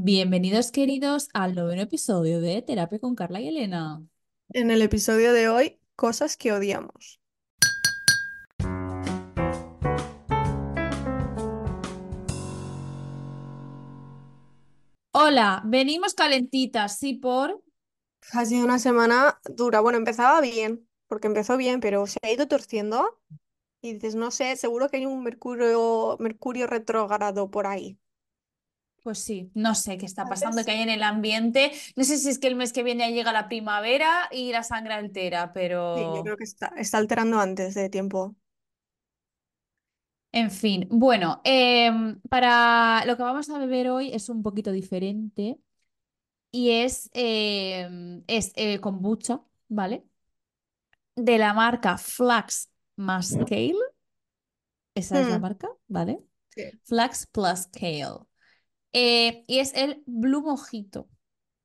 Bienvenidos, 0.00 0.70
queridos, 0.70 1.28
al 1.34 1.56
noveno 1.56 1.82
episodio 1.82 2.40
de 2.40 2.62
Terapia 2.62 3.00
con 3.00 3.16
Carla 3.16 3.40
y 3.40 3.48
Elena. 3.48 4.00
En 4.50 4.70
el 4.70 4.80
episodio 4.80 5.32
de 5.32 5.48
hoy, 5.48 5.80
cosas 5.96 6.36
que 6.36 6.52
odiamos. 6.52 7.20
Hola, 15.10 15.62
venimos 15.66 16.14
calentitas, 16.14 16.96
sí, 16.96 17.14
por. 17.14 17.60
Ha 18.32 18.44
sido 18.44 18.64
una 18.64 18.78
semana 18.78 19.40
dura. 19.56 19.80
Bueno, 19.80 19.98
empezaba 19.98 20.40
bien, 20.40 20.88
porque 21.08 21.26
empezó 21.26 21.56
bien, 21.56 21.80
pero 21.80 22.06
se 22.06 22.20
ha 22.22 22.30
ido 22.30 22.46
torciendo. 22.46 23.18
Y 23.82 23.94
dices, 23.94 24.14
no 24.14 24.30
sé, 24.30 24.54
seguro 24.54 24.88
que 24.88 24.98
hay 24.98 25.06
un 25.06 25.24
Mercurio, 25.24 26.16
Mercurio 26.20 26.68
retrógrado 26.68 27.50
por 27.50 27.66
ahí. 27.66 27.98
Pues 29.02 29.18
sí, 29.20 29.50
no 29.54 29.74
sé 29.74 29.96
qué 29.96 30.06
está 30.06 30.28
pasando, 30.28 30.64
que 30.64 30.72
hay 30.72 30.82
en 30.82 30.90
el 30.90 31.02
ambiente. 31.02 31.72
No 31.96 32.04
sé 32.04 32.18
si 32.18 32.28
es 32.28 32.38
que 32.38 32.48
el 32.48 32.56
mes 32.56 32.72
que 32.72 32.82
viene 32.82 33.08
ya 33.08 33.14
llega 33.14 33.32
la 33.32 33.48
primavera 33.48 34.28
y 34.30 34.52
la 34.52 34.62
sangre 34.64 34.94
altera, 34.94 35.52
Sí, 35.94 36.10
yo 36.12 36.22
pero. 36.22 36.22
creo 36.22 36.36
que 36.38 36.44
está, 36.44 36.68
está 36.78 36.96
alterando 36.98 37.38
antes 37.40 37.74
de 37.74 37.88
tiempo. 37.90 38.34
En 40.32 40.50
fin, 40.50 40.86
bueno, 40.90 41.40
em, 41.44 42.20
para 42.28 43.02
lo 43.06 43.16
que 43.16 43.22
vamos 43.22 43.48
a 43.50 43.58
beber 43.58 43.88
hoy 43.88 44.10
es 44.12 44.28
un 44.28 44.42
poquito 44.42 44.70
diferente 44.72 45.58
y 46.52 46.70
es, 46.72 47.10
em, 47.14 48.24
es 48.28 48.52
eh, 48.56 48.80
kombucha, 48.80 49.42
¿vale? 49.68 50.04
De 51.16 51.36
la 51.38 51.52
marca 51.52 51.98
Flax 51.98 52.70
Muscale. 52.96 53.74
Esa 54.94 55.20
es 55.20 55.28
la 55.28 55.38
Hmm, 55.38 55.38
marca, 55.38 55.68
¿vale? 55.88 56.22
sí. 56.54 56.72
Flax 56.84 57.26
Plus 57.28 57.66
Kale. 57.68 58.26
Eh, 58.92 59.44
y 59.46 59.58
es 59.58 59.74
el 59.74 60.02
Blue 60.06 60.42
Mojito, 60.42 61.08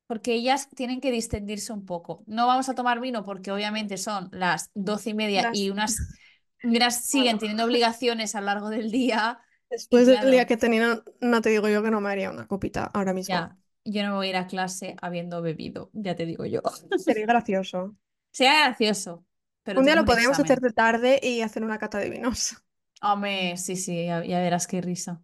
porque 0.06 0.34
ellas 0.34 0.68
tienen 0.74 1.00
que 1.00 1.10
distendirse 1.10 1.72
un 1.72 1.86
poco. 1.86 2.22
No 2.26 2.46
vamos 2.46 2.68
a 2.68 2.74
tomar 2.74 3.00
vino 3.00 3.24
porque 3.24 3.50
obviamente 3.50 3.96
son 3.96 4.28
las 4.32 4.70
doce 4.74 5.10
y 5.10 5.14
media 5.14 5.50
y 5.54 5.70
unas, 5.70 5.96
unas 6.62 7.04
siguen 7.04 7.38
teniendo 7.38 7.64
obligaciones 7.64 8.34
a 8.34 8.40
lo 8.40 8.46
largo 8.46 8.68
del 8.68 8.90
día. 8.90 9.40
Después 9.70 10.06
del 10.06 10.16
día 10.16 10.30
claro, 10.30 10.46
que 10.46 10.54
he 10.54 10.56
tenido, 10.58 11.02
no 11.20 11.40
te 11.40 11.48
digo 11.50 11.68
yo 11.68 11.82
que 11.82 11.90
no 11.90 12.00
me 12.00 12.10
haría 12.10 12.30
una 12.30 12.46
copita 12.46 12.84
ahora 12.94 13.12
mismo. 13.12 13.34
ya, 13.34 13.56
yo 13.84 14.02
no 14.02 14.10
me 14.10 14.16
voy 14.16 14.26
a 14.28 14.30
ir 14.30 14.36
a 14.36 14.46
clase 14.46 14.94
habiendo 15.00 15.42
bebido, 15.42 15.90
ya 15.94 16.14
te 16.14 16.26
digo 16.26 16.44
yo. 16.44 16.60
Sería 16.98 17.26
gracioso. 17.26 17.96
Sea 18.30 18.66
gracioso, 18.66 19.24
pero 19.62 19.80
Un 19.80 19.86
día 19.86 19.96
lo 19.96 20.04
podríamos 20.04 20.38
hacer 20.38 20.60
de 20.60 20.72
tarde 20.72 21.18
y 21.22 21.40
hacer 21.40 21.64
una 21.64 21.78
cata 21.78 21.98
de 21.98 22.10
vinos. 22.10 22.56
Hombre, 23.02 23.56
sí, 23.56 23.76
sí, 23.76 24.06
ya, 24.06 24.24
ya 24.24 24.40
verás 24.40 24.66
qué 24.66 24.80
risa. 24.80 25.22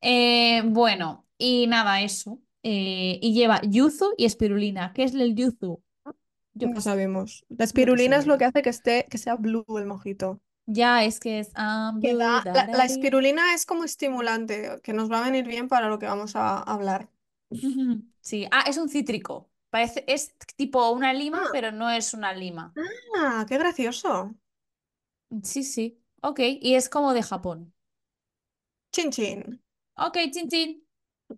Eh, 0.00 0.62
bueno, 0.64 1.27
y 1.38 1.66
nada, 1.68 2.02
eso. 2.02 2.40
Eh, 2.62 3.18
y 3.22 3.32
lleva 3.34 3.60
yuzu 3.62 4.14
y 4.16 4.24
espirulina. 4.24 4.92
¿Qué 4.92 5.04
es 5.04 5.14
el 5.14 5.34
yuzu? 5.34 5.82
Yo 6.54 6.68
No 6.68 6.80
sabemos. 6.80 7.44
La 7.48 7.64
espirulina 7.64 8.16
es 8.16 8.26
lo 8.26 8.36
que 8.36 8.44
hace 8.44 8.62
que 8.62 8.70
esté, 8.70 9.06
que 9.08 9.18
sea 9.18 9.36
blue 9.36 9.64
el 9.78 9.86
mojito. 9.86 10.40
Ya 10.66 11.04
es 11.04 11.20
que 11.20 11.38
es 11.38 11.48
Que 12.02 12.12
blue, 12.14 12.18
la, 12.18 12.84
espirulina 12.84 13.54
es 13.54 13.64
como 13.64 13.84
estimulante, 13.84 14.80
que 14.82 14.92
nos 14.92 15.10
va 15.10 15.20
a 15.20 15.24
venir 15.24 15.46
bien 15.46 15.68
para 15.68 15.88
lo 15.88 15.98
que 15.98 16.06
vamos 16.06 16.36
a 16.36 16.58
hablar. 16.58 17.08
Sí, 18.20 18.46
ah, 18.50 18.64
es 18.66 18.76
un 18.76 18.90
cítrico. 18.90 19.48
Parece, 19.70 20.04
es 20.06 20.34
tipo 20.56 20.90
una 20.90 21.14
lima, 21.14 21.44
Ah, 21.44 21.48
pero 21.52 21.72
no 21.72 21.88
es 21.90 22.12
una 22.12 22.34
lima. 22.34 22.74
ah, 23.16 23.46
qué 23.48 23.56
gracioso. 23.56 24.34
Sí, 25.42 25.62
sí. 25.62 25.98
Ok, 26.22 26.40
y 26.60 26.74
es 26.74 26.88
como 26.88 27.14
de 27.14 27.22
Japón. 27.22 27.72
Chin 28.92 29.10
chin. 29.10 29.62
Ok, 29.96 30.16
chin 30.30 30.48
chin. 30.48 30.87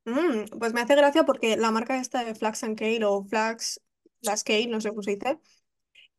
Mm, 0.04 0.58
pues 0.58 0.72
me 0.72 0.80
hace 0.80 0.94
gracia 0.94 1.24
porque 1.24 1.56
la 1.56 1.70
marca 1.70 1.96
esta 1.98 2.24
de 2.24 2.34
Flax 2.34 2.62
and 2.64 2.78
Kale 2.78 3.04
o 3.04 3.24
Flax, 3.24 3.80
Flax 4.22 4.44
Kale, 4.44 4.66
no 4.68 4.80
sé 4.80 4.90
cómo 4.90 5.02
se 5.02 5.12
dice, 5.16 5.38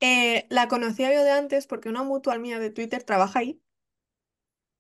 eh, 0.02 0.48
la 0.50 0.68
conocía 0.70 1.14
yo 1.14 1.24
de 1.24 1.32
antes 1.32 1.68
porque 1.68 1.90
una 1.90 2.04
mutual 2.04 2.40
mía 2.42 2.60
de 2.60 2.72
Twitter 2.72 3.04
trabaja 3.04 3.40
ahí. 3.40 3.62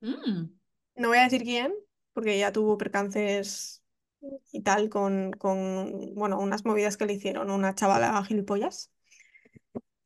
Mm, 0.01 0.51
No 0.95 1.09
voy 1.09 1.17
a 1.19 1.23
decir 1.23 1.43
quién, 1.43 1.73
porque 2.13 2.37
ya 2.37 2.51
tuvo 2.51 2.77
percances 2.77 3.83
y 4.51 4.61
tal 4.63 4.89
con, 4.89 5.31
con, 5.33 6.13
bueno, 6.15 6.39
unas 6.39 6.65
movidas 6.65 6.97
que 6.97 7.05
le 7.05 7.13
hicieron 7.13 7.49
una 7.51 7.75
chavala 7.75 8.23
gilipollas. 8.25 8.91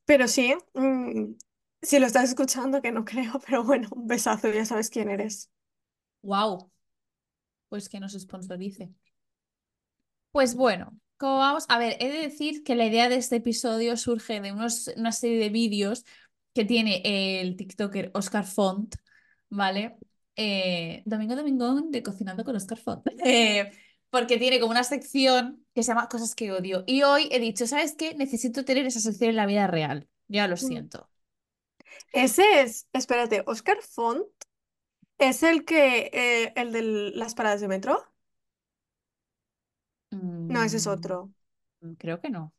Pero 0.05 0.27
sí, 0.27 0.55
mm, 0.73 1.33
si 1.81 1.99
lo 1.99 2.05
estás 2.05 2.29
escuchando, 2.29 2.81
que 2.81 2.91
no 2.91 3.05
creo, 3.05 3.39
pero 3.45 3.63
bueno, 3.63 3.89
un 3.91 4.07
besazo, 4.07 4.49
ya 4.51 4.65
sabes 4.65 4.89
quién 4.89 5.09
eres. 5.09 5.49
wow, 6.21 6.69
pues 7.69 7.89
que 7.89 7.99
nos 7.99 8.13
sponsorice. 8.13 8.91
Pues 10.31 10.55
bueno, 10.55 10.97
como 11.17 11.37
vamos, 11.37 11.65
a 11.69 11.77
ver, 11.77 11.97
he 11.99 12.09
de 12.09 12.19
decir 12.19 12.63
que 12.63 12.75
la 12.75 12.85
idea 12.85 13.09
de 13.09 13.15
este 13.15 13.37
episodio 13.37 13.95
surge 13.97 14.41
de 14.41 14.51
unos, 14.51 14.91
una 14.97 15.11
serie 15.11 15.39
de 15.39 15.49
vídeos 15.49 16.03
que 16.53 16.65
tiene 16.65 17.01
el 17.41 17.55
TikToker 17.55 18.11
Oscar 18.13 18.45
Font, 18.45 18.95
¿vale? 19.49 19.95
Eh, 20.35 21.03
Domingo 21.05 21.35
Domingo 21.35 21.81
de 21.89 22.03
Cocinando 22.03 22.43
con 22.43 22.55
Oscar 22.55 22.77
Font. 22.77 23.05
Eh, 23.25 23.71
porque 24.09 24.37
tiene 24.37 24.59
como 24.61 24.71
una 24.71 24.83
sección 24.85 25.65
que 25.73 25.83
se 25.83 25.89
llama 25.89 26.07
Cosas 26.07 26.35
que 26.35 26.51
odio. 26.51 26.83
Y 26.87 27.03
hoy 27.03 27.27
he 27.31 27.39
dicho, 27.39 27.67
¿sabes 27.67 27.95
qué? 27.97 28.15
Necesito 28.15 28.63
tener 28.63 28.85
esa 28.85 29.01
sección 29.01 29.31
en 29.31 29.35
la 29.35 29.45
vida 29.45 29.67
real. 29.67 30.07
Ya 30.29 30.47
lo 30.47 30.55
Mm. 30.55 30.57
siento. 30.57 31.09
Ese 32.13 32.61
es, 32.61 32.87
espérate, 32.93 33.43
Oscar 33.45 33.77
Font 33.81 34.25
es 35.17 35.43
el 35.43 35.65
que, 35.65 36.09
eh, 36.13 36.53
el 36.55 36.71
de 36.71 36.81
las 37.15 37.35
paradas 37.35 37.61
de 37.61 37.67
metro. 37.67 38.03
No, 40.47 40.63
ese 40.63 40.77
es 40.77 40.87
Mm, 40.87 40.87
otro. 40.87 41.31
creo 41.97 42.21
que 42.21 42.29
no. 42.29 42.53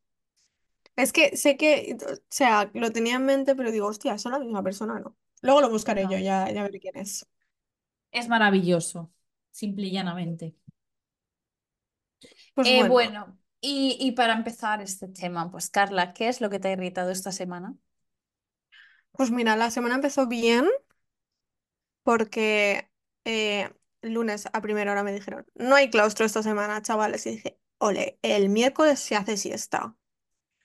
Es 0.96 1.12
que 1.12 1.36
sé 1.36 1.56
que, 1.56 1.96
o 2.12 2.14
sea, 2.30 2.70
lo 2.74 2.90
tenía 2.92 3.16
en 3.16 3.24
mente, 3.26 3.54
pero 3.54 3.70
digo, 3.72 3.86
hostia, 3.88 4.18
son 4.18 4.32
la 4.32 4.38
misma 4.38 4.62
persona, 4.62 4.98
¿no? 5.00 5.16
Luego 5.42 5.60
lo 5.62 5.70
buscaré 5.70 6.06
yo, 6.08 6.18
No. 6.18 6.18
ya, 6.18 6.50
ya 6.50 6.62
veré 6.62 6.80
quién 6.80 6.96
es. 6.96 7.26
Es 8.10 8.28
maravilloso, 8.28 9.12
simple 9.52 9.86
y 9.86 9.92
llanamente. 9.92 10.56
Pues 12.54 12.68
Eh, 12.68 12.84
bueno, 12.86 12.86
bueno, 12.86 13.38
y, 13.60 13.96
y 14.00 14.12
para 14.12 14.34
empezar 14.34 14.82
este 14.82 15.08
tema, 15.08 15.50
pues 15.50 15.70
Carla, 15.70 16.12
¿qué 16.12 16.28
es 16.28 16.40
lo 16.40 16.50
que 16.50 16.58
te 16.58 16.68
ha 16.68 16.72
irritado 16.72 17.10
esta 17.10 17.32
semana? 17.32 17.76
pues 19.12 19.30
mira, 19.30 19.56
la 19.56 19.70
semana 19.70 19.94
empezó 19.96 20.26
bien 20.26 20.66
porque 22.06 22.88
eh, 23.24 23.68
lunes 24.00 24.46
a 24.52 24.60
primera 24.62 24.92
hora 24.92 25.02
me 25.02 25.12
dijeron, 25.12 25.44
no 25.56 25.74
hay 25.74 25.90
claustro 25.90 26.24
esta 26.24 26.44
semana, 26.44 26.80
chavales. 26.80 27.26
Y 27.26 27.32
dije, 27.32 27.58
ole, 27.78 28.20
el 28.22 28.48
miércoles 28.48 29.00
se 29.00 29.16
hace 29.16 29.36
siesta. 29.36 29.96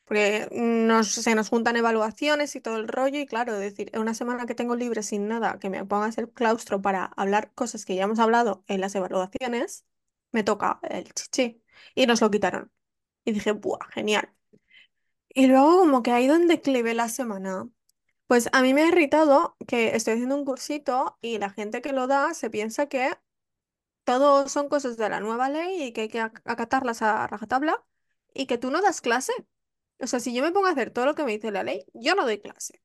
Porque 0.06 0.50
nos, 0.54 1.10
se 1.10 1.36
nos 1.36 1.50
juntan 1.50 1.78
evaluaciones 1.78 2.56
y 2.56 2.62
todo 2.62 2.78
el 2.78 2.88
rollo, 2.88 3.20
y 3.20 3.26
claro, 3.28 3.58
decir, 3.58 3.92
una 4.00 4.14
semana 4.14 4.46
que 4.46 4.56
tengo 4.56 4.76
libre 4.76 5.04
sin 5.04 5.28
nada, 5.28 5.60
que 5.60 5.70
me 5.72 5.86
ponga 5.86 6.06
a 6.06 6.10
hacer 6.10 6.32
claustro 6.32 6.82
para 6.82 7.06
hablar 7.18 7.54
cosas 7.56 7.86
que 7.86 7.96
ya 7.96 8.04
hemos 8.04 8.20
hablado 8.20 8.64
en 8.68 8.82
las 8.82 8.96
evaluaciones, 8.96 9.86
me 10.32 10.44
toca 10.44 10.80
el 10.84 11.14
chichi. 11.14 11.64
Y 11.96 12.06
nos 12.08 12.22
lo 12.22 12.32
quitaron. 12.32 12.72
Y 13.26 13.34
dije, 13.34 13.54
¡buah, 13.54 13.80
genial! 13.92 14.32
Y 15.30 15.48
luego 15.48 15.80
como 15.80 16.04
que 16.04 16.12
ha 16.12 16.22
ido 16.22 16.36
en 16.36 16.48
declive 16.48 16.94
la 16.94 17.10
semana. 17.10 17.68
Pues 18.32 18.48
a 18.54 18.62
mí 18.62 18.74
me 18.74 18.84
ha 18.84 18.88
irritado 18.88 19.58
que 19.68 19.94
estoy 19.96 20.14
haciendo 20.14 20.36
un 20.38 20.46
cursito 20.46 21.18
y 21.22 21.38
la 21.38 21.50
gente 21.50 21.82
que 21.82 21.92
lo 21.92 22.08
da 22.08 22.34
se 22.34 22.50
piensa 22.50 22.88
que 22.88 23.12
todo 24.06 24.50
son 24.50 24.70
cosas 24.70 24.98
de 24.98 25.10
la 25.10 25.20
nueva 25.22 25.50
ley 25.50 25.84
y 25.84 25.94
que 25.94 26.02
hay 26.02 26.10
que 26.10 26.22
ac- 26.22 26.42
acatarlas 26.46 27.02
a 27.04 27.28
rajatabla 27.28 27.86
y 28.34 28.48
que 28.48 28.58
tú 28.60 28.72
no 28.72 28.82
das 28.82 29.02
clase. 29.02 29.34
O 30.00 30.08
sea, 30.08 30.20
si 30.22 30.34
yo 30.36 30.44
me 30.44 30.52
pongo 30.54 30.68
a 30.68 30.72
hacer 30.72 30.92
todo 30.92 31.06
lo 31.08 31.16
que 31.16 31.26
me 31.26 31.34
dice 31.34 31.52
la 31.52 31.64
ley, 31.64 31.86
yo 31.94 32.16
no 32.16 32.24
doy 32.26 32.40
clase. 32.42 32.82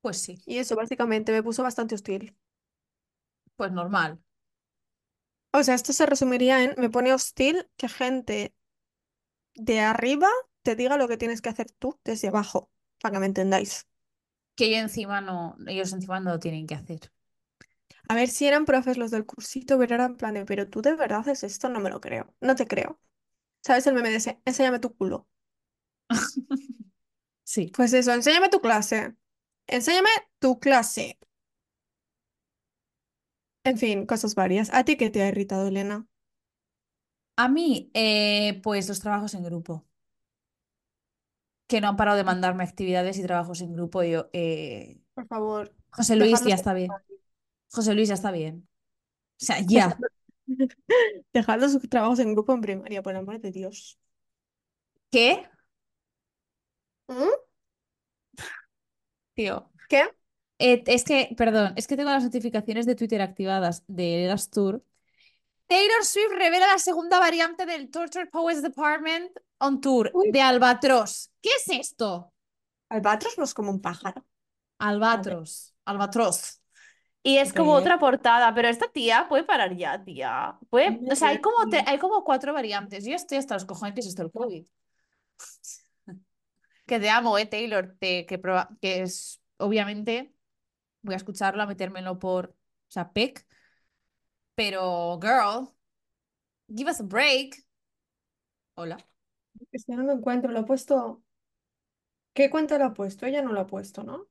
Pues 0.00 0.20
sí, 0.22 0.42
Y 0.46 0.58
eso 0.58 0.74
básicamente 0.76 1.30
me 1.32 1.42
puso 1.44 1.62
bastante 1.62 1.94
hostil. 1.94 2.36
pues 3.56 3.72
normal. 3.72 4.18
O 5.52 5.62
sea, 5.62 5.74
esto 5.74 5.92
se 5.92 6.06
resumiría 6.06 6.62
en, 6.64 6.74
me 6.78 6.88
pone 6.90 7.12
hostil 7.12 7.68
que 7.76 7.88
gente 7.90 8.54
de 9.56 9.80
arriba 9.80 10.28
te 10.62 10.74
diga 10.76 10.96
lo 10.96 11.06
que 11.08 11.16
tienes 11.18 11.42
que 11.42 11.48
hacer 11.50 11.70
tú 11.70 12.00
desde 12.04 12.28
abajo, 12.28 12.70
para 13.00 13.12
que 13.14 13.20
me 13.20 13.26
entendáis. 13.26 13.86
Que 14.58 14.66
ellos 14.66 14.82
encima 14.82 15.22
no, 15.22 15.56
ellos 15.66 15.92
encima 15.94 16.20
no 16.20 16.32
lo 16.32 16.38
tienen 16.38 16.66
que 16.66 16.74
hacer. 16.74 17.00
A 18.08 18.14
ver 18.16 18.28
si 18.28 18.46
eran 18.46 18.64
profes 18.66 18.98
los 18.98 19.10
del 19.10 19.26
cursito, 19.26 19.78
pero 19.78 19.94
eran 19.94 20.12
en 20.12 20.16
plan 20.16 20.34
de, 20.34 20.44
pero 20.46 20.68
tú 20.68 20.82
de 20.82 20.94
verdad 20.96 21.20
haces 21.20 21.44
esto, 21.44 21.68
no 21.68 21.80
me 21.80 21.90
lo 21.90 22.00
creo. 22.00 22.34
No 22.40 22.54
te 22.56 22.66
creo. 22.66 23.00
¿Sabes 23.62 23.86
el 23.88 23.94
meme 23.94 24.10
de 24.10 24.16
ese? 24.18 24.40
Enséñame 24.46 24.80
tu 24.80 24.94
culo. 24.96 25.28
Sí. 27.44 27.72
Pues 27.76 27.92
eso, 27.94 28.12
enséñame 28.12 28.48
tu 28.50 28.60
clase. 28.60 29.14
Enséñame 29.66 30.10
tu 30.40 30.58
clase. 30.60 31.18
En 33.64 33.78
fin, 33.78 34.04
cosas 34.06 34.34
varias. 34.34 34.68
¿A 34.74 34.82
ti 34.84 34.96
qué 34.96 35.10
te 35.10 35.22
ha 35.22 35.28
irritado, 35.28 35.68
Elena? 35.68 36.06
A 37.36 37.48
mí, 37.48 37.90
eh, 37.94 38.60
pues 38.62 38.88
los 38.88 39.00
trabajos 39.00 39.34
en 39.34 39.44
grupo, 39.44 39.86
que 41.68 41.80
no 41.80 41.88
han 41.88 41.96
parado 41.96 42.16
de 42.16 42.24
mandarme 42.24 42.64
actividades 42.64 43.18
y 43.18 43.22
trabajos 43.22 43.60
en 43.60 43.74
grupo. 43.74 44.02
Y 44.02 44.12
yo, 44.12 44.30
eh, 44.32 45.00
Por 45.14 45.26
favor, 45.26 45.72
José 45.90 46.16
Luis, 46.16 46.42
ya 46.44 46.54
está 46.54 46.74
bien. 46.74 46.90
José 47.70 47.94
Luis, 47.94 48.08
ya 48.08 48.14
está 48.14 48.32
bien. 48.32 48.66
O 49.40 49.44
sea, 49.44 49.60
ya. 49.60 49.96
Dejad 51.32 51.60
los 51.60 51.78
trabajos 51.90 52.18
en 52.18 52.32
grupo 52.32 52.54
en 52.54 52.62
primaria, 52.62 53.02
por 53.02 53.12
el 53.12 53.18
amor 53.18 53.38
de 53.40 53.52
Dios. 53.52 53.98
¿Qué? 55.10 55.46
¿Mm? 57.06 57.28
Tío. 59.34 59.70
¿Qué? 59.88 60.04
Eh, 60.58 60.82
es 60.86 61.04
que, 61.04 61.34
perdón, 61.36 61.74
es 61.76 61.86
que 61.86 61.96
tengo 61.96 62.10
las 62.10 62.24
notificaciones 62.24 62.86
de 62.86 62.94
Twitter 62.94 63.20
activadas 63.20 63.84
de 63.86 64.24
Eras 64.24 64.50
Tour. 64.50 64.82
Taylor 65.68 66.04
Swift 66.04 66.32
revela 66.32 66.66
la 66.66 66.78
segunda 66.78 67.20
variante 67.20 67.66
del 67.66 67.90
Torture 67.90 68.26
Powers 68.26 68.62
Department 68.62 69.30
on 69.58 69.80
Tour 69.80 70.10
Uy, 70.14 70.30
de 70.32 70.40
Albatros. 70.40 71.30
¿Qué 71.42 71.50
es 71.50 71.68
esto? 71.68 72.32
Albatros 72.88 73.36
no 73.38 73.44
es 73.44 73.54
como 73.54 73.70
un 73.70 73.80
pájaro. 73.80 74.24
Albatros. 74.78 75.74
Albatros. 75.84 76.60
Y 77.22 77.36
es 77.36 77.52
como 77.52 77.72
otra 77.72 77.98
portada, 77.98 78.54
pero 78.54 78.68
esta 78.68 78.88
tía 78.90 79.26
puede 79.28 79.44
parar 79.44 79.76
ya, 79.76 80.02
tía. 80.02 80.56
Puede... 80.70 80.98
O 81.10 81.14
sea, 81.16 81.28
hay 81.28 81.40
como, 81.40 81.68
te- 81.68 81.84
hay 81.86 81.98
como 81.98 82.24
cuatro 82.24 82.54
variantes. 82.54 83.04
Yo 83.04 83.14
estoy 83.14 83.36
hasta 83.38 83.54
los 83.54 83.66
cojones 83.66 83.94
que 83.94 84.00
es 84.00 84.06
esto 84.06 84.22
el 84.22 84.32
COVID. 84.32 84.66
Que 86.86 86.98
te 86.98 87.10
amo, 87.10 87.36
eh, 87.36 87.44
Taylor. 87.44 87.96
Te- 88.00 88.24
que, 88.24 88.40
proba- 88.40 88.68
que 88.80 89.02
es, 89.02 89.42
obviamente, 89.58 90.32
voy 91.02 91.12
a 91.12 91.18
escucharlo, 91.18 91.62
a 91.62 91.66
metérmelo 91.66 92.18
por, 92.18 92.46
o 92.48 92.90
sea, 92.90 93.12
PEC. 93.12 93.46
Pero, 94.58 95.20
girl, 95.20 95.72
give 96.68 96.88
us 96.90 96.98
a 96.98 97.04
break. 97.04 97.64
Hola. 98.74 98.96
Es 99.70 99.84
que 99.84 99.94
no 99.94 100.02
lo 100.02 100.10
encuentro, 100.14 100.50
lo 100.50 100.58
he 100.58 100.64
puesto. 100.64 101.22
¿Qué 102.34 102.50
cuenta 102.50 102.76
lo 102.76 102.86
ha 102.86 102.92
puesto? 102.92 103.24
Ella 103.24 103.40
no 103.40 103.52
lo 103.52 103.60
ha 103.60 103.66
puesto, 103.68 104.02
¿no? 104.02 104.26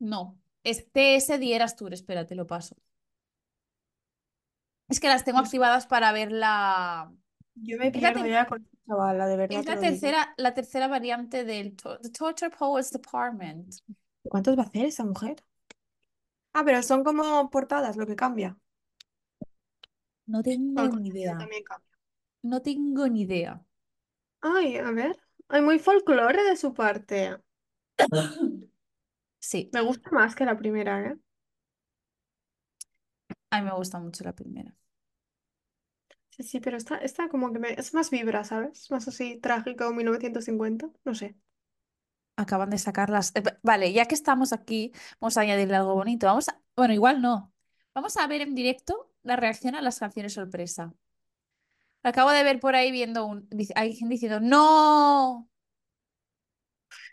No. 0.00 0.36
Es 0.64 0.90
TS 0.90 1.38
Dieras 1.38 1.76
Tour, 1.76 1.94
espérate, 1.94 2.34
lo 2.34 2.48
paso. 2.48 2.74
Es 4.88 4.98
que 4.98 5.06
las 5.06 5.24
tengo 5.24 5.38
activadas 5.38 5.86
para 5.86 6.10
ver 6.10 6.32
la... 6.32 7.12
yo 7.54 7.78
me 7.78 7.92
pierdo 7.92 8.26
ya 8.26 8.46
con 8.48 8.62
esta 8.64 8.76
chavala, 8.88 9.28
de 9.28 9.36
verdad 9.36 9.60
es 9.60 9.66
la 9.66 9.78
tercera, 9.78 10.34
la 10.36 10.52
tercera 10.52 10.88
variante 10.88 11.44
del 11.44 11.76
to- 11.76 12.00
The 12.00 12.10
Torture 12.10 12.50
Powers 12.50 12.90
Department. 12.90 13.72
¿Cuántos 14.24 14.58
va 14.58 14.62
a 14.62 14.66
hacer 14.66 14.86
esa 14.86 15.04
mujer? 15.04 15.36
Ah, 16.54 16.64
pero 16.64 16.82
son 16.82 17.04
como 17.04 17.50
portadas 17.50 17.96
lo 17.96 18.04
que 18.04 18.16
cambia. 18.16 18.56
No 20.26 20.40
tengo 20.42 20.88
ni 20.88 21.08
idea. 21.08 21.36
también 21.38 21.62
cambia. 21.64 21.88
No 22.42 22.62
tengo 22.62 23.08
ni 23.08 23.22
idea. 23.22 23.64
Ay, 24.40 24.78
a 24.78 24.90
ver. 24.92 25.16
Hay 25.48 25.60
muy 25.62 25.78
folclore 25.78 26.42
de 26.44 26.56
su 26.56 26.72
parte. 26.74 27.36
Sí, 29.40 29.70
Me 29.72 29.80
gusta 29.80 30.10
más 30.10 30.34
que 30.34 30.44
la 30.44 30.56
primera, 30.58 31.06
¿eh? 31.06 31.16
a 33.50 33.58
mí 33.60 33.64
me 33.66 33.74
gusta 33.74 33.98
mucho 34.00 34.22
la 34.24 34.34
primera. 34.34 34.72
Sí, 36.30 36.42
sí, 36.44 36.60
pero 36.60 36.76
esta, 36.76 36.98
esta 36.98 37.28
como 37.28 37.52
que 37.52 37.58
me... 37.58 37.72
es 37.72 37.92
más 37.94 38.10
vibra, 38.10 38.44
¿sabes? 38.44 38.90
Más 38.92 39.08
así 39.08 39.38
trágico, 39.40 39.92
1950. 39.92 40.88
No 41.04 41.14
sé. 41.14 41.36
Acaban 42.36 42.70
de 42.70 42.78
sacarlas. 42.78 43.32
Eh, 43.34 43.40
va- 43.40 43.58
Vale, 43.62 43.92
ya 43.92 44.06
que 44.06 44.14
estamos 44.14 44.52
aquí, 44.52 44.92
vamos 45.20 45.36
a 45.36 45.40
añadirle 45.42 45.76
algo 45.76 45.94
bonito. 45.94 46.26
Vamos 46.26 46.48
a... 46.48 46.60
Bueno, 46.76 46.92
igual 46.94 47.22
no. 47.22 47.52
Vamos 47.94 48.16
a 48.18 48.26
ver 48.26 48.42
en 48.42 48.54
directo 48.54 49.10
la 49.26 49.36
reacción 49.36 49.74
a 49.74 49.82
las 49.82 49.98
canciones 49.98 50.34
sorpresa. 50.34 50.94
Acabo 52.02 52.30
de 52.30 52.44
ver 52.44 52.60
por 52.60 52.76
ahí 52.76 52.92
viendo 52.92 53.26
un... 53.26 53.48
Hay 53.74 53.94
gente 53.94 54.14
diciendo, 54.14 54.38
¡No! 54.40 55.50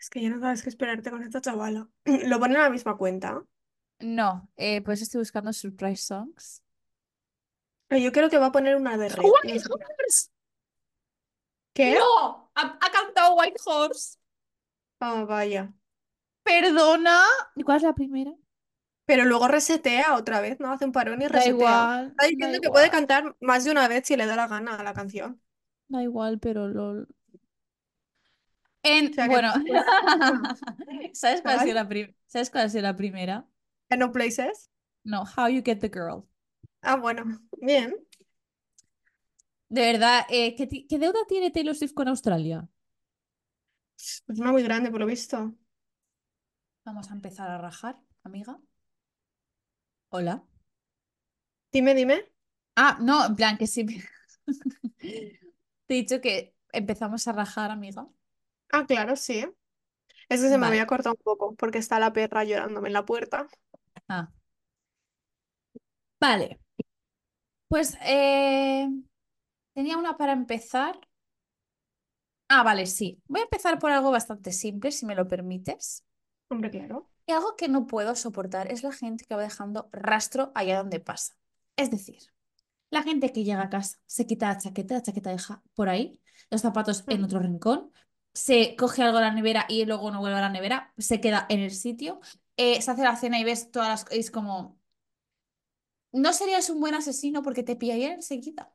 Es 0.00 0.08
que 0.08 0.22
ya 0.22 0.30
no 0.30 0.40
sabes 0.40 0.62
qué 0.62 0.68
esperarte 0.68 1.10
con 1.10 1.22
esta 1.22 1.40
chavala. 1.40 1.88
Lo 2.04 2.38
ponen 2.38 2.58
a 2.58 2.64
la 2.64 2.70
misma 2.70 2.96
cuenta. 2.96 3.42
No, 3.98 4.48
eh, 4.56 4.80
pues 4.82 5.02
estoy 5.02 5.20
buscando 5.20 5.52
surprise 5.52 6.04
songs. 6.04 6.62
Yo 7.90 8.12
creo 8.12 8.30
que 8.30 8.38
va 8.38 8.46
a 8.46 8.52
poner 8.52 8.76
una 8.76 8.96
de 8.96 9.08
red. 9.08 9.22
¡White. 9.22 9.64
Horse! 9.68 10.30
¿Qué? 11.72 11.94
¡No! 11.98 12.50
Ha, 12.54 12.78
ha 12.80 12.90
cantado 12.90 13.34
White 13.34 13.60
Horse. 13.64 14.18
Ah, 15.00 15.24
vaya. 15.24 15.72
Perdona. 16.44 17.20
¿Y 17.56 17.62
cuál 17.62 17.78
es 17.78 17.82
la 17.82 17.94
primera? 17.94 18.32
Pero 19.06 19.24
luego 19.24 19.48
resetea 19.48 20.14
otra 20.16 20.40
vez, 20.40 20.60
¿no? 20.60 20.72
Hace 20.72 20.84
un 20.86 20.92
parón 20.92 21.20
y 21.22 21.28
Da 21.28 21.44
resetea. 21.44 21.46
igual, 21.46 22.04
Está 22.10 22.26
da 22.38 22.48
diciendo 22.48 22.58
que 22.62 22.70
puede 22.70 22.90
cantar 22.90 23.36
más 23.40 23.64
de 23.64 23.70
una 23.72 23.88
vez 23.88 24.06
si 24.06 24.16
le 24.16 24.26
da 24.26 24.36
la 24.36 24.46
gana 24.48 24.76
a 24.76 24.82
la 24.82 24.94
canción. 24.94 25.40
da 25.88 26.02
igual, 26.02 26.38
pero 26.38 26.68
lol. 26.68 27.08
O 29.10 29.14
sea 29.14 29.26
bueno, 29.28 29.52
¿sabes 31.12 31.42
cuál 31.42 31.56
ha 31.56 31.58
sido 31.60 31.74
la 31.74 31.88
prim- 31.88 32.14
¿Sabes 32.26 32.50
cuál 32.50 32.64
ha 32.66 32.68
sido 32.68 32.82
la 32.82 32.96
primera? 32.96 33.46
¿en 33.88 33.98
No 34.00 34.12
Places? 34.12 34.70
No, 35.06 35.24
How 35.24 35.48
You 35.48 35.62
Get 35.62 35.80
the 35.80 35.88
Girl. 35.88 36.28
Ah, 36.82 36.96
bueno. 36.96 37.24
Bien. 37.60 37.96
De 39.68 39.82
verdad, 39.82 40.24
eh, 40.30 40.54
¿qué, 40.56 40.68
qué 40.88 40.98
deuda 40.98 41.18
tiene 41.28 41.50
Taylor 41.50 41.74
Swift 41.76 41.92
con 41.94 42.08
Australia? 42.08 42.66
Pues 44.26 44.38
una 44.38 44.52
muy 44.52 44.62
grande, 44.62 44.90
por 44.90 45.00
lo 45.00 45.06
visto. 45.06 45.54
Vamos 46.86 47.10
a 47.10 47.14
empezar 47.14 47.50
a 47.50 47.58
rajar, 47.58 47.96
amiga. 48.22 48.58
Hola. 50.14 50.44
Dime, 51.72 51.94
dime. 51.94 52.24
Ah, 52.76 52.98
no, 53.00 53.24
en 53.26 53.36
plan 53.36 53.58
que 53.58 53.66
sí. 53.66 53.84
Te 55.86 55.94
he 55.94 55.98
dicho 55.98 56.20
que 56.20 56.54
empezamos 56.72 57.26
a 57.28 57.32
rajar, 57.32 57.70
amiga. 57.70 58.06
Ah, 58.72 58.86
claro, 58.86 59.16
sí. 59.16 59.44
Es 60.28 60.42
que 60.42 60.48
se 60.50 60.58
me 60.58 60.66
Vale. 60.66 60.68
había 60.68 60.86
cortado 60.86 61.14
un 61.16 61.22
poco 61.24 61.54
porque 61.56 61.78
está 61.78 62.00
la 62.00 62.12
perra 62.14 62.44
llorándome 62.44 62.88
en 62.90 62.94
la 62.94 63.06
puerta. 63.06 63.48
Ah, 64.08 64.32
vale. 66.20 66.58
Pues 67.68 67.96
eh, 68.02 68.88
tenía 69.74 69.98
una 69.98 70.16
para 70.18 70.32
empezar. 70.34 70.98
Ah, 72.48 72.62
vale, 72.62 72.86
sí. 72.86 73.20
Voy 73.26 73.40
a 73.40 73.44
empezar 73.44 73.78
por 73.78 73.90
algo 73.90 74.10
bastante 74.10 74.52
simple, 74.52 74.92
si 74.92 75.06
me 75.06 75.14
lo 75.14 75.26
permites. 75.28 76.04
Hombre, 76.48 76.70
claro. 76.70 77.10
Y 77.26 77.32
algo 77.32 77.56
que 77.56 77.68
no 77.68 77.86
puedo 77.86 78.14
soportar 78.16 78.70
es 78.70 78.82
la 78.82 78.92
gente 78.92 79.24
que 79.24 79.34
va 79.34 79.42
dejando 79.42 79.88
rastro 79.92 80.52
allá 80.54 80.78
donde 80.78 81.00
pasa. 81.00 81.36
Es 81.76 81.90
decir, 81.90 82.18
la 82.90 83.02
gente 83.02 83.32
que 83.32 83.44
llega 83.44 83.62
a 83.62 83.70
casa, 83.70 83.98
se 84.06 84.26
quita 84.26 84.48
la 84.48 84.58
chaqueta, 84.58 84.94
la 84.96 85.02
chaqueta 85.02 85.30
deja 85.30 85.62
por 85.74 85.88
ahí, 85.90 86.20
los 86.50 86.62
zapatos 86.62 87.04
en 87.08 87.22
Mm. 87.22 87.24
otro 87.24 87.40
rincón, 87.40 87.92
se 88.34 88.76
coge 88.76 89.02
algo 89.02 89.18
de 89.18 89.24
la 89.24 89.34
nevera 89.34 89.66
y 89.68 89.84
luego 89.86 90.10
no 90.10 90.20
vuelve 90.20 90.38
a 90.38 90.42
la 90.42 90.50
nevera, 90.50 90.92
se 90.98 91.20
queda 91.20 91.46
en 91.50 91.60
el 91.60 91.72
sitio, 91.72 92.20
eh, 92.56 92.82
se 92.82 92.90
hace 92.92 93.02
la 93.04 93.16
cena 93.16 93.38
y 93.40 93.44
ves 93.44 93.70
todas 93.72 93.88
las... 93.88 94.12
Es 94.18 94.30
como, 94.30 94.80
no 96.12 96.32
serías 96.32 96.70
un 96.70 96.80
buen 96.80 96.94
asesino 96.94 97.42
porque 97.42 97.62
te 97.62 97.76
pillarían 97.76 98.12
enseguida. 98.14 98.72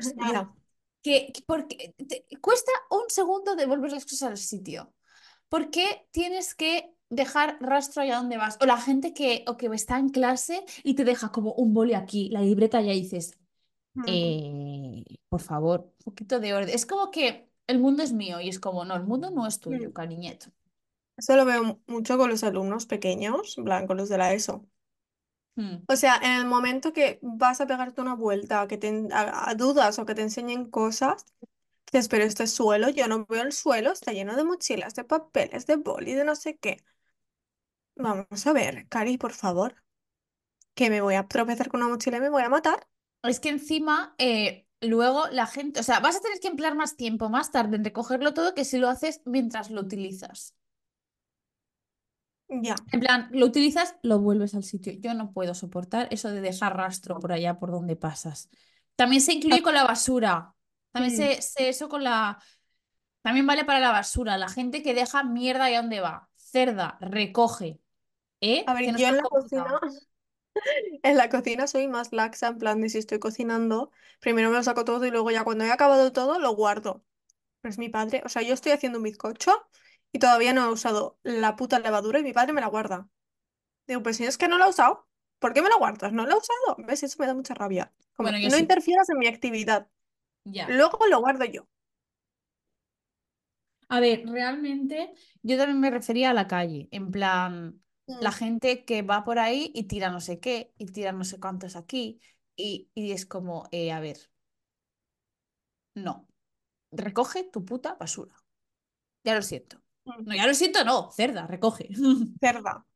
O 0.00 0.02
sea, 0.06 0.52
que, 1.02 1.32
que 1.32 1.42
porque 1.46 1.94
te- 2.08 2.26
cuesta 2.40 2.72
un 2.90 3.04
segundo 3.08 3.56
devolver 3.56 3.92
las 3.92 4.04
cosas 4.04 4.22
al 4.30 4.38
sitio. 4.38 4.94
¿Por 5.50 5.70
qué 5.70 6.08
tienes 6.12 6.54
que 6.56 6.93
dejar 7.14 7.56
rastro 7.60 8.02
allá 8.02 8.16
donde 8.16 8.36
vas? 8.36 8.58
O 8.60 8.66
la 8.66 8.78
gente 8.80 9.14
que, 9.14 9.44
o 9.48 9.56
que 9.56 9.66
está 9.74 9.98
en 9.98 10.08
clase 10.10 10.64
y 10.82 10.94
te 10.94 11.04
deja 11.04 11.30
como 11.32 11.52
un 11.54 11.74
boli 11.74 11.94
aquí, 11.94 12.28
la 12.30 12.40
libreta 12.42 12.80
ya 12.80 12.92
dices, 12.92 13.38
Mm. 13.94 14.04
eh, 14.08 15.04
por 15.28 15.40
favor, 15.42 15.80
un 16.00 16.04
poquito 16.04 16.40
de 16.40 16.54
orden. 16.54 16.74
Es 16.74 16.86
como 16.86 17.10
que 17.10 17.48
el 17.66 17.78
mundo 17.80 18.02
es 18.02 18.12
mío 18.12 18.40
y 18.40 18.48
es 18.48 18.60
como, 18.60 18.84
no, 18.84 18.96
el 18.96 19.04
mundo 19.04 19.30
no 19.30 19.46
es 19.46 19.60
tuyo, 19.60 19.90
Mm. 19.90 19.92
cariñeto. 19.92 20.48
Eso 21.16 21.36
lo 21.36 21.44
veo 21.44 21.80
mucho 21.88 22.16
con 22.18 22.30
los 22.30 22.44
alumnos 22.44 22.86
pequeños, 22.86 23.56
con 23.86 23.96
los 23.96 24.08
de 24.08 24.18
la 24.18 24.32
ESO. 24.32 24.64
Hmm. 25.56 25.86
O 25.86 25.96
sea, 25.96 26.16
en 26.22 26.32
el 26.40 26.46
momento 26.46 26.92
que 26.92 27.18
vas 27.22 27.60
a 27.60 27.66
pegarte 27.66 28.00
una 28.00 28.14
vuelta, 28.14 28.66
que 28.68 28.78
te 28.78 29.06
a 29.12 29.54
dudas 29.54 29.98
o 29.98 30.06
que 30.06 30.14
te 30.14 30.22
enseñen 30.22 30.70
cosas, 30.70 31.26
dices, 31.92 32.08
pero 32.08 32.24
este 32.24 32.46
suelo, 32.46 32.88
yo 32.90 33.08
no 33.08 33.26
veo 33.26 33.42
el 33.42 33.52
suelo, 33.52 33.92
está 33.92 34.12
lleno 34.12 34.36
de 34.36 34.44
mochilas, 34.44 34.94
de 34.94 35.04
papeles, 35.04 35.66
de 35.66 35.76
boli, 35.76 36.14
de 36.14 36.24
no 36.24 36.36
sé 36.36 36.56
qué. 36.58 36.78
Vamos 37.96 38.46
a 38.46 38.52
ver, 38.52 38.86
Cari, 38.88 39.18
por 39.18 39.32
favor, 39.32 39.82
que 40.74 40.90
me 40.90 41.00
voy 41.02 41.14
a 41.16 41.28
tropezar 41.28 41.68
con 41.68 41.80
una 41.82 41.90
mochila 41.90 42.18
y 42.18 42.20
me 42.20 42.30
voy 42.30 42.42
a 42.42 42.48
matar. 42.48 42.86
Es 43.22 43.40
que 43.40 43.48
encima, 43.48 44.14
eh, 44.18 44.66
luego 44.80 45.26
la 45.28 45.46
gente, 45.46 45.80
o 45.80 45.82
sea, 45.82 46.00
vas 46.00 46.16
a 46.16 46.20
tener 46.20 46.40
que 46.40 46.48
emplear 46.48 46.74
más 46.76 46.96
tiempo 46.96 47.28
más 47.30 47.50
tarde 47.50 47.76
en 47.76 47.84
recogerlo 47.84 48.34
todo 48.34 48.54
que 48.54 48.64
si 48.64 48.78
lo 48.78 48.88
haces 48.88 49.22
mientras 49.24 49.70
lo 49.70 49.80
utilizas. 49.80 50.54
Ya. 52.48 52.76
En 52.92 53.00
plan, 53.00 53.28
lo 53.32 53.46
utilizas, 53.46 53.96
lo 54.02 54.18
vuelves 54.20 54.54
al 54.54 54.62
sitio. 54.64 54.92
Yo 54.92 55.14
no 55.14 55.32
puedo 55.32 55.54
soportar 55.54 56.08
eso 56.10 56.30
de 56.30 56.40
dejar 56.40 56.76
rastro 56.76 57.18
por 57.18 57.32
allá 57.32 57.58
por 57.58 57.70
donde 57.70 57.96
pasas. 57.96 58.48
También 58.96 59.22
se 59.22 59.32
incluye 59.32 59.62
con 59.62 59.74
la 59.74 59.84
basura. 59.84 60.54
También 60.92 61.14
Mm. 61.14 61.16
se, 61.16 61.42
se- 61.42 61.68
eso 61.68 61.88
con 61.88 62.04
la. 62.04 62.38
También 63.22 63.46
vale 63.46 63.64
para 63.64 63.80
la 63.80 63.90
basura. 63.92 64.38
La 64.38 64.48
gente 64.48 64.82
que 64.82 64.94
deja 64.94 65.24
mierda 65.24 65.64
ahí 65.64 65.76
donde 65.76 66.00
va. 66.00 66.28
Cerda, 66.36 66.98
recoge. 67.00 67.80
A 68.40 68.46
¿Eh? 68.46 68.64
Que 68.66 68.74
ver, 68.74 68.96
yo 68.96 69.08
en 69.08 69.16
la 69.16 69.22
cocina, 69.22 69.80
en 71.02 71.16
la 71.16 71.28
cocina 71.28 71.66
soy 71.66 71.88
más 71.88 72.12
laxa, 72.12 72.48
en 72.48 72.58
plan 72.58 72.80
de 72.80 72.88
si 72.88 72.98
estoy 72.98 73.18
cocinando, 73.18 73.90
primero 74.20 74.50
me 74.50 74.56
lo 74.56 74.62
saco 74.62 74.84
todo 74.84 75.04
y 75.06 75.10
luego 75.10 75.30
ya 75.30 75.44
cuando 75.44 75.64
he 75.64 75.70
acabado 75.70 76.12
todo 76.12 76.38
lo 76.38 76.54
guardo. 76.54 77.04
Pero 77.62 77.70
es 77.72 77.78
mi 77.78 77.88
padre, 77.88 78.22
o 78.24 78.28
sea, 78.30 78.42
yo 78.42 78.54
estoy 78.54 78.72
haciendo 78.72 78.98
un 78.98 79.04
bizcocho 79.04 79.52
y 80.12 80.18
todavía 80.20 80.52
no 80.54 80.66
he 80.66 80.72
usado 80.72 81.18
la 81.24 81.56
puta 81.56 81.78
levadura 81.80 82.20
y 82.20 82.24
mi 82.24 82.32
padre 82.32 82.52
me 82.54 82.60
la 82.62 82.68
guarda. 82.68 83.08
Digo, 83.86 84.02
pues 84.02 84.16
si 84.18 84.24
es 84.26 84.38
que 84.38 84.48
no 84.48 84.58
la 84.58 84.66
he 84.66 84.70
usado, 84.70 85.08
¿Por 85.40 85.52
qué 85.52 85.62
me 85.62 85.68
lo 85.68 85.78
guardas? 85.78 86.12
No 86.12 86.24
lo 86.26 86.32
he 86.32 86.38
usado. 86.38 86.76
¿Ves? 86.86 87.02
Eso 87.02 87.16
me 87.20 87.26
da 87.26 87.34
mucha 87.34 87.54
rabia. 87.54 87.92
Como, 88.14 88.30
Bueno, 88.30 88.38
yo 88.38 88.48
no 88.48 88.56
sí. 88.56 88.62
interfieras 88.62 89.10
en 89.10 89.18
mi 89.18 89.26
actividad. 89.26 89.88
Ya. 90.46 90.68
Luego 90.68 90.98
lo 91.08 91.20
guardo 91.20 91.44
yo. 91.44 91.68
A 93.88 94.00
ver, 94.00 94.24
realmente 94.26 95.12
yo 95.42 95.56
también 95.58 95.80
me 95.80 95.90
refería 95.90 96.30
a 96.30 96.34
la 96.34 96.48
calle, 96.48 96.88
en 96.90 97.10
plan, 97.10 97.82
la 98.06 98.30
Mm. 98.30 98.34
gente 98.34 98.84
que 98.84 99.02
va 99.02 99.24
por 99.24 99.38
ahí 99.38 99.70
y 99.74 99.84
tira 99.84 100.10
no 100.10 100.20
sé 100.20 100.40
qué, 100.40 100.72
y 100.78 100.86
tira 100.86 101.12
no 101.12 101.24
sé 101.24 101.40
cuántos 101.40 101.76
aquí, 101.76 102.20
y, 102.56 102.90
y 102.94 103.12
es 103.12 103.26
como, 103.26 103.68
eh, 103.72 103.92
a 103.92 104.00
ver, 104.00 104.18
no, 105.94 106.26
recoge 106.92 107.44
tu 107.44 107.64
puta 107.64 107.94
basura. 107.96 108.34
Ya 109.24 109.34
lo 109.34 109.42
siento. 109.42 109.78
Mm. 110.04 110.24
No, 110.26 110.34
ya 110.36 110.46
lo 110.46 110.54
siento, 110.54 110.84
no, 110.84 111.10
cerda, 111.12 111.46
recoge. 111.48 111.88
Cerda. 112.40 112.86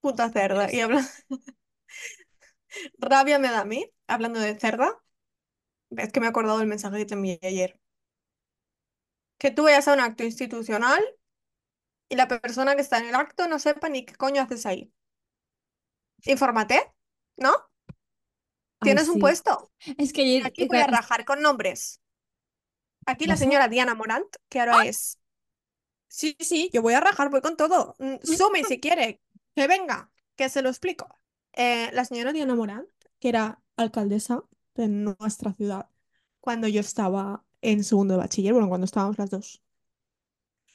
Puta 0.00 0.30
cerda. 0.30 0.72
Y 0.72 0.80
habla... 0.80 1.04
rabia 2.98 3.38
me 3.38 3.48
da 3.50 3.60
a 3.60 3.64
mí, 3.64 3.90
hablando 4.06 4.40
de 4.40 4.58
cerda. 4.58 4.88
Es 5.96 6.12
que 6.12 6.20
me 6.20 6.26
he 6.26 6.28
acordado 6.30 6.58
del 6.58 6.68
mensaje 6.68 6.98
que 6.98 7.06
te 7.06 7.14
envié 7.14 7.38
ayer. 7.42 7.80
Que 9.38 9.50
tú 9.52 9.62
vayas 9.64 9.86
a 9.88 9.94
un 9.94 10.00
acto 10.00 10.24
institucional 10.24 11.00
y 12.14 12.16
la 12.16 12.28
persona 12.28 12.76
que 12.76 12.80
está 12.82 12.98
en 12.98 13.06
el 13.06 13.14
acto 13.16 13.48
no 13.48 13.58
sepa 13.58 13.88
ni 13.88 14.04
qué 14.04 14.14
coño 14.14 14.40
haces 14.40 14.66
ahí. 14.66 14.92
Infórmate, 16.24 16.80
¿no? 17.36 17.50
Ay, 18.80 18.86
Tienes 18.88 19.08
un 19.08 19.18
puesto. 19.18 19.72
Es 19.98 20.12
que 20.12 20.22
Y 20.22 20.36
ayer... 20.36 20.46
aquí 20.46 20.66
voy 20.66 20.78
a 20.78 20.86
rajar 20.86 21.24
con 21.24 21.42
nombres. 21.42 22.00
Aquí 23.06 23.26
la 23.26 23.34
¿Vas 23.34 23.40
a- 23.40 23.44
señora 23.44 23.68
Diana 23.68 23.94
Morant, 23.94 24.28
que 24.48 24.60
ahora 24.60 24.86
es. 24.86 25.18
Sí, 26.08 26.36
sí, 26.38 26.70
yo 26.72 26.82
voy 26.82 26.94
a 26.94 27.00
rajar, 27.00 27.30
voy 27.30 27.40
con 27.40 27.56
todo. 27.56 27.96
Mm, 27.98 28.14
Sume 28.22 28.64
si 28.64 28.80
quiere, 28.80 29.20
que 29.56 29.66
venga, 29.66 30.10
que 30.36 30.48
se 30.48 30.62
lo 30.62 30.68
explico. 30.68 31.08
Eh, 31.52 31.90
la 31.92 32.04
señora 32.04 32.32
Diana 32.32 32.54
Morant, 32.54 32.88
que 33.18 33.28
era 33.28 33.60
alcaldesa 33.76 34.44
de 34.74 34.88
nuestra 34.88 35.52
ciudad 35.54 35.88
cuando 36.40 36.68
yo 36.68 36.80
estaba 36.80 37.44
en 37.62 37.82
segundo 37.84 38.14
de 38.14 38.18
bachiller, 38.20 38.52
bueno, 38.52 38.68
cuando 38.68 38.84
estábamos 38.84 39.18
las 39.18 39.30
dos. 39.30 39.62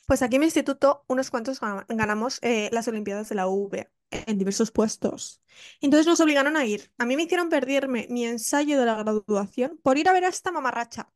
Pues 0.10 0.24
aquí 0.24 0.36
en 0.38 0.42
mi 0.42 0.48
instituto, 0.48 1.06
unos 1.08 1.32
cuantos 1.32 1.62
gana- 1.62 1.86
ganamos 1.90 2.40
eh, 2.44 2.70
las 2.74 2.88
Olimpiadas 2.90 3.30
de 3.30 3.36
la 3.36 3.48
UV 3.48 3.92
en 4.12 4.38
diversos 4.40 4.72
puestos. 4.72 5.42
Entonces 5.82 6.08
nos 6.08 6.20
obligaron 6.20 6.58
a 6.58 6.66
ir. 6.66 6.92
A 7.00 7.06
mí 7.06 7.16
me 7.16 7.24
hicieron 7.24 7.50
perderme 7.50 8.08
mi 8.12 8.26
ensayo 8.26 8.80
de 8.80 8.86
la 8.88 8.96
graduación 9.04 9.80
por 9.84 9.98
ir 10.00 10.10
a 10.10 10.14
ver 10.14 10.26
a 10.26 10.30
esta 10.30 10.52
mamarracha. 10.52 11.12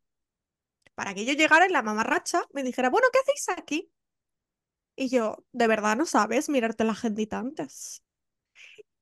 Para 0.95 1.13
que 1.13 1.25
yo 1.25 1.33
llegara 1.33 1.67
y 1.67 1.71
la 1.71 1.83
mamarracha 1.83 2.41
me 2.53 2.63
dijera, 2.63 2.89
bueno, 2.89 3.07
¿qué 3.13 3.19
hacéis 3.19 3.49
aquí? 3.57 3.91
Y 4.95 5.09
yo, 5.09 5.45
¿de 5.51 5.67
verdad 5.67 5.95
no 5.97 6.05
sabes 6.07 6.49
mirarte 6.49 6.83
la 6.83 6.93
agendita 6.93 7.37
antes? 7.39 8.01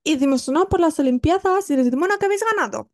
Y 0.04 0.14
decimos, 0.14 0.48
no, 0.50 0.68
por 0.70 0.80
las 0.80 1.00
Olimpiadas. 1.00 1.70
Y 1.70 1.76
decimos, 1.76 2.00
bueno, 2.00 2.16
¿qué 2.20 2.26
habéis 2.26 2.44
ganado? 2.56 2.92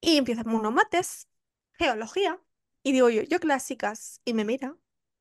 Y 0.00 0.16
empiezan 0.16 0.48
unos 0.48 0.72
mates, 0.72 1.28
geología. 1.74 2.40
Y 2.82 2.92
digo 2.92 3.08
yo, 3.10 3.22
yo 3.22 3.38
clásicas. 3.40 4.20
Y 4.24 4.34
me 4.34 4.44
mira. 4.44 4.76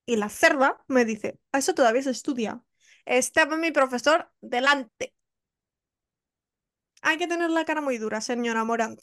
Y 0.07 0.15
la 0.15 0.29
cerda 0.29 0.83
me 0.87 1.05
dice, 1.05 1.37
a 1.51 1.59
eso 1.59 1.75
todavía 1.75 2.01
se 2.01 2.11
estudia. 2.11 2.63
Estaba 3.05 3.57
mi 3.57 3.71
profesor 3.71 4.31
delante. 4.41 5.13
Hay 7.01 7.17
que 7.17 7.27
tener 7.27 7.49
la 7.49 7.65
cara 7.65 7.81
muy 7.81 7.97
dura, 7.97 8.21
señora 8.21 8.63
Morán, 8.63 8.97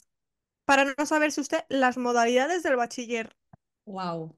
para 0.65 0.85
no 0.85 1.05
saberse 1.05 1.41
usted 1.41 1.63
las 1.69 1.97
modalidades 1.97 2.63
del 2.63 2.75
bachiller. 2.75 3.35
Wow, 3.85 4.35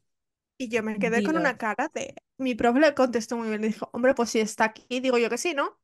Y 0.57 0.67
yo 0.69 0.83
me 0.83 0.99
quedé 0.99 1.23
con 1.23 1.37
una 1.37 1.57
cara 1.57 1.89
de... 1.93 2.15
Mi 2.37 2.53
profe 2.53 2.79
le 2.81 2.93
contestó 2.93 3.37
muy 3.37 3.49
bien, 3.49 3.61
le 3.61 3.67
dijo, 3.67 3.89
hombre, 3.93 4.13
pues 4.13 4.31
si 4.31 4.39
está 4.39 4.65
aquí, 4.65 4.99
digo 4.99 5.17
yo 5.17 5.29
que 5.29 5.37
sí, 5.37 5.53
¿no? 5.53 5.79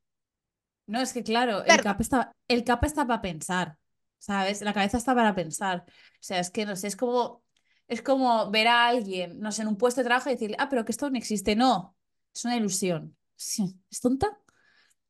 No, 0.86 1.00
es 1.02 1.14
que 1.14 1.24
claro, 1.24 1.64
el. 1.64 1.82
CAP 1.82 2.02
está, 2.02 2.36
el 2.48 2.64
CAP 2.64 2.84
está 2.84 3.08
para 3.08 3.22
pensar, 3.22 3.78
¿sabes? 4.20 4.62
La 4.62 4.74
cabeza 4.74 4.98
está 4.98 5.16
para 5.16 5.34
pensar. 5.34 5.86
O 5.88 5.92
sea, 6.20 6.40
es 6.40 6.52
que 6.52 6.66
no 6.66 6.76
sé, 6.76 6.88
es 6.88 6.96
como, 6.98 7.42
es 7.88 8.02
como 8.02 8.50
ver 8.52 8.68
a 8.68 8.88
alguien, 8.88 9.40
no 9.40 9.52
sé, 9.52 9.62
en 9.64 9.68
un 9.70 9.78
puesto 9.78 10.02
de 10.02 10.06
trabajo 10.06 10.30
y 10.30 10.34
decirle, 10.34 10.58
ah, 10.60 10.70
pero 10.70 10.86
que 10.86 10.92
esto 10.92 11.10
no 11.10 11.18
existe. 11.18 11.56
No, 11.56 11.96
es 12.34 12.46
una 12.46 12.58
ilusión. 12.58 13.16
Sí, 13.36 13.80
¿Es 13.92 14.00
tonta? 14.02 14.40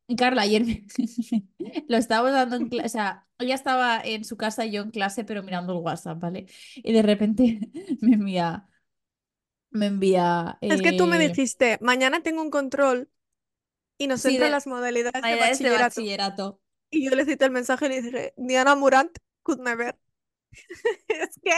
Y 0.08 0.16
Carla, 0.16 0.44
ayer 0.44 0.66
me- 0.66 0.86
lo 1.88 1.98
estábamos 1.98 2.34
dando 2.34 2.56
en 2.58 2.70
clase, 2.70 2.86
o 2.88 2.90
sea, 2.90 3.28
ella 3.40 3.56
estaba 3.56 4.02
en 4.04 4.26
su 4.26 4.38
casa 4.38 4.66
y 4.66 4.72
yo 4.72 4.82
en 4.84 4.92
clase, 4.92 5.24
pero 5.26 5.44
mirando 5.44 5.74
el 5.74 5.80
WhatsApp, 5.80 6.20
¿vale? 6.20 6.48
Y 6.76 6.94
de 6.94 7.02
repente 7.02 7.72
me 8.02 8.16
envía, 8.16 8.68
me 9.72 9.88
envía, 9.88 10.58
Es 10.70 10.82
que 10.82 10.94
tú 10.94 11.08
me 11.08 11.20
eh, 11.20 11.20
dijiste, 11.20 11.78
mañana 11.82 12.22
tengo 12.24 12.42
un 12.42 12.50
control 12.52 13.10
y 13.98 14.08
nos 14.08 14.26
sí, 14.26 14.28
entran 14.28 14.52
de 14.52 14.52
las 14.52 14.68
modalidades 14.68 15.28
de 15.28 15.36
maneras 15.40 15.62
de 15.62 15.72
bachillerato. 15.72 16.04
bachillerato. 16.12 16.62
Y 16.92 17.06
yo 17.10 17.16
le 17.16 17.26
cité 17.26 17.46
el 17.46 17.52
mensaje 17.52 17.88
y 17.88 17.90
le 17.90 18.04
dije, 18.04 18.36
Diana 18.38 18.76
Morant 18.76 19.18
could 19.44 19.60
never. 19.62 19.98
Es 21.08 21.40
que, 21.44 21.52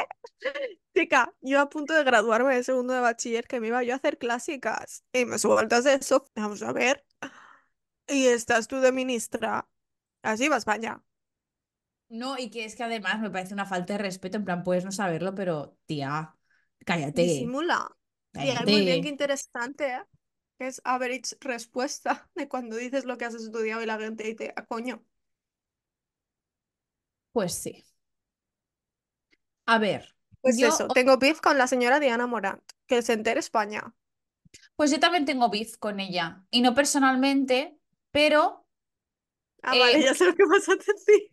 chica, 0.96 1.34
yo 1.42 1.60
a 1.62 1.70
punto 1.70 1.94
de 1.94 2.04
graduarme 2.04 2.56
de 2.56 2.64
segundo 2.64 2.94
de 2.94 3.02
bachiller 3.02 3.48
que 3.48 3.60
me 3.60 3.68
iba 3.68 3.84
yo 3.84 3.94
a 3.94 3.98
hacer 3.98 4.18
clásicas 4.18 5.04
y 5.14 5.26
me 5.26 5.38
sueltas 5.40 5.84
de 5.84 5.96
eso, 5.96 6.26
vamos 6.36 6.62
a 6.64 6.72
ver. 6.74 7.06
Y 8.08 8.28
estás 8.28 8.68
tú 8.68 8.80
de 8.80 8.92
ministra. 8.92 9.68
Así 10.24 10.50
va 10.50 10.58
España. 10.58 11.04
No, 12.10 12.38
y 12.38 12.50
que 12.50 12.66
es 12.66 12.76
que 12.76 12.84
además 12.84 13.20
me 13.20 13.32
parece 13.32 13.54
una 13.54 13.66
falta 13.66 13.94
de 13.94 14.00
respeto, 14.00 14.38
en 14.38 14.46
plan, 14.46 14.64
puedes 14.64 14.86
no 14.86 14.92
saberlo, 14.92 15.34
pero 15.36 15.78
tía, 15.86 16.36
cállate, 16.86 17.24
Disimula. 17.24 17.90
Y 18.38 18.50
hay 18.50 18.66
muy 18.68 18.82
bien, 18.84 19.02
qué 19.02 19.08
cállate. 19.08 19.10
interesante, 19.10 19.88
¿eh? 19.94 20.04
Es 20.60 20.82
average 20.86 21.36
respuesta 21.42 22.30
de 22.36 22.48
cuando 22.48 22.76
dices 22.78 23.06
lo 23.06 23.18
que 23.18 23.26
has 23.26 23.36
estudiado 23.36 23.82
y 23.84 23.86
la 23.86 23.98
gente 24.00 24.24
dice, 24.24 24.54
a 24.56 24.66
coño. 24.66 25.04
Pues 27.32 27.54
sí. 27.54 27.86
A 29.68 29.78
ver, 29.80 30.16
Pues 30.42 30.58
yo, 30.58 30.68
eso, 30.70 30.88
tengo 30.94 31.18
beef 31.18 31.42
con 31.42 31.58
la 31.58 31.68
señora 31.68 32.00
Diana 32.00 32.26
Morant, 32.28 32.64
que 32.88 33.02
se 33.02 33.12
entere 33.14 33.40
España. 33.42 33.94
pues 34.76 34.92
yo 34.92 35.00
también 35.00 35.26
tengo 35.26 35.50
beef 35.50 35.78
con 35.78 36.00
ella, 36.00 36.46
y 36.52 36.62
no 36.62 36.74
personalmente, 36.76 37.78
pero, 38.12 38.66
Ah, 39.64 39.76
vale, 39.76 40.00
eh, 40.00 40.04
ya 40.04 40.14
sé 40.14 40.26
lo 40.26 40.36
que 40.36 40.46
vas 40.46 40.68
a 40.70 40.76
decir. 40.76 41.30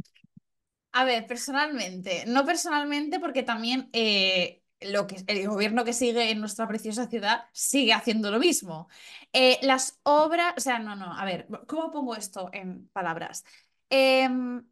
a 0.92 1.04
ver, 1.04 1.26
personalmente, 1.26 2.24
no 2.26 2.44
personalmente 2.44 3.18
porque 3.20 3.42
también 3.42 3.88
eh, 3.92 4.62
lo 4.80 5.06
que, 5.06 5.16
el 5.26 5.48
gobierno 5.48 5.84
que 5.84 5.92
sigue 5.94 6.30
en 6.30 6.40
nuestra 6.40 6.68
preciosa 6.68 7.08
ciudad 7.08 7.44
sigue 7.52 7.92
haciendo 7.94 8.30
lo 8.30 8.38
mismo. 8.38 8.88
Eh, 9.32 9.58
las 9.62 9.98
obras, 10.02 10.54
o 10.56 10.60
sea, 10.60 10.78
no, 10.78 10.94
no, 10.96 11.12
a 11.18 11.24
ver, 11.24 11.46
¿cómo 11.66 11.90
pongo 11.90 12.14
esto 12.16 12.50
en 12.52 12.88
palabras? 12.88 13.44
Em, 13.90 14.64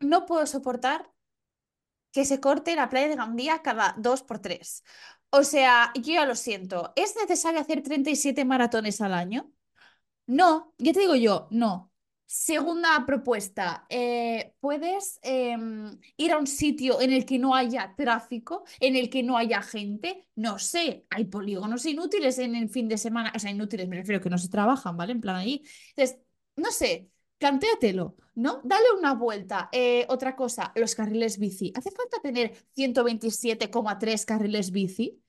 no 0.00 0.26
puedo 0.26 0.46
soportar 0.46 1.10
que 2.14 2.24
se 2.24 2.40
corte 2.40 2.76
la 2.76 2.88
playa 2.88 3.08
de 3.08 3.16
Gandía 3.16 3.60
cada 3.62 3.94
dos 3.98 4.22
por 4.22 4.38
tres. 4.38 4.84
O 5.30 5.42
sea, 5.44 5.92
yo 5.96 6.14
ya 6.14 6.26
lo 6.26 6.36
siento. 6.36 6.92
¿Es 6.96 7.16
necesario 7.16 7.60
hacer 7.60 7.82
37 7.82 8.44
maratones 8.44 9.00
al 9.00 9.14
año? 9.14 9.52
No, 10.26 10.74
ya 10.78 10.92
te 10.92 11.00
digo 11.00 11.16
yo, 11.16 11.48
no. 11.50 11.92
Segunda 12.26 13.04
propuesta, 13.06 13.86
eh, 13.90 14.54
¿puedes 14.60 15.20
em, 15.22 15.98
ir 16.16 16.32
a 16.32 16.38
un 16.38 16.46
sitio 16.46 17.00
en 17.00 17.12
el 17.12 17.26
que 17.26 17.38
no 17.38 17.54
haya 17.54 17.94
tráfico, 17.96 18.64
en 18.80 18.96
el 18.96 19.10
que 19.10 19.22
no 19.22 19.36
haya 19.36 19.62
gente? 19.62 20.28
No 20.36 20.58
sé, 20.58 21.06
hay 21.10 21.26
polígonos 21.26 21.84
inútiles 21.86 22.38
en 22.38 22.56
el 22.56 22.70
fin 22.70 22.88
de 22.88 22.98
semana, 22.98 23.32
o 23.36 23.38
sea, 23.38 23.50
inútiles, 23.50 23.88
me 23.88 23.96
refiero 23.96 24.20
que 24.22 24.30
no 24.30 24.38
se 24.38 24.48
trabajan, 24.48 24.96
¿vale? 24.96 25.12
En 25.12 25.20
plan 25.20 25.36
ahí. 25.36 25.62
Entonces, 25.96 26.18
no 26.56 26.70
sé, 26.70 27.10
plantéatelo, 27.44 28.16
¿no? 28.36 28.62
Dale 28.64 28.86
una 28.98 29.12
vuelta. 29.12 29.68
Eh, 29.70 30.06
otra 30.08 30.34
cosa, 30.34 30.72
los 30.76 30.94
carriles 30.94 31.38
bici. 31.38 31.74
¿Hace 31.76 31.90
falta 31.90 32.18
tener 32.22 32.54
127,3 32.74 34.24
carriles 34.24 34.70
bici? 34.70 35.22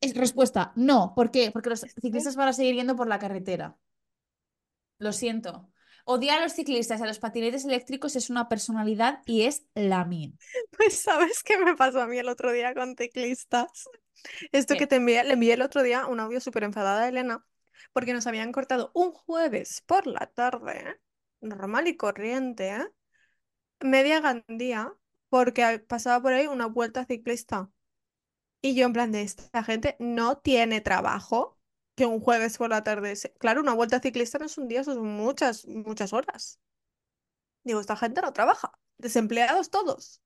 Es 0.00 0.16
respuesta, 0.16 0.72
no. 0.74 1.12
¿Por 1.14 1.30
qué? 1.30 1.52
Porque 1.52 1.70
los 1.70 1.82
ciclistas 1.82 2.34
van 2.34 2.48
a 2.48 2.52
seguir 2.52 2.74
yendo 2.74 2.96
por 2.96 3.06
la 3.06 3.20
carretera. 3.20 3.76
Lo 4.98 5.12
siento. 5.12 5.70
Odiar 6.04 6.40
a 6.40 6.42
los 6.42 6.54
ciclistas 6.54 6.98
y 6.98 7.04
a 7.04 7.06
los 7.06 7.20
patinetes 7.20 7.64
eléctricos 7.64 8.16
es 8.16 8.28
una 8.28 8.48
personalidad 8.48 9.20
y 9.26 9.42
es 9.42 9.62
la 9.74 10.04
mía. 10.04 10.32
Pues 10.76 11.00
sabes 11.00 11.44
qué 11.44 11.58
me 11.58 11.76
pasó 11.76 12.00
a 12.00 12.08
mí 12.08 12.18
el 12.18 12.28
otro 12.28 12.50
día 12.50 12.74
con 12.74 12.96
ciclistas. 12.96 13.88
Esto 14.50 14.74
que 14.74 14.88
te 14.88 14.96
envié, 14.96 15.22
le 15.22 15.34
envié 15.34 15.52
el 15.52 15.62
otro 15.62 15.84
día 15.84 16.06
un 16.06 16.18
audio 16.18 16.40
súper 16.40 16.64
enfadada 16.64 17.04
a 17.04 17.08
Elena 17.08 17.46
porque 17.92 18.12
nos 18.12 18.26
habían 18.26 18.52
cortado 18.52 18.90
un 18.94 19.12
jueves 19.12 19.82
por 19.86 20.06
la 20.06 20.26
tarde, 20.26 21.00
normal 21.40 21.88
y 21.88 21.96
corriente, 21.96 22.68
¿eh? 22.68 22.88
media 23.80 24.20
Gandía, 24.20 24.92
porque 25.28 25.78
pasaba 25.80 26.22
por 26.22 26.32
ahí 26.32 26.46
una 26.46 26.66
vuelta 26.66 27.04
ciclista. 27.04 27.70
Y 28.62 28.74
yo 28.74 28.86
en 28.86 28.92
plan 28.92 29.12
de 29.12 29.22
esta 29.22 29.64
gente 29.64 29.96
no 29.98 30.38
tiene 30.38 30.80
trabajo 30.80 31.58
que 31.94 32.06
un 32.06 32.20
jueves 32.20 32.58
por 32.58 32.70
la 32.70 32.82
tarde. 32.84 33.14
Claro, 33.38 33.60
una 33.60 33.74
vuelta 33.74 34.00
ciclista 34.00 34.38
no 34.38 34.46
es 34.46 34.58
un 34.58 34.68
día, 34.68 34.84
son 34.84 35.06
muchas, 35.06 35.66
muchas 35.66 36.12
horas. 36.12 36.60
Digo, 37.64 37.80
esta 37.80 37.96
gente 37.96 38.20
no 38.22 38.32
trabaja. 38.32 38.72
Desempleados 38.98 39.70
todos. 39.70 40.22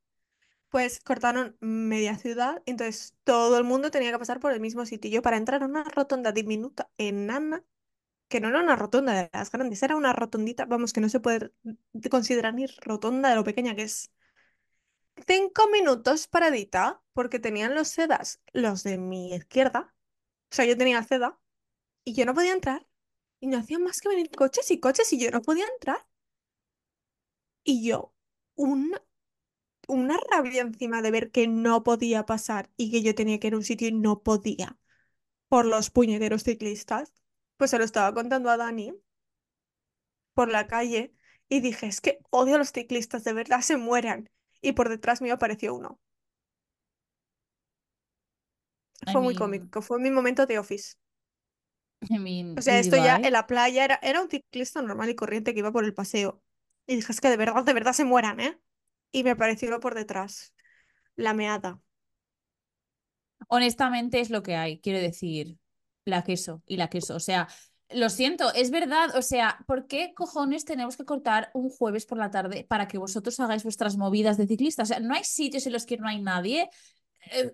Pues 0.75 0.99
cortaron 0.99 1.57
media 1.61 2.19
ciudad, 2.19 2.61
entonces 2.66 3.14
todo 3.23 3.59
el 3.59 3.62
mundo 3.62 3.93
tenía 3.93 4.11
que 4.11 4.19
pasar 4.19 4.40
por 4.40 4.50
el 4.52 4.59
mismo 4.59 4.85
sitio. 4.85 5.23
Para 5.23 5.37
entrar 5.37 5.62
a 5.62 5.66
una 5.66 5.85
rotonda 5.85 6.33
diminuta, 6.33 6.90
enana, 6.99 7.62
que 8.26 8.40
no 8.40 8.49
era 8.49 8.61
una 8.61 8.75
rotonda 8.75 9.12
de 9.12 9.31
las 9.33 9.52
grandes, 9.52 9.85
era 9.85 9.95
una 9.95 10.12
rotondita, 10.12 10.64
vamos, 10.64 10.93
que 10.93 11.00
no 11.00 11.09
se 11.09 11.21
puede 11.21 11.52
considerar 12.11 12.54
ni 12.54 12.66
rotonda 12.66 13.31
de 13.31 13.37
lo 13.37 13.45
pequeña 13.45 13.76
que 13.76 13.85
es. 13.85 14.11
Cinco 15.28 15.69
minutos 15.71 16.26
paradita, 16.26 17.00
porque 17.12 17.38
tenían 17.38 17.76
los 17.76 17.87
sedas, 17.87 18.40
los 18.52 18.83
de 18.83 18.99
mi 18.99 19.33
izquierda, 19.33 19.95
o 20.50 20.54
sea, 20.57 20.64
yo 20.64 20.76
tenía 20.76 21.04
seda, 21.04 21.38
y 22.04 22.14
yo 22.14 22.26
no 22.26 22.35
podía 22.35 22.52
entrar, 22.52 22.85
y 23.38 23.47
no 23.47 23.59
hacían 23.59 23.85
más 23.85 24.00
que 24.00 24.09
venir 24.09 24.28
coches 24.33 24.69
y 24.73 24.81
coches, 24.81 25.12
y 25.12 25.21
yo 25.21 25.31
no 25.31 25.40
podía 25.40 25.66
entrar. 25.69 26.04
Y 27.62 27.87
yo, 27.87 28.12
una, 28.57 29.00
una 29.88 30.19
rabia 30.31 30.62
encima 30.62 31.03
de 31.03 31.11
ver 31.11 31.31
que 31.31 31.47
no 31.49 31.83
podía 31.85 32.26
pasar 32.26 32.71
y 32.76 32.91
que 32.91 33.03
yo 33.03 33.14
tenía 33.14 33.38
que 33.41 33.49
ir 33.49 33.55
a 33.55 33.57
un 33.59 33.64
sitio 33.64 33.88
y 33.88 33.93
no 33.93 34.23
podía 34.23 34.79
por 35.49 35.67
los 35.67 35.91
puñeteros 35.91 36.45
ciclistas, 36.45 37.12
pues 37.59 37.71
se 37.73 37.79
lo 37.79 37.85
estaba 37.85 38.14
contando 38.14 38.50
a 38.50 38.57
Dani 38.59 38.93
por 40.35 40.49
la 40.50 40.67
calle 40.69 41.12
y 41.49 41.61
dije, 41.61 41.87
es 41.87 42.00
que 42.00 42.19
odio 42.31 42.55
a 42.57 42.59
los 42.59 42.73
ciclistas, 42.73 43.25
de 43.25 43.33
verdad 43.33 43.61
se 43.61 43.76
mueran. 43.76 44.31
Y 44.61 44.73
por 44.73 44.88
detrás 44.88 45.21
mío 45.21 45.35
apareció 45.35 45.75
uno. 45.75 46.00
I 49.07 49.12
Fue 49.12 49.21
muy 49.23 49.35
cómico, 49.35 49.81
fue 49.83 49.99
mi 49.99 50.11
momento 50.11 50.45
de 50.47 50.59
office. 50.59 50.97
I 52.11 52.19
mean, 52.19 52.57
O 52.57 52.62
sea, 52.62 52.79
esto 52.79 52.97
ya 52.97 53.21
en 53.23 53.33
la 53.33 53.47
playa 53.47 53.85
era, 53.85 53.99
era 54.03 54.23
un 54.23 54.31
ciclista 54.31 54.83
normal 54.83 55.11
y 55.11 55.14
corriente 55.17 55.53
que 55.55 55.61
iba 55.61 55.73
por 55.73 55.85
el 55.85 55.95
paseo. 55.95 56.43
Y 56.87 56.97
dije, 56.97 57.12
es 57.12 57.21
que 57.21 57.31
de 57.31 57.37
verdad, 57.37 57.64
de 57.64 57.73
verdad 57.73 57.93
se 57.93 58.05
mueran, 58.05 58.41
¿eh? 58.41 58.59
Y 59.14 59.23
me 59.23 59.30
apareció 59.30 59.68
uno 59.68 59.80
por 59.80 59.94
detrás, 59.94 60.54
la 61.16 61.35
meada. 61.35 61.80
Honestamente 63.49 64.21
es 64.21 64.30
lo 64.30 64.42
que 64.42 64.56
hay, 64.56 64.80
quiero 64.80 64.99
decir, 64.99 65.59
la 66.04 66.25
queso 66.25 66.62
y 66.66 66.76
la 66.76 66.88
queso. 66.88 67.14
O 67.14 67.21
sea, 67.21 67.49
lo 67.90 68.09
siento, 68.09 68.52
es 68.54 68.71
verdad. 68.71 69.14
O 69.16 69.23
sea, 69.23 69.59
¿por 69.66 69.87
qué 69.87 70.14
cojones 70.14 70.64
tenemos 70.64 70.97
que 70.97 71.04
cortar 71.04 71.50
un 71.54 71.71
jueves 71.71 72.06
por 72.06 72.18
la 72.18 72.30
tarde 72.30 72.66
para 72.68 72.88
que 72.88 72.99
vosotros 72.99 73.38
hagáis 73.40 73.62
vuestras 73.62 73.97
movidas 73.97 74.37
de 74.37 74.47
ciclistas? 74.47 74.90
O 74.90 74.94
sea, 74.94 75.00
no 75.00 75.14
hay 75.14 75.25
sitios 75.25 75.66
en 75.66 75.75
los 75.75 75.87
que 75.87 75.97
no 75.97 76.09
hay 76.09 76.21
nadie. 76.21 76.68
Eh, 77.30 77.52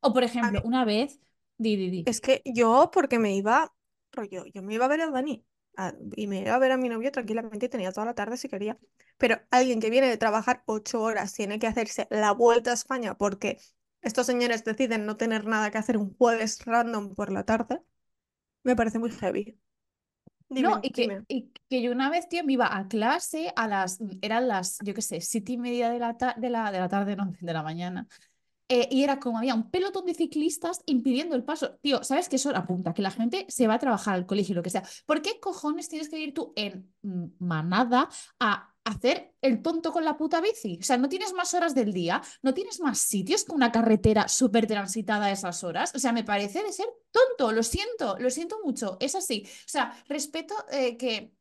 O 0.00 0.12
por 0.12 0.22
ejemplo, 0.22 0.60
una 0.64 0.84
vez, 0.84 1.18
di, 1.58 1.76
di, 1.76 1.90
di. 1.90 2.02
es 2.06 2.20
que 2.20 2.42
yo, 2.44 2.90
porque 2.92 3.18
me 3.18 3.34
iba, 3.34 3.74
rollo, 4.12 4.44
yo 4.54 4.62
me 4.62 4.74
iba 4.74 4.84
a 4.84 4.88
ver 4.88 5.00
a 5.02 5.10
Dani 5.10 5.44
a- 5.76 5.94
y 6.16 6.26
me 6.26 6.40
iba 6.42 6.54
a 6.54 6.58
ver 6.58 6.72
a 6.72 6.76
mi 6.76 6.88
novio 6.88 7.12
tranquilamente 7.12 7.66
y 7.66 7.68
tenía 7.68 7.92
toda 7.92 8.06
la 8.06 8.14
tarde 8.14 8.36
si 8.36 8.48
quería. 8.48 8.78
Pero 9.18 9.40
alguien 9.50 9.80
que 9.80 9.90
viene 9.90 10.08
de 10.08 10.16
trabajar 10.18 10.62
ocho 10.66 11.02
horas 11.02 11.32
tiene 11.34 11.58
que 11.58 11.66
hacerse 11.66 12.06
la 12.10 12.32
vuelta 12.32 12.70
a 12.70 12.74
España 12.74 13.16
porque 13.18 13.58
estos 14.02 14.26
señores 14.26 14.64
deciden 14.64 15.06
no 15.06 15.16
tener 15.16 15.44
nada 15.46 15.70
que 15.70 15.78
hacer 15.78 15.96
un 15.98 16.14
jueves 16.16 16.64
random 16.64 17.14
por 17.14 17.30
la 17.32 17.44
tarde, 17.44 17.82
me 18.64 18.76
parece 18.76 18.98
muy 19.00 19.10
heavy. 19.12 19.58
No, 20.56 20.68
Dime, 20.68 20.80
y 20.82 20.90
que, 20.92 21.16
y 21.28 21.50
que 21.70 21.80
yo 21.80 21.90
una 21.92 22.10
vez, 22.10 22.28
tío, 22.28 22.44
me 22.44 22.52
iba 22.52 22.76
a 22.76 22.86
clase 22.86 23.50
a 23.56 23.66
las, 23.66 23.98
eran 24.20 24.46
las, 24.46 24.78
yo 24.82 24.92
qué 24.92 25.00
sé, 25.00 25.20
siete 25.22 25.52
y 25.52 25.58
media 25.58 25.88
de 25.90 25.98
la, 25.98 26.14
de 26.36 26.50
la, 26.50 26.70
de 26.70 26.78
la 26.80 26.88
tarde, 26.88 27.16
no, 27.16 27.32
de 27.40 27.52
la 27.54 27.62
mañana. 27.62 28.06
Eh, 28.72 28.86
y 28.88 29.02
era 29.02 29.18
como 29.18 29.38
había 29.38 29.56
un 29.56 29.68
pelotón 29.68 30.06
de 30.06 30.14
ciclistas 30.14 30.80
impidiendo 30.86 31.34
el 31.34 31.42
paso. 31.42 31.76
Tío, 31.82 32.04
¿sabes 32.04 32.28
qué 32.28 32.36
eso 32.36 32.54
apunta? 32.54 32.94
Que 32.94 33.02
la 33.02 33.10
gente 33.10 33.44
se 33.48 33.66
va 33.66 33.74
a 33.74 33.78
trabajar 33.80 34.14
al 34.14 34.26
colegio, 34.26 34.54
lo 34.54 34.62
que 34.62 34.70
sea. 34.70 34.84
¿Por 35.06 35.22
qué 35.22 35.40
cojones 35.40 35.88
tienes 35.88 36.08
que 36.08 36.20
ir 36.20 36.32
tú 36.32 36.52
en 36.54 36.88
manada 37.40 38.08
a 38.38 38.72
hacer 38.84 39.34
el 39.42 39.60
tonto 39.60 39.90
con 39.92 40.04
la 40.04 40.16
puta 40.16 40.40
bici? 40.40 40.78
O 40.80 40.84
sea, 40.84 40.98
no 40.98 41.08
tienes 41.08 41.32
más 41.34 41.52
horas 41.52 41.74
del 41.74 41.92
día, 41.92 42.22
no 42.42 42.54
tienes 42.54 42.78
más 42.78 43.00
sitios 43.00 43.42
que 43.44 43.52
una 43.52 43.72
carretera 43.72 44.28
súper 44.28 44.68
transitada 44.68 45.26
a 45.26 45.32
esas 45.32 45.64
horas. 45.64 45.92
O 45.96 45.98
sea, 45.98 46.12
me 46.12 46.22
parece 46.22 46.62
de 46.62 46.72
ser 46.72 46.86
tonto, 47.10 47.50
lo 47.50 47.64
siento, 47.64 48.18
lo 48.20 48.30
siento 48.30 48.60
mucho, 48.64 48.98
es 49.00 49.16
así. 49.16 49.42
O 49.66 49.68
sea, 49.68 50.00
respeto 50.08 50.54
eh, 50.70 50.96
que 50.96 51.32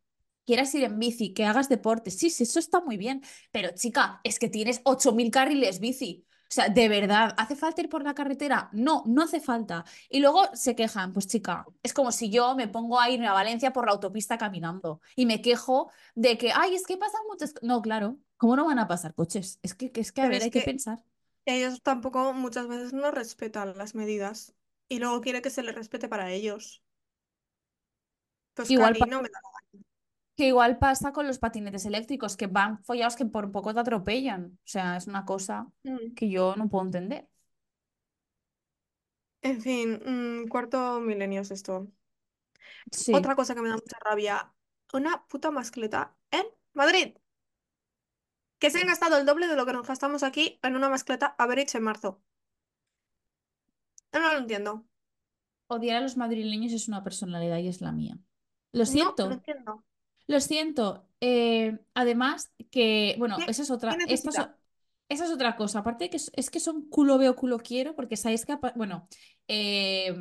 quieras 0.48 0.74
ir 0.74 0.83
en 0.83 0.98
bici, 0.98 1.31
que 1.33 1.45
hagas 1.45 1.69
deporte, 1.69 2.09
sí, 2.09 2.31
sí, 2.31 2.41
eso 2.43 2.57
está 2.57 2.81
muy 2.81 2.98
bien, 2.98 3.21
pero 3.51 3.69
chica, 3.75 4.19
es 4.24 4.39
que 4.39 4.50
tienes 4.50 4.81
8.000 4.83 5.29
carriles 5.29 5.79
bici. 5.79 6.25
O 6.50 6.51
sea, 6.53 6.70
de 6.70 6.89
verdad, 6.89 7.34
¿hace 7.38 7.56
falta 7.56 7.82
ir 7.82 7.89
por 7.89 8.03
la 8.03 8.15
carretera? 8.15 8.70
No, 8.74 9.03
no 9.06 9.22
hace 9.24 9.39
falta. 9.39 9.85
Y 10.09 10.20
luego 10.20 10.44
se 10.55 10.75
quejan, 10.75 11.14
pues 11.14 11.27
chica, 11.27 11.66
es 11.83 11.94
como 11.94 12.12
si 12.12 12.31
yo 12.31 12.55
me 12.55 12.68
pongo 12.68 13.00
a 13.00 13.09
irme 13.09 13.27
a 13.27 13.33
Valencia 13.33 13.72
por 13.72 13.85
la 13.85 13.92
autopista 13.94 14.38
caminando 14.38 15.00
y 15.16 15.25
me 15.27 15.42
quejo 15.42 15.92
de 16.16 16.38
que, 16.40 16.51
ay, 16.53 16.75
es 16.75 16.85
que 16.88 16.98
pasan 16.98 17.22
muchas... 17.29 17.53
co-". 17.53 17.59
No, 17.66 17.81
claro, 17.83 18.18
¿cómo 18.38 18.55
no 18.55 18.66
van 18.66 18.79
a 18.79 18.88
pasar 18.88 19.14
coches? 19.14 19.59
Es 19.62 19.75
que, 19.75 19.92
que 19.92 20.01
es 20.01 20.12
que, 20.12 20.22
a 20.22 20.27
Pero 20.27 20.42
ver, 20.42 20.44
hay 20.44 20.51
que 20.51 20.62
que 20.62 20.64
pensar. 20.64 21.00
ellos 21.46 21.81
tampoco 21.83 22.33
muchas 22.33 22.68
veces 22.70 22.94
no 22.94 23.12
respetan 23.12 23.77
las 23.77 23.96
medidas 23.96 24.55
y 24.90 25.00
luego 25.00 25.22
quiere 25.22 25.42
que 25.44 25.50
se 25.51 25.64
les 25.64 25.75
respete 25.75 26.09
para 26.09 26.31
ellos. 26.31 26.83
Pues 28.53 28.72
Igual, 28.74 28.96
Cari, 28.98 29.05
no 29.07 29.22
me 29.24 29.29
da. 29.29 29.40
Que 30.39 30.47
igual 30.47 30.79
pasa 30.79 31.11
con 31.11 31.27
los 31.27 31.37
patinetes 31.39 31.85
eléctricos, 31.85 32.37
que 32.37 32.47
van 32.47 32.81
follados 32.85 33.17
que 33.17 33.25
por 33.25 33.51
poco 33.51 33.73
te 33.73 33.81
atropellan. 33.81 34.57
O 34.65 34.67
sea, 34.67 34.95
es 34.97 35.07
una 35.07 35.25
cosa 35.25 35.67
Mm. 35.83 36.13
que 36.15 36.29
yo 36.29 36.55
no 36.55 36.69
puedo 36.69 36.85
entender. 36.85 37.27
En 39.41 39.61
fin, 39.61 39.99
mm, 40.05 40.47
cuarto 40.49 40.99
milenio 41.01 41.41
es 41.41 41.51
esto. 41.51 41.91
Sí. 42.91 43.13
Otra 43.13 43.35
cosa 43.35 43.55
que 43.55 43.61
me 43.61 43.69
da 43.69 43.75
mucha 43.75 43.97
rabia, 44.01 44.53
una 44.93 45.25
puta 45.27 45.51
mascleta 45.51 46.15
en 46.31 46.45
Madrid, 46.73 47.17
que 48.59 48.69
se 48.71 48.79
han 48.79 48.87
gastado 48.87 49.17
el 49.17 49.25
doble 49.25 49.47
de 49.47 49.55
lo 49.57 49.65
que 49.65 49.73
nos 49.73 49.87
gastamos 49.87 50.23
aquí 50.23 50.59
en 50.63 50.75
una 50.75 50.89
mascleta 50.89 51.35
average 51.37 51.77
en 51.77 51.83
marzo. 51.83 52.21
No 54.13 54.19
lo 54.33 54.37
entiendo. 54.39 54.85
Odiar 55.67 55.97
a 55.97 56.01
los 56.01 56.17
madrileños 56.17 56.73
es 56.73 56.87
una 56.87 57.03
personalidad 57.03 57.57
y 57.59 57.67
es 57.67 57.81
la 57.81 57.91
mía. 57.91 58.17
Lo 58.71 58.79
No 58.79 58.79
lo 58.79 58.85
siento. 58.85 59.31
entiendo. 59.31 59.83
Lo 60.29 60.39
siento. 60.39 61.07
Eh, 61.22 61.79
además, 61.96 62.53
que, 62.70 63.15
bueno, 63.18 63.37
¿Qué, 63.37 63.50
esa 63.50 63.63
es 63.63 63.72
otra, 63.72 63.98
esta 64.07 64.29
es, 64.29 64.37
esa 65.09 65.25
es 65.25 65.31
otra 65.31 65.55
cosa. 65.55 65.79
Aparte 65.79 66.03
de 66.03 66.11
que 66.11 66.18
es, 66.18 66.31
es 66.35 66.51
que 66.51 66.59
son 66.59 66.87
culo 66.87 67.18
veo, 67.18 67.35
culo 67.35 67.57
quiero, 67.57 67.96
porque 67.96 68.15
sabéis 68.15 68.46
que, 68.46 68.55
bueno, 68.75 69.07
eh, 69.48 70.15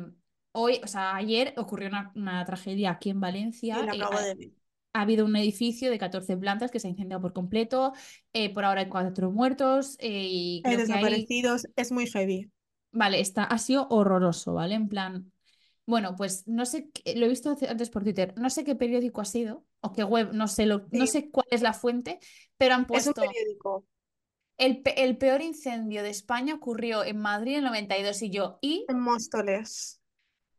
hoy, 0.51 0.81
o 0.83 0.87
sea, 0.87 1.15
ayer 1.15 1.53
ocurrió 1.57 1.89
una, 1.89 2.11
una 2.15 2.43
tragedia 2.43 2.89
aquí 2.89 3.11
en 3.11 3.19
Valencia. 3.19 3.77
acabo 3.83 4.19
de 4.19 4.51
ha 4.93 5.01
habido 5.01 5.27
un 5.27 5.35
edificio 5.35 5.91
de 5.91 5.99
14 5.99 6.35
plantas 6.37 6.71
que 6.71 6.79
se 6.79 6.87
ha 6.87 6.89
incendiado 6.89 7.21
por 7.21 7.31
completo. 7.31 7.93
eh, 8.33 8.51
por 8.51 8.65
ahora 8.65 8.81
hay 8.81 8.89
cuatro 8.89 9.31
muertos 9.31 9.95
y 10.01 10.63
que 10.63 10.71
hay 10.71 10.77
desaparecidos, 10.77 11.67
es 11.75 11.91
muy 11.91 12.07
heavy. 12.07 12.49
Vale, 12.91 13.19
está, 13.19 13.43
ha 13.43 13.59
sido 13.59 13.87
horroroso, 13.91 14.55
¿vale? 14.55 14.73
En 14.73 14.89
plan, 14.89 15.31
bueno, 15.85 16.15
pues 16.15 16.47
no 16.47 16.65
sé, 16.65 16.89
lo 17.15 17.27
he 17.27 17.29
visto 17.29 17.55
antes 17.69 17.91
por 17.91 18.01
Twitter, 18.01 18.33
no 18.37 18.49
sé 18.49 18.63
qué 18.63 18.73
periódico 18.73 19.21
ha 19.21 19.25
sido 19.25 19.67
o 19.81 19.93
qué 19.93 20.03
web, 20.03 20.31
no 20.33 20.47
sé, 20.47 20.65
lo, 20.65 20.87
no 20.91 21.07
sé 21.07 21.29
cuál 21.31 21.47
es 21.51 21.61
la 21.61 21.73
fuente, 21.73 22.19
pero 22.57 22.75
han 22.75 22.87
es 22.91 23.07
un 23.07 23.13
puesto 23.13 23.21
periódico 23.21 23.85
el, 24.57 24.81
pe- 24.83 25.03
el 25.03 25.17
peor 25.17 25.41
incendio 25.41 26.03
de 26.03 26.09
España 26.11 26.53
ocurrió 26.55 27.03
en 27.03 27.17
Madrid 27.19 27.53
en 27.53 27.59
el 27.59 27.65
92 27.65 28.21
y 28.21 28.29
yo, 28.29 28.59
y, 28.61 28.85
en 28.87 28.99
Móstoles. 28.99 30.01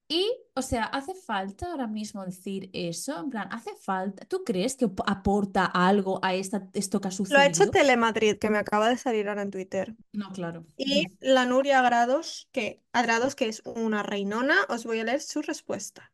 y, 0.08 0.28
o 0.54 0.62
sea, 0.62 0.84
¿hace 0.84 1.14
falta 1.14 1.70
ahora 1.70 1.86
mismo 1.86 2.24
decir 2.24 2.68
eso? 2.72 3.18
En 3.20 3.30
plan, 3.30 3.48
¿hace 3.52 3.70
falta? 3.76 4.24
¿Tú 4.26 4.42
crees 4.44 4.76
que 4.76 4.86
ap- 4.86 5.00
aporta 5.06 5.64
algo 5.66 6.18
a 6.24 6.34
esta, 6.34 6.68
esto 6.74 7.00
que 7.00 7.08
ha 7.08 7.10
Lo 7.28 7.38
ha 7.38 7.46
hecho 7.46 7.64
sucedido? 7.64 7.70
Telemadrid, 7.70 8.38
que 8.38 8.50
me 8.50 8.58
acaba 8.58 8.88
de 8.88 8.96
salir 8.98 9.28
ahora 9.28 9.42
en 9.42 9.50
Twitter. 9.50 9.94
No, 10.12 10.30
claro. 10.32 10.64
Y 10.76 11.06
la 11.20 11.46
Nuria 11.46 11.80
Grados, 11.82 12.48
que, 12.52 12.82
Adrados, 12.92 13.34
que 13.36 13.48
es 13.48 13.62
una 13.64 14.02
reinona, 14.02 14.56
os 14.68 14.84
voy 14.84 15.00
a 15.00 15.04
leer 15.04 15.20
su 15.20 15.42
respuesta. 15.42 16.12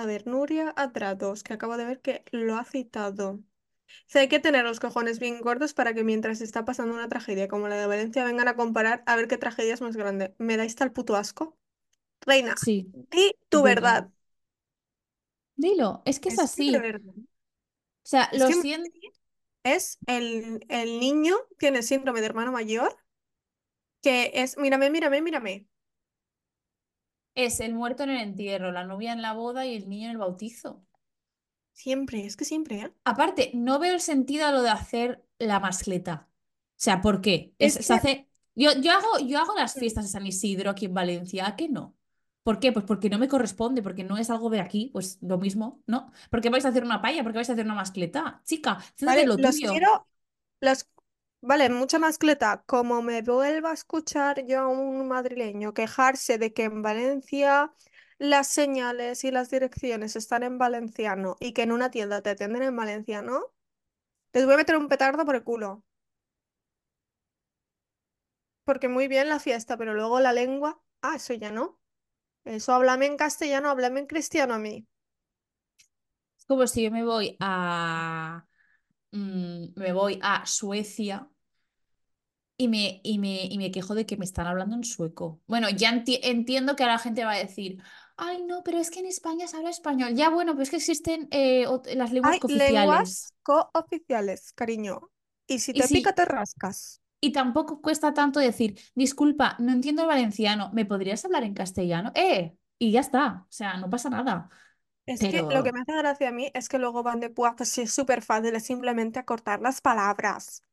A 0.00 0.06
ver, 0.06 0.22
Nuria 0.26 0.70
Adrados, 0.76 1.42
que 1.42 1.52
acabo 1.54 1.76
de 1.76 1.84
ver 1.84 2.00
que 2.00 2.24
lo 2.32 2.56
ha 2.56 2.64
citado. 2.64 3.40
Dice, 4.06 4.20
hay 4.20 4.28
que 4.28 4.40
tener 4.40 4.64
los 4.64 4.80
cojones 4.80 5.18
bien 5.20 5.40
gordos 5.42 5.74
para 5.74 5.94
que 5.94 6.04
mientras 6.04 6.40
está 6.42 6.64
pasando 6.66 6.94
una 6.94 7.08
tragedia 7.08 7.48
como 7.48 7.68
la 7.68 7.76
de 7.76 7.86
Valencia 7.86 8.24
vengan 8.24 8.48
a 8.48 8.56
comparar 8.56 9.02
a 9.06 9.16
ver 9.16 9.28
qué 9.28 9.38
tragedia 9.38 9.74
es 9.74 9.82
más 9.82 9.96
grande. 9.96 10.34
¿Me 10.38 10.56
dais 10.58 10.76
tal 10.76 10.92
puto 10.92 11.16
asco? 11.16 11.58
Reina, 12.22 12.64
Sí, 12.64 12.92
di 12.92 13.34
tu 13.50 13.62
verdad. 13.62 13.64
verdad. 13.64 14.10
Dilo, 15.56 16.00
es 16.06 16.20
que 16.20 16.30
es 16.30 16.38
Es 16.38 16.38
así. 16.38 16.82
verdad. 16.82 17.14
O 17.16 17.24
sea, 18.02 18.30
Es 18.30 18.42
lo 18.42 18.52
siento. 18.52 18.90
es 19.62 20.00
el, 20.06 20.64
el 20.68 20.98
niño, 21.00 21.36
tiene 21.58 21.82
síndrome 21.84 22.20
de 22.20 22.26
hermano 22.26 22.50
mayor, 22.52 22.96
que 24.02 24.30
es, 24.34 24.56
mírame, 24.58 24.90
mírame, 24.90 25.22
mírame. 25.22 25.66
Es 27.38 27.60
el 27.60 27.72
muerto 27.72 28.02
en 28.02 28.10
el 28.10 28.20
entierro, 28.20 28.70
la 28.70 28.84
novia 28.84 29.14
en 29.14 29.22
la 29.22 29.32
boda 29.32 29.64
y 29.64 29.74
el 29.74 29.88
niño 29.88 30.06
en 30.06 30.10
el 30.10 30.18
bautizo. 30.18 30.84
Siempre, 31.72 32.26
es 32.26 32.36
que 32.36 32.44
siempre, 32.44 32.76
¿eh? 32.80 32.92
Aparte, 33.04 33.50
no 33.54 33.78
veo 33.78 33.94
el 33.94 34.00
sentido 34.00 34.46
a 34.46 34.52
lo 34.52 34.62
de 34.62 34.70
hacer 34.70 35.24
la 35.38 35.60
mascleta. 35.60 36.28
O 36.30 36.74
sea, 36.76 37.00
¿por 37.00 37.20
qué? 37.20 37.54
Es, 37.58 37.76
Es 37.76 37.86
se 37.86 37.94
hace... 37.94 38.28
yo, 38.54 38.72
yo 38.80 38.92
hago, 38.92 39.18
yo 39.26 39.38
hago 39.38 39.54
las 39.54 39.74
fiestas 39.78 40.04
de 40.04 40.10
San 40.10 40.26
Isidro 40.26 40.70
aquí 40.70 40.86
en 40.86 40.94
Valencia, 40.94 41.46
¿a 41.46 41.56
qué 41.56 41.68
no? 41.68 41.96
¿Por 42.42 42.60
qué? 42.60 42.72
Pues 42.72 42.84
porque 42.84 43.10
no 43.10 43.18
me 43.18 43.28
corresponde, 43.28 43.82
porque 43.82 44.04
no 44.04 44.16
es 44.16 44.30
algo 44.30 44.50
de 44.50 44.60
aquí, 44.60 44.90
pues 44.92 45.18
lo 45.22 45.38
mismo, 45.38 45.82
¿no? 45.86 46.10
¿Por 46.30 46.40
qué 46.40 46.50
vais 46.50 46.64
a 46.64 46.68
hacer 46.68 46.82
una 46.84 47.00
paella? 47.02 47.22
¿Por 47.22 47.32
qué 47.32 47.38
vais 47.38 47.50
a 47.50 47.52
hacer 47.52 47.64
una 47.64 47.74
mascleta? 47.74 48.42
Chica, 48.44 48.78
Vale, 49.00 49.26
lo 49.26 49.36
los 49.36 49.56
tuyo. 49.56 49.70
quiero, 49.72 50.08
los... 50.60 50.88
Vale, 51.40 51.68
mucha 51.70 51.98
mascleta. 51.98 52.62
Como 52.66 53.02
me 53.02 53.22
vuelva 53.22 53.70
a 53.70 53.74
escuchar 53.74 54.44
yo 54.46 54.60
a 54.60 54.68
un 54.68 55.08
madrileño 55.08 55.74
quejarse 55.74 56.38
de 56.38 56.52
que 56.52 56.64
en 56.64 56.82
Valencia 56.82 57.72
las 58.18 58.48
señales 58.48 59.24
y 59.24 59.30
las 59.32 59.50
direcciones 59.50 60.16
están 60.16 60.42
en 60.44 60.58
valenciano 60.58 61.36
y 61.40 61.52
que 61.54 61.62
en 61.62 61.72
una 61.72 61.90
tienda 61.90 62.22
te 62.22 62.30
atienden 62.30 62.62
en 62.64 62.76
valenciano, 62.76 63.46
les 64.34 64.44
voy 64.46 64.54
a 64.54 64.58
meter 64.58 64.76
un 64.78 64.88
petardo 64.88 65.24
por 65.26 65.36
el 65.36 65.44
culo. 65.44 65.84
Porque 68.64 68.86
muy 68.88 69.08
bien 69.08 69.28
la 69.28 69.40
fiesta, 69.40 69.76
pero 69.76 69.94
luego 69.94 70.20
la 70.20 70.32
lengua, 70.32 70.80
ah, 71.02 71.16
eso 71.16 71.34
ya 71.34 71.50
no. 71.50 71.80
Eso 72.44 72.72
háblame 72.74 73.06
en 73.06 73.16
castellano, 73.18 73.70
háblame 73.70 74.00
en 74.00 74.06
cristiano 74.08 74.54
a 74.54 74.58
mí. 74.60 74.86
Es 76.38 76.44
como 76.46 76.66
si 76.66 76.82
yo 76.84 76.90
me 76.90 77.04
voy 77.04 77.36
a, 77.40 78.47
mm, 79.12 79.66
me 79.76 79.92
voy 79.92 80.18
a 80.22 80.44
Suecia 80.46 81.28
y 82.56 82.68
me, 82.68 83.00
y 83.04 83.18
me, 83.18 83.44
y 83.46 83.58
me 83.58 83.70
quejo 83.70 83.94
de 83.94 84.04
que 84.06 84.16
me 84.16 84.24
están 84.24 84.46
hablando 84.46 84.74
en 84.76 84.84
sueco. 84.84 85.40
Bueno, 85.46 85.68
ya 85.70 85.92
enti- 85.92 86.18
entiendo 86.22 86.74
que 86.76 86.82
ahora 86.82 86.94
la 86.94 86.98
gente 86.98 87.24
va 87.24 87.32
a 87.32 87.38
decir, 87.38 87.80
ay, 88.16 88.42
no, 88.44 88.62
pero 88.64 88.78
es 88.78 88.90
que 88.90 89.00
en 89.00 89.06
España 89.06 89.46
se 89.46 89.56
habla 89.56 89.70
español. 89.70 90.14
Ya, 90.14 90.28
bueno, 90.30 90.52
pero 90.52 90.62
es 90.64 90.70
que 90.70 90.76
existen 90.76 91.28
eh, 91.30 91.66
las 91.96 92.12
lenguas 92.12 92.38
Hay 92.38 92.38
cooficiales. 92.38 93.26
lenguas 93.26 93.34
cooficiales, 93.42 94.52
cariño. 94.52 95.10
Y 95.48 95.58
si 95.60 95.72
Y 95.72 95.82
te 95.82 95.88
pica, 95.88 96.14
te 96.14 96.24
rascas. 96.24 97.00
y 97.20 97.32
tampoco 97.32 97.80
cuesta 97.82 98.14
tanto 98.14 98.40
decir, 98.40 98.78
disculpa, 98.94 99.56
no 99.58 99.72
entiendo 99.72 100.02
el 100.02 100.08
valenciano, 100.08 100.70
¿me 100.72 100.84
podrías 100.86 101.24
hablar 101.24 101.42
en 101.44 101.54
castellano? 101.54 102.12
¡Eh! 102.14 102.56
Y 102.78 102.92
ya 102.92 103.00
está, 103.00 103.44
o 103.48 103.52
sea, 103.52 103.76
no 103.78 103.90
pasa 103.90 104.08
nada. 104.10 104.48
Es 105.08 105.26
que 105.26 105.46
lo 105.48 105.62
que 105.64 105.72
Pero 105.72 105.72
me 105.72 105.80
hace 105.80 105.96
gracia 105.96 106.28
a 106.28 106.32
mí 106.32 106.50
es 106.54 106.68
que 106.68 106.78
luego 106.78 107.02
van 107.02 107.20
de, 107.20 107.30
pues 107.30 107.54
pues 107.56 107.70
sí, 107.70 107.82
es 107.82 107.94
súper 107.94 108.22
fácil, 108.22 108.54
es 108.56 108.64
simplemente 108.64 109.18
acortar 109.18 109.60
las 109.60 109.80
palabras. 109.80 110.64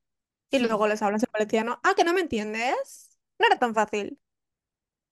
Y 0.52 0.60
luego 0.60 0.88
les 0.88 1.02
hablas 1.04 1.24
en 1.24 1.30
valenciano. 1.34 1.80
Ah, 1.84 1.94
que 1.96 2.04
no 2.06 2.14
me 2.14 2.22
entiendes. 2.22 3.20
No 3.40 3.48
era 3.48 3.60
tan 3.60 3.76
fácil. 3.76 4.20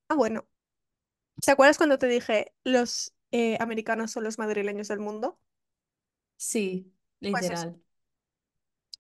Ah, 0.10 0.16
bueno. 0.16 0.46
¿Te 1.46 1.52
acuerdas 1.52 1.78
cuando 1.78 1.98
te 2.00 2.08
dije 2.08 2.54
los 2.64 3.14
eh, 3.32 3.58
americanos 3.62 4.12
son 4.12 4.24
los 4.26 4.40
madrileños 4.40 4.88
del 4.90 5.00
mundo? 5.00 5.40
sí, 6.38 6.94
Pues 7.30 7.50
eso. 7.50 7.66
literal, 7.66 7.82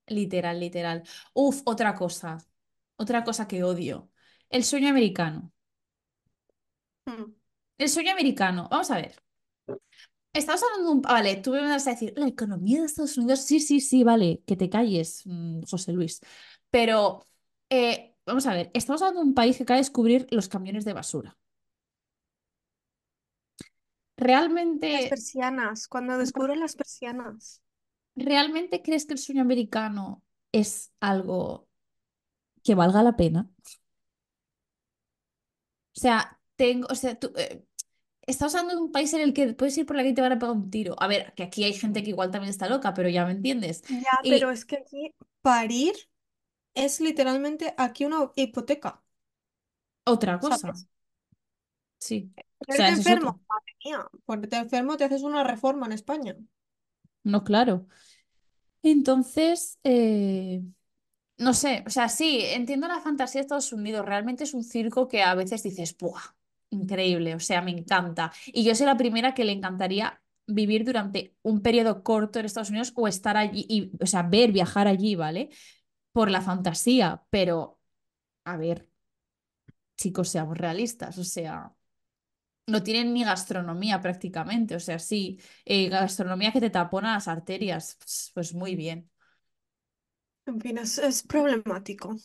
literal, 0.08 0.60
literal. 0.60 1.04
Uf, 1.34 1.62
otra 1.66 1.96
cosa, 1.96 2.38
otra 2.98 3.24
cosa 3.24 3.48
que 3.48 3.64
odio. 3.64 4.12
El 4.50 4.64
sueño 4.64 4.90
americano. 4.90 5.54
Mm. 7.10 7.34
El 7.78 7.88
sueño 7.90 8.12
americano, 8.14 8.68
vamos 8.72 8.90
a 8.92 8.96
ver. 8.98 9.23
Estamos 10.34 10.63
hablando 10.63 10.89
de 10.89 10.96
un... 10.96 11.02
Vale, 11.02 11.36
tú 11.38 11.52
me 11.52 11.62
vas 11.62 11.86
a 11.88 11.91
decir, 11.91 12.13
la 12.17 12.28
economía 12.28 12.80
de 12.80 12.86
Estados 12.88 13.17
Unidos, 13.17 13.41
sí, 13.41 13.60
sí, 13.60 13.80
sí, 13.80 14.04
vale, 14.04 14.41
que 14.48 14.56
te 14.56 14.69
calles, 14.69 15.22
mm, 15.26 15.62
José 15.69 15.93
Luis. 15.93 16.22
Pero, 16.72 17.24
eh, 17.69 18.15
vamos 18.26 18.48
a 18.48 18.54
ver, 18.56 18.72
estamos 18.74 19.02
hablando 19.02 19.22
de 19.22 19.28
un 19.28 19.36
país 19.36 19.58
que 19.58 19.63
acaba 19.63 19.78
de 19.78 19.82
descubrir 19.84 20.28
los 20.32 20.50
camiones 20.50 20.86
de 20.86 20.93
basura. 20.93 21.38
Las 24.88 25.06
¿Realmente, 25.06 25.10
persianas, 25.10 25.88
cuando 25.89 26.17
descubren 26.17 26.62
las 26.62 26.76
persianas. 26.78 27.62
realmente 28.15 28.82
crees 28.82 29.06
que 29.06 29.13
el 29.13 29.19
sueño 29.19 29.41
americano 29.41 30.24
es 30.52 30.91
algo 31.00 31.67
que 32.63 32.76
valga 32.76 33.04
la 33.04 33.15
pena? 33.17 33.50
O 35.96 36.00
sea, 36.00 36.39
tengo, 36.56 36.88
o 36.89 36.96
sea, 36.96 37.15
tú, 37.19 37.32
eh, 37.38 37.65
estamos 38.28 38.56
hablando 38.56 38.76
de 38.76 38.82
un 38.82 38.92
país 38.92 39.14
en 39.14 39.22
el 39.22 39.34
que 39.34 39.54
puedes 39.54 39.78
ir 39.78 39.86
por 39.86 39.96
la 39.96 40.02
calle 40.02 40.12
y 40.12 40.16
te 40.16 40.22
van 40.22 40.32
a 40.32 40.40
pegar 40.40 40.56
un 40.56 40.70
tiro. 40.70 40.96
A 41.00 41.08
ver, 41.08 41.34
que 41.36 41.44
aquí 41.44 41.64
hay 41.64 41.74
gente 41.74 42.04
que 42.04 42.10
igual 42.10 42.32
también 42.32 42.50
está 42.50 42.70
loca, 42.70 42.94
pero 42.94 43.10
ya 43.10 43.26
me 43.26 43.32
entiendes. 43.32 43.84
Ya, 43.90 44.20
pero 44.24 44.52
es 44.52 44.66
que 44.66 44.78
aquí 44.78 45.14
parir 45.42 45.94
es 46.74 47.00
literalmente 47.00 47.74
aquí 47.78 48.06
una 48.06 48.32
hipoteca, 48.36 49.04
otra 50.06 50.40
cosa, 50.40 50.58
¿sabes? 50.58 50.88
sí. 52.00 52.32
O 52.68 52.74
sea, 52.74 52.90
enfermo, 52.90 53.42
madre 53.50 53.76
mía, 53.84 54.08
ponerte 54.26 54.56
enfermo 54.58 54.96
te 54.98 55.04
haces 55.04 55.24
una 55.24 55.44
reforma 55.44 55.86
en 55.86 55.92
España. 55.92 56.36
No, 57.24 57.44
claro. 57.44 57.88
Entonces, 58.82 59.80
eh, 59.84 60.62
no 61.38 61.54
sé, 61.54 61.84
o 61.88 61.90
sea, 61.90 62.10
sí, 62.10 62.40
entiendo 62.42 62.88
la 62.88 63.02
fantasía 63.02 63.40
de 63.40 63.44
Estados 63.44 63.74
Unidos. 63.74 64.06
Realmente 64.06 64.44
es 64.44 64.54
un 64.54 64.64
circo 64.64 65.08
que 65.08 65.24
a 65.24 65.36
veces 65.36 65.64
dices, 65.64 65.98
¡buah! 65.98 66.22
Increíble, 66.78 67.36
o 67.36 67.40
sea, 67.40 67.62
me 67.62 67.72
encanta. 67.72 68.32
Y 68.48 68.64
yo 68.64 68.74
soy 68.76 68.88
la 68.88 68.98
primera 68.98 69.34
que 69.36 69.44
le 69.46 69.52
encantaría 69.52 70.22
vivir 70.48 70.84
durante 70.86 71.36
un 71.44 71.62
periodo 71.62 72.04
corto 72.04 72.40
en 72.40 72.46
Estados 72.46 72.70
Unidos 72.72 72.92
o 72.96 73.08
estar 73.08 73.38
allí, 73.38 73.66
y, 73.70 73.92
o 74.02 74.06
sea, 74.08 74.24
ver, 74.24 74.52
viajar 74.52 74.88
allí, 74.88 75.16
¿vale? 75.16 75.50
Por 76.14 76.32
la 76.32 76.42
fantasía, 76.42 77.24
pero, 77.32 77.80
a 78.46 78.58
ver, 78.58 78.90
chicos, 79.98 80.30
seamos 80.30 80.58
realistas, 80.58 81.18
o 81.18 81.24
sea, 81.24 81.74
no 82.68 82.84
tienen 82.84 83.14
ni 83.14 83.24
gastronomía 83.24 84.02
prácticamente, 84.02 84.76
o 84.76 84.82
sea, 84.82 85.00
sí, 85.00 85.40
eh, 85.66 85.90
gastronomía 85.90 86.52
que 86.54 86.62
te 86.62 86.70
tapona 86.72 87.14
las 87.16 87.28
arterias, 87.28 87.98
pues 88.00 88.32
pues 88.36 88.56
muy 88.56 88.76
bien, 88.76 89.12
En 90.52 90.60
fin, 90.62 90.78
es, 90.78 90.94
es 91.00 91.22
problemático. 91.24 92.16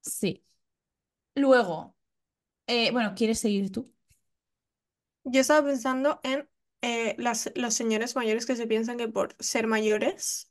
sí. 0.00 0.44
Luego, 1.36 1.95
eh, 2.66 2.90
bueno, 2.92 3.14
¿quieres 3.16 3.38
seguir 3.40 3.70
tú? 3.72 3.92
Yo 5.24 5.40
estaba 5.40 5.66
pensando 5.66 6.20
en 6.22 6.48
eh, 6.82 7.14
las, 7.18 7.50
los 7.56 7.74
señores 7.74 8.16
mayores 8.16 8.46
que 8.46 8.56
se 8.56 8.66
piensan 8.66 8.96
que 8.98 9.08
por 9.08 9.34
ser 9.40 9.66
mayores 9.66 10.50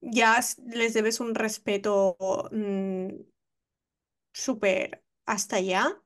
ya 0.00 0.38
s- 0.38 0.56
les 0.74 0.94
debes 0.94 1.20
un 1.20 1.34
respeto 1.34 2.16
mm, 2.52 3.08
súper 4.32 5.04
hasta 5.26 5.56
allá 5.56 6.00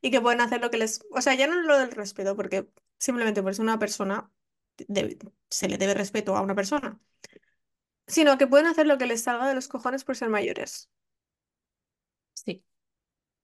y 0.00 0.10
que 0.10 0.20
pueden 0.20 0.40
hacer 0.40 0.60
lo 0.60 0.70
que 0.70 0.78
les... 0.78 1.04
O 1.12 1.20
sea, 1.20 1.34
ya 1.34 1.46
no 1.46 1.58
es 1.60 1.66
lo 1.66 1.78
del 1.78 1.90
respeto, 1.92 2.36
porque 2.36 2.68
simplemente 2.98 3.42
por 3.42 3.54
ser 3.54 3.64
una 3.64 3.78
persona 3.78 4.30
debe- 4.88 5.18
se 5.50 5.68
le 5.68 5.78
debe 5.78 5.94
respeto 5.94 6.36
a 6.36 6.40
una 6.42 6.54
persona, 6.54 7.00
sino 8.06 8.36
que 8.38 8.46
pueden 8.46 8.66
hacer 8.66 8.86
lo 8.86 8.98
que 8.98 9.06
les 9.06 9.22
salga 9.22 9.48
de 9.48 9.54
los 9.54 9.66
cojones 9.68 10.04
por 10.04 10.14
ser 10.16 10.28
mayores. 10.28 10.90
Sí, 12.34 12.64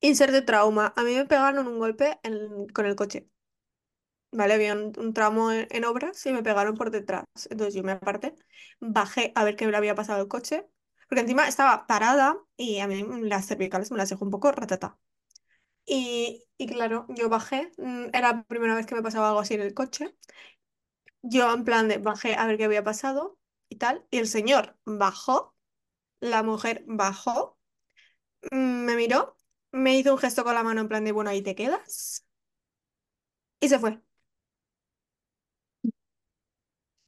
Inserte 0.01 0.41
trauma. 0.43 0.93
A 0.97 1.03
mí 1.05 1.15
me 1.15 1.27
pegaron 1.27 1.69
un 1.69 1.79
golpe 1.79 2.19
en- 2.23 2.67
con 2.69 2.87
el 2.87 2.97
coche. 2.97 3.29
¿Vale? 4.33 4.55
Había 4.55 4.75
un, 4.75 5.15
tramo 5.15 5.51
en, 5.53 5.67
en 5.71 5.85
obras 5.85 6.25
y 6.27 6.33
me 6.33 6.43
pegaron 6.43 6.75
por 6.77 6.91
detrás. 6.91 7.25
Entonces 7.51 7.75
yo 7.75 7.83
me 7.83 7.93
aparté, 7.93 8.35
bajé 8.81 9.33
a 9.35 9.45
ver 9.45 9.57
qué 9.57 9.67
le 9.67 9.77
había 9.77 9.95
pasado 9.95 10.21
al 10.21 10.29
coche, 10.29 10.67
porque 11.09 11.23
encima 11.23 11.49
estaba 11.49 11.87
parada 11.87 12.37
y 12.57 12.81
a 12.81 12.87
mí 12.89 13.03
las 13.23 13.47
cervicales 13.47 13.91
me 13.91 13.97
las 13.99 14.11
dejó 14.11 14.25
un 14.25 14.31
poco 14.31 14.53
ratata. 14.53 14.99
Y, 15.87 16.45
y 16.59 16.67
claro, 16.69 17.07
yo 17.11 17.29
bajé, 17.31 17.73
mm, 17.79 18.07
era 18.15 18.33
la 18.35 18.45
primera 18.45 18.75
vez 18.77 18.87
que 18.87 18.95
me 18.97 19.03
pasaba 19.03 19.29
algo 19.29 19.41
así 19.41 19.55
en 19.55 19.63
el 19.63 19.75
coche. 19.75 20.17
Yo 21.23 21.53
en 21.53 21.65
plan 21.65 21.89
de 21.89 21.99
bajé 21.99 22.35
a 22.37 22.47
ver 22.47 22.57
qué 22.57 22.65
había 22.65 22.85
pasado 22.85 23.39
y 23.69 23.77
tal, 23.77 24.07
y 24.11 24.19
el 24.19 24.29
señor 24.29 24.77
bajó, 24.85 25.55
la 26.21 26.43
mujer 26.45 26.85
bajó, 26.89 27.59
mm, 28.53 28.57
me 28.87 28.97
miró, 28.97 29.36
me 29.77 29.97
hizo 29.99 30.13
un 30.13 30.19
gesto 30.19 30.45
con 30.45 30.55
la 30.55 30.63
mano 30.65 30.81
en 30.81 30.89
plan 30.89 31.05
de, 31.05 31.13
bueno, 31.13 31.31
ahí 31.31 31.43
te 31.43 31.55
quedas, 31.55 32.25
y 33.61 33.69
se 33.69 33.79
fue. 33.79 34.01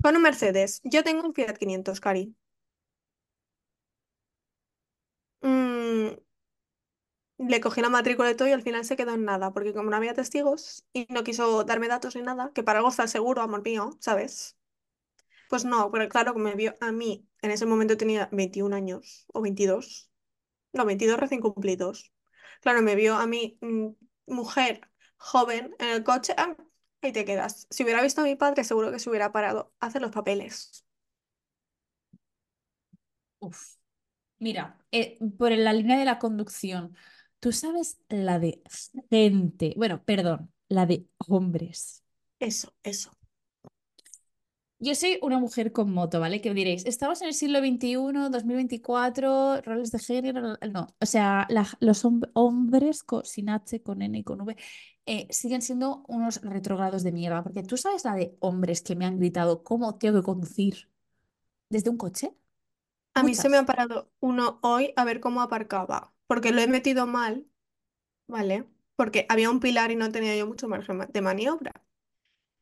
Con 0.02 0.16
un 0.16 0.22
Mercedes. 0.22 0.80
Yo 0.82 1.04
tengo 1.04 1.24
un 1.24 1.34
Fiat 1.34 1.56
500, 1.56 2.00
Cari. 2.00 2.34
Mm, 5.42 6.14
le 7.38 7.60
cogí 7.60 7.80
la 7.80 7.88
matrícula 7.90 8.30
y 8.30 8.34
todo 8.36 8.46
y 8.48 8.52
al 8.52 8.62
final 8.62 8.84
se 8.84 8.96
quedó 8.96 9.14
en 9.14 9.24
nada, 9.24 9.52
porque 9.52 9.72
como 9.74 9.90
no 9.90 9.96
había 9.96 10.14
testigos 10.14 10.84
y 10.92 11.06
no 11.10 11.24
quiso 11.24 11.64
darme 11.64 11.88
datos 11.88 12.14
ni 12.16 12.22
nada, 12.22 12.52
que 12.54 12.62
para 12.62 12.78
algo 12.80 12.90
está 12.90 13.04
el 13.04 13.08
seguro, 13.08 13.42
amor 13.42 13.62
mío, 13.64 13.90
¿sabes? 14.00 14.56
Pues 15.48 15.64
no, 15.66 15.90
pero 15.92 16.08
claro, 16.08 16.34
que 16.34 16.40
me 16.40 16.54
vio 16.56 16.74
a 16.80 16.92
mí, 16.92 17.28
en 17.42 17.50
ese 17.52 17.66
momento 17.66 17.96
tenía 17.98 18.28
21 18.32 18.74
años 18.74 19.26
o 19.34 19.42
22, 19.42 20.10
no, 20.74 20.84
22 20.86 21.20
recién 21.20 21.40
cumplidos. 21.42 22.12
Claro, 22.60 22.82
me 22.82 22.94
vio 22.94 23.16
a 23.16 23.26
mí, 23.26 23.58
mm, 23.60 23.88
mujer, 24.26 24.80
joven, 25.16 25.74
en 25.78 25.88
el 25.88 26.04
coche, 26.04 26.34
ah, 26.36 26.56
ahí 27.02 27.12
te 27.12 27.24
quedas. 27.24 27.66
Si 27.70 27.82
hubiera 27.84 28.02
visto 28.02 28.20
a 28.20 28.24
mi 28.24 28.36
padre, 28.36 28.64
seguro 28.64 28.90
que 28.92 28.98
se 28.98 29.08
hubiera 29.10 29.32
parado 29.32 29.72
a 29.80 29.86
hacer 29.86 30.02
los 30.02 30.10
papeles. 30.12 30.84
uf. 33.38 33.76
Mira, 34.38 34.78
eh, 34.92 35.18
por 35.38 35.52
la 35.52 35.72
línea 35.74 35.98
de 35.98 36.04
la 36.06 36.18
conducción, 36.18 36.96
¿tú 37.40 37.52
sabes 37.52 37.98
la 38.08 38.38
de 38.38 38.62
gente? 39.10 39.74
Bueno, 39.76 40.04
perdón, 40.04 40.52
la 40.68 40.86
de 40.86 41.08
hombres. 41.28 42.04
Eso, 42.40 42.74
eso. 42.82 43.10
Yo 44.80 44.94
soy 44.94 45.18
una 45.22 45.40
mujer 45.40 45.72
con 45.72 45.92
moto, 45.92 46.20
¿vale? 46.20 46.40
Que 46.40 46.54
diréis, 46.54 46.86
estamos 46.86 47.20
en 47.20 47.28
el 47.28 47.34
siglo 47.34 47.60
XXI, 47.60 48.30
2024, 48.30 49.60
roles 49.62 49.90
de 49.90 49.98
género. 49.98 50.56
No, 50.72 50.86
o 51.00 51.06
sea, 51.06 51.46
la- 51.50 51.66
los 51.80 52.04
hom- 52.04 52.30
hombres 52.34 53.02
co- 53.02 53.24
sin 53.24 53.48
H, 53.50 53.82
con 53.82 54.02
N 54.02 54.16
y 54.18 54.22
con 54.24 54.40
V 54.40 54.56
eh, 55.06 55.26
siguen 55.30 55.62
siendo 55.62 56.04
unos 56.06 56.40
retrógrados 56.42 57.02
de 57.02 57.10
mierda. 57.12 57.42
Porque 57.42 57.62
tú 57.64 57.76
sabes 57.76 58.04
la 58.04 58.14
de 58.14 58.36
hombres 58.40 58.80
que 58.82 58.94
me 58.94 59.04
han 59.06 59.18
gritado 59.18 59.64
cómo 59.64 59.96
tengo 59.98 60.20
que 60.20 60.24
conducir 60.24 60.88
desde 61.70 61.90
un 61.90 61.98
coche. 61.98 62.34
A 63.14 63.24
mí 63.24 63.34
se 63.34 63.48
me 63.50 63.58
ha 63.58 63.66
parado 63.66 64.10
uno 64.20 64.60
hoy 64.62 64.92
a 64.96 65.04
ver 65.04 65.20
cómo 65.20 65.42
aparcaba, 65.42 66.14
porque 66.28 66.52
lo 66.52 66.60
he 66.62 66.68
metido 66.68 67.06
mal, 67.06 67.46
¿vale? 68.28 68.66
porque 68.96 69.26
había 69.30 69.50
un 69.50 69.60
pilar 69.60 69.90
y 69.92 69.96
no 69.96 70.12
tenía 70.12 70.36
yo 70.36 70.46
mucho 70.46 70.68
margen 70.68 70.98
ma- 70.98 71.06
de 71.06 71.22
maniobra. 71.22 71.72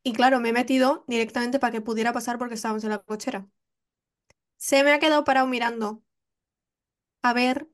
Y 0.07 0.13
claro, 0.13 0.39
me 0.39 0.49
he 0.49 0.53
metido 0.53 1.03
directamente 1.07 1.59
para 1.59 1.71
que 1.71 1.81
pudiera 1.81 2.11
pasar 2.13 2.37
porque 2.39 2.55
estábamos 2.55 2.83
en 2.83 2.89
la 2.91 2.99
cochera. 2.99 3.47
Se 4.57 4.83
me 4.83 4.91
ha 4.93 4.99
quedado 4.99 5.23
parado 5.23 5.47
mirando 5.47 6.03
a 7.21 7.33
ver 7.33 7.67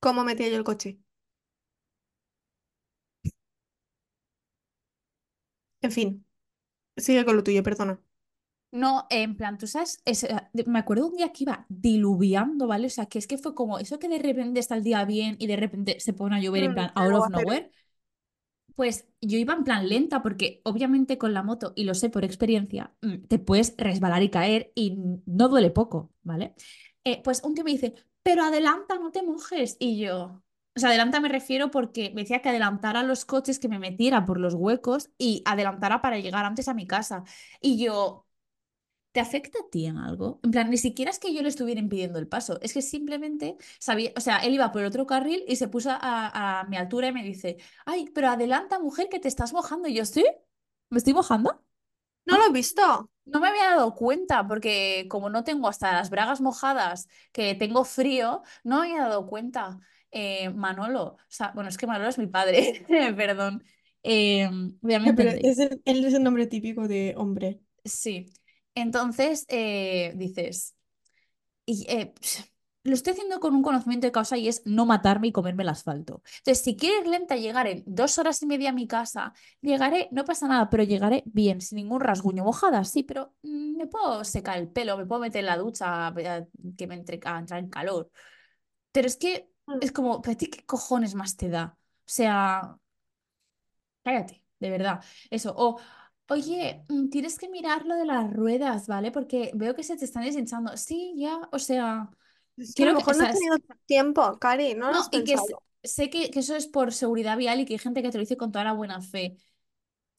cómo 0.00 0.22
metía 0.24 0.48
yo 0.48 0.56
el 0.56 0.62
coche. 0.64 1.00
En 5.82 5.92
fin, 5.92 6.26
sigue 6.98 7.24
con 7.26 7.36
lo 7.36 7.44
tuyo, 7.44 7.62
perdona. 7.64 8.00
No, 8.72 9.06
en 9.10 9.36
plan, 9.36 9.56
tú 9.56 9.66
sabes, 9.68 10.00
Es- 10.04 10.24
eh, 10.24 10.36
me 10.66 10.80
acuerdo 10.80 11.06
un 11.06 11.16
día 11.16 11.32
que 11.32 11.44
iba 11.44 11.64
diluviando, 11.68 12.66
¿vale? 12.66 12.88
O 12.88 12.90
sea, 12.90 13.06
que 13.06 13.18
es 13.20 13.26
que 13.28 13.38
fue 13.38 13.54
como 13.54 13.78
eso 13.78 13.98
que 14.00 14.08
de 14.08 14.18
repente 14.18 14.58
está 14.60 14.74
el 14.74 14.82
día 14.82 15.04
bien 15.04 15.36
y 15.38 15.46
de 15.46 15.56
repente 15.56 16.00
se 16.00 16.12
pone 16.12 16.36
a 16.36 16.40
llover 16.40 16.64
en 16.64 16.74
Mm, 16.74 16.74
plan 16.74 16.90
out 16.96 17.14
of 17.14 17.28
nowhere. 17.28 17.70
Pues 18.74 19.06
yo 19.20 19.38
iba 19.38 19.54
en 19.54 19.62
plan 19.64 19.88
lenta 19.88 20.20
porque 20.22 20.60
obviamente 20.64 21.16
con 21.16 21.32
la 21.32 21.42
moto, 21.44 21.72
y 21.76 21.84
lo 21.84 21.94
sé 21.94 22.10
por 22.10 22.24
experiencia, 22.24 22.92
mm, 23.02 23.26
te 23.28 23.38
puedes 23.38 23.74
resbalar 23.78 24.22
y 24.22 24.30
caer 24.30 24.72
y 24.74 24.96
no 25.26 25.48
duele 25.48 25.70
poco, 25.70 26.12
¿vale? 26.22 26.54
Eh, 27.04 27.22
pues 27.22 27.42
un 27.44 27.54
tío 27.54 27.62
me 27.64 27.70
dice, 27.72 27.94
pero 28.22 28.42
adelanta, 28.44 28.96
no 28.98 29.12
te 29.12 29.22
mojes. 29.22 29.76
Y 29.78 29.98
yo, 30.00 30.42
o 30.76 30.80
sea, 30.80 30.88
adelanta 30.88 31.20
me 31.20 31.28
refiero 31.28 31.70
porque 31.70 32.10
me 32.14 32.22
decía 32.22 32.42
que 32.42 32.48
adelantara 32.48 33.02
los 33.04 33.24
coches, 33.24 33.58
que 33.60 33.68
me 33.68 33.78
metiera 33.78 34.24
por 34.24 34.40
los 34.40 34.54
huecos 34.54 35.10
y 35.18 35.42
adelantara 35.46 36.02
para 36.02 36.18
llegar 36.18 36.44
antes 36.44 36.66
a 36.68 36.74
mi 36.74 36.86
casa. 36.86 37.22
Y 37.60 37.78
yo, 37.84 38.26
¿te 39.14 39.20
afecta 39.20 39.58
a 39.60 39.70
ti 39.70 39.86
en 39.86 39.96
algo? 39.96 40.40
En 40.42 40.50
plan, 40.50 40.68
ni 40.70 40.76
siquiera 40.76 41.10
es 41.10 41.18
que 41.18 41.32
yo 41.32 41.40
le 41.42 41.48
estuviera 41.48 41.80
impidiendo 41.80 42.18
el 42.18 42.28
paso, 42.28 42.58
es 42.60 42.74
que 42.74 42.82
simplemente 42.82 43.56
sabía, 43.78 44.12
o 44.16 44.20
sea, 44.20 44.38
él 44.38 44.54
iba 44.54 44.72
por 44.72 44.84
otro 44.84 45.06
carril 45.06 45.44
y 45.48 45.56
se 45.56 45.68
puso 45.68 45.90
a, 45.90 46.60
a 46.60 46.64
mi 46.64 46.76
altura 46.76 47.08
y 47.08 47.12
me 47.12 47.22
dice, 47.24 47.58
ay, 47.86 48.10
pero 48.14 48.28
adelanta, 48.28 48.78
mujer, 48.80 49.08
que 49.08 49.20
te 49.20 49.28
estás 49.28 49.52
mojando. 49.52 49.88
Y 49.88 49.94
yo, 49.94 50.04
¿sí? 50.04 50.24
¿Me 50.90 50.98
estoy 50.98 51.14
mojando? 51.14 51.64
¿No 52.26 52.38
lo 52.38 52.46
he 52.46 52.52
visto? 52.52 53.10
no 53.26 53.40
me 53.40 53.48
había 53.48 53.70
dado 53.70 53.94
cuenta 53.94 54.46
porque 54.46 55.06
como 55.08 55.30
no 55.30 55.44
tengo 55.44 55.68
hasta 55.68 55.92
las 55.92 56.10
bragas 56.10 56.40
mojadas, 56.40 57.08
que 57.32 57.54
tengo 57.54 57.84
frío, 57.84 58.42
no 58.64 58.80
me 58.80 58.92
había 58.92 59.08
dado 59.08 59.26
cuenta. 59.26 59.80
Eh, 60.10 60.50
Manolo, 60.50 61.02
o 61.02 61.18
sea, 61.28 61.50
bueno, 61.54 61.68
es 61.68 61.76
que 61.76 61.86
Manolo 61.86 62.08
es 62.08 62.18
mi 62.18 62.26
padre, 62.28 62.86
perdón. 63.16 63.64
Eh, 64.02 64.48
me 64.82 65.14
Pero 65.14 65.30
es 65.30 65.58
el, 65.58 65.80
él 65.84 66.04
es 66.04 66.14
el 66.14 66.22
nombre 66.22 66.46
típico 66.46 66.86
de 66.86 67.14
hombre. 67.16 67.60
Sí. 67.84 68.26
Entonces, 68.74 69.46
eh, 69.48 70.12
dices... 70.16 70.74
Y 71.66 71.86
eh, 71.88 72.14
lo 72.84 72.94
estoy 72.94 73.12
haciendo 73.14 73.40
con 73.40 73.54
un 73.54 73.62
conocimiento 73.62 74.06
de 74.06 74.12
causa 74.12 74.36
y 74.36 74.48
es 74.48 74.62
no 74.66 74.84
matarme 74.86 75.28
y 75.28 75.32
comerme 75.32 75.62
el 75.62 75.70
asfalto. 75.70 76.22
Entonces, 76.38 76.62
si 76.64 76.76
quieres 76.76 77.08
lenta 77.08 77.36
llegar 77.36 77.66
en 77.66 77.82
dos 77.86 78.18
horas 78.18 78.42
y 78.42 78.46
media 78.46 78.70
a 78.70 78.72
mi 78.72 78.86
casa, 78.86 79.32
llegaré, 79.62 80.08
no 80.12 80.24
pasa 80.24 80.48
nada, 80.48 80.68
pero 80.70 80.82
llegaré 80.84 81.22
bien, 81.26 81.60
sin 81.62 81.76
ningún 81.76 82.00
rasguño. 82.00 82.44
Mojada, 82.44 82.84
sí, 82.84 83.02
pero 83.02 83.34
mm, 83.42 83.76
me 83.78 83.86
puedo 83.86 84.24
secar 84.24 84.58
el 84.58 84.68
pelo, 84.68 84.98
me 84.98 85.06
puedo 85.06 85.20
meter 85.22 85.40
en 85.40 85.46
la 85.46 85.56
ducha 85.56 86.08
a- 86.08 86.10
a- 86.10 86.46
que 86.76 86.86
me 86.86 86.94
entre 86.96 87.20
a 87.24 87.38
entrar 87.38 87.60
en 87.60 87.70
calor. 87.70 88.10
Pero 88.92 89.06
es 89.08 89.16
que 89.16 89.50
Mm. 89.66 89.78
es 89.82 89.92
como, 89.92 90.22
¿para 90.22 90.36
ti 90.36 90.46
qué 90.48 90.64
cojones 90.66 91.14
más 91.14 91.36
te 91.36 91.48
da? 91.50 91.78
O 91.80 92.04
sea, 92.06 92.78
cállate, 94.02 94.42
de 94.60 94.70
verdad. 94.70 95.02
Eso. 95.30 95.54
O, 95.56 95.78
oye, 96.34 96.84
mm, 96.88 97.08
tienes 97.08 97.38
que 97.38 97.48
mirar 97.48 97.86
lo 97.86 97.96
de 97.96 98.04
las 98.04 98.32
ruedas, 98.32 98.86
¿vale? 98.86 99.10
Porque 99.10 99.50
veo 99.54 99.74
que 99.74 99.82
se 99.82 99.96
te 99.96 100.04
están 100.04 100.24
deshinchando. 100.24 100.76
Sí, 100.76 101.14
ya, 101.16 101.40
o 101.52 101.58
sea. 101.58 102.10
Es 102.56 102.74
que 102.74 102.84
a 102.84 102.86
lo 102.86 102.92
que, 102.92 102.98
mejor 102.98 103.16
no 103.16 103.24
has 103.24 103.38
tenido 103.38 103.56
tiempo, 103.86 104.38
Cari, 104.38 104.74
no 104.74 104.88
lo 104.88 104.92
no, 104.92 105.00
has 105.00 105.08
y 105.10 105.24
que 105.24 105.36
sé 105.82 106.10
que, 106.10 106.30
que 106.30 106.40
eso 106.40 106.56
es 106.56 106.66
por 106.66 106.92
seguridad 106.92 107.36
vial 107.36 107.60
y 107.60 107.64
que 107.64 107.74
hay 107.74 107.78
gente 107.78 108.02
que 108.02 108.10
te 108.10 108.18
lo 108.18 108.22
dice 108.22 108.36
con 108.36 108.52
toda 108.52 108.64
la 108.64 108.72
buena 108.72 109.00
fe. 109.00 109.36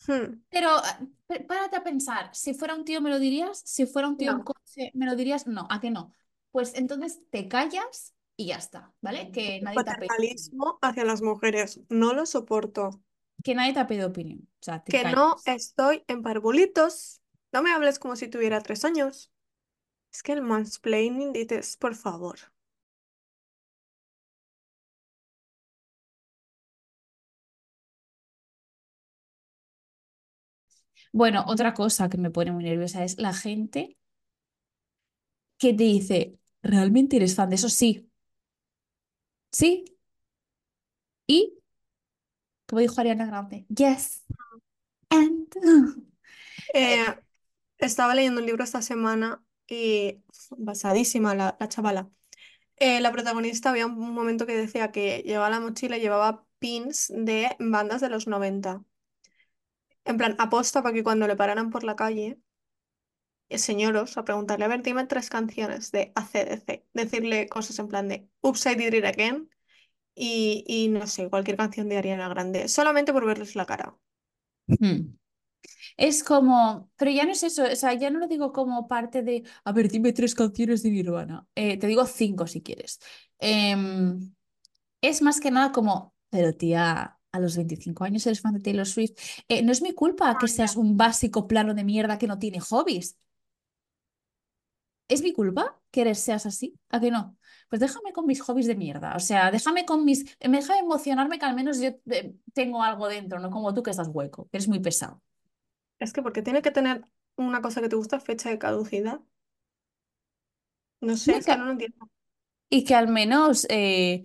Hmm, 0.07 0.41
Pero 0.49 0.69
ah, 0.69 0.99
párate 1.47 1.77
a 1.77 1.83
pensar, 1.83 2.29
si 2.33 2.53
fuera 2.53 2.75
un 2.75 2.85
tío 2.85 3.01
me 3.01 3.09
lo 3.09 3.19
dirías, 3.19 3.61
si 3.65 3.85
fuera 3.85 4.07
un 4.07 4.17
tío 4.17 4.31
en 4.31 4.37
No, 4.37 4.43
coche 4.43 4.91
me 4.93 5.05
lo 5.05 5.15
dirías, 5.15 5.47
no, 5.47 5.67
¿a 5.69 5.79
qué 5.79 5.89
no? 5.89 6.13
Pues 6.51 6.73
entonces 6.75 7.21
te 7.31 7.47
callas 7.47 8.13
y 8.37 8.47
ya 8.47 8.57
está, 8.57 8.93
¿vale? 9.01 9.31
Que 9.31 9.61
nadie 9.61 9.83
te 9.83 9.91
hacia 10.81 11.05
las 11.05 11.21
mujeres, 11.21 11.79
no 11.89 12.13
lo 12.13 12.25
soporto. 12.25 13.01
Que 13.45 13.53
nadie 13.53 13.73
te 13.73 13.79
ha 13.79 13.85
pedido 13.85 14.07
opinión, 14.07 14.39
o 14.59 14.63
sea, 14.63 14.83
te 14.83 14.91
Que 14.91 15.03
no 15.03 15.35
estoy 15.45 16.03
en 16.07 16.23
parvulitos. 16.23 17.21
No 17.53 17.61
me 17.61 17.71
hables 17.71 17.99
como 17.99 18.15
si 18.15 18.27
tuviera 18.27 18.59
tres 18.59 18.83
años. 18.83 19.31
Es 20.11 20.23
que 20.23 20.31
el 20.33 20.41
mansplaining 20.41 21.31
dices, 21.31 21.77
por 21.77 21.93
favor. 21.93 22.39
Bueno, 31.11 31.43
otra 31.47 31.73
cosa 31.73 32.09
que 32.09 32.17
me 32.17 32.29
pone 32.31 32.51
muy 32.51 32.63
nerviosa 32.63 33.03
es 33.03 33.17
la 33.19 33.33
gente 33.33 33.97
que 35.57 35.73
te 35.73 35.83
dice, 35.83 36.39
¿realmente 36.61 37.17
eres 37.17 37.35
fan 37.35 37.49
de 37.49 37.55
eso? 37.55 37.69
Sí, 37.69 38.09
sí, 39.51 39.85
y, 41.27 41.53
como 42.67 42.79
dijo 42.81 42.99
Ariana 43.01 43.25
Grande, 43.25 43.65
yes, 43.69 44.23
and... 45.09 45.47
Eh, 46.73 47.05
Eh, 47.05 47.05
estaba 47.79 48.15
leyendo 48.15 48.41
un 48.41 48.47
libro 48.47 48.63
esta 48.63 48.81
semana 48.81 49.43
y 49.67 50.23
basadísima 50.57 51.35
la, 51.35 51.57
la 51.59 51.69
chavala. 51.69 52.09
Eh, 52.77 53.01
la 53.01 53.11
protagonista 53.11 53.69
había 53.71 53.87
un 53.87 54.13
momento 54.13 54.45
que 54.47 54.55
decía 54.57 54.91
que 54.91 55.19
llevaba 55.25 55.49
la 55.51 55.59
mochila 55.61 55.97
y 55.97 56.01
llevaba 56.01 56.45
pins 56.59 57.11
de 57.15 57.55
bandas 57.59 58.01
de 58.01 58.09
los 58.09 58.27
90. 58.27 58.83
En 60.05 60.17
plan, 60.17 60.35
aposta 60.39 60.81
para 60.83 60.93
que 60.95 61.03
cuando 61.03 61.27
le 61.27 61.35
pararan 61.35 61.69
por 61.71 61.83
la 61.83 61.95
calle, 61.95 62.39
señoros, 63.49 64.17
a 64.17 64.23
preguntarle, 64.25 64.65
a 64.65 64.67
ver, 64.67 64.81
dime 64.83 65.05
tres 65.07 65.29
canciones 65.29 65.91
de 65.91 66.11
AC/DC. 66.15 66.85
Decirle 66.93 67.47
cosas 67.49 67.79
en 67.79 67.87
plan 67.87 68.07
de 68.07 68.29
Upside 68.41 68.77
Did 68.77 68.93
It 68.93 69.05
Again 69.05 69.49
y, 70.15 70.63
y 70.67 70.87
no 70.89 71.07
sé, 71.07 71.29
cualquier 71.29 71.57
canción 71.57 71.89
de 71.89 71.97
Ariana 71.97 72.29
Grande, 72.29 72.67
solamente 72.67 73.13
por 73.13 73.25
verles 73.25 73.55
la 73.55 73.65
cara. 73.65 73.95
Hmm. 74.67 75.15
Es 75.97 76.23
como, 76.23 76.91
pero 76.97 77.11
ya 77.11 77.25
no 77.25 77.31
es 77.31 77.43
eso, 77.43 77.63
o 77.63 77.75
sea, 77.75 77.93
ya 77.93 78.09
no 78.09 78.19
lo 78.19 78.27
digo 78.27 78.51
como 78.51 78.87
parte 78.87 79.21
de, 79.23 79.43
a 79.63 79.71
ver, 79.71 79.89
dime 79.89 80.13
tres 80.13 80.35
canciones 80.35 80.83
de 80.83 80.91
Nirvana. 80.91 81.47
Eh, 81.55 81.77
te 81.77 81.87
digo 81.87 82.05
cinco 82.05 82.47
si 82.47 82.61
quieres. 82.61 82.99
Em, 83.39 84.33
es 85.01 85.21
más 85.21 85.39
que 85.39 85.51
nada 85.51 85.71
como, 85.71 86.15
pero 86.29 86.53
tía, 86.55 87.19
a 87.31 87.39
los 87.39 87.57
25 87.57 88.03
años 88.05 88.25
eres 88.27 88.41
fan 88.41 88.53
de 88.55 88.61
Taylor 88.61 88.85
Swift. 88.87 89.13
Eh, 89.49 89.63
no 89.63 89.71
es 89.71 89.81
mi 89.81 89.93
culpa 89.93 90.37
que 90.39 90.47
seas 90.47 90.75
un 90.77 90.97
básico 90.97 91.47
plano 91.47 91.73
de 91.73 91.83
mierda 91.83 92.17
que 92.17 92.27
no 92.27 92.39
tiene 92.39 92.59
hobbies. 92.61 93.17
¿Es 95.07 95.21
mi 95.21 95.33
culpa 95.33 95.79
que 95.91 96.01
eres, 96.01 96.19
seas 96.19 96.45
así? 96.45 96.79
¿A 96.89 96.99
que 96.99 97.11
no? 97.11 97.37
Pues 97.69 97.79
déjame 97.79 98.13
con 98.13 98.25
mis 98.25 98.41
hobbies 98.41 98.67
de 98.67 98.75
mierda. 98.75 99.15
O 99.15 99.19
sea, 99.19 99.51
déjame 99.51 99.85
con 99.85 100.05
mis. 100.05 100.37
Déjame 100.39 100.79
emocionarme 100.79 101.39
que 101.39 101.45
al 101.45 101.55
menos 101.55 101.79
yo 101.79 101.89
eh, 102.11 102.35
tengo 102.53 102.83
algo 102.83 103.07
dentro, 103.07 103.39
no 103.39 103.49
como 103.49 103.73
tú 103.73 103.83
que 103.83 103.91
estás 103.91 104.09
hueco, 104.09 104.47
que 104.49 104.57
eres 104.57 104.67
muy 104.67 104.79
pesado. 104.79 105.21
Es 105.99 106.13
que 106.13 106.21
porque 106.21 106.41
tiene 106.41 106.61
que 106.61 106.71
tener 106.71 107.05
una 107.35 107.61
cosa 107.61 107.81
que 107.81 107.89
te 107.89 107.95
gusta 107.97 108.19
fecha 108.21 108.49
de 108.49 108.59
caducidad. 108.59 109.19
No 111.01 111.15
sé, 111.17 111.31
Y 111.31 111.35
es 111.35 111.45
que 111.45 111.51
que, 111.51 111.57
no 111.57 111.65
lo 111.65 111.71
entiendo. 111.71 112.09
y 112.69 112.83
que 112.83 112.95
al 112.95 113.07
menos 113.07 113.65
eh, 113.69 114.23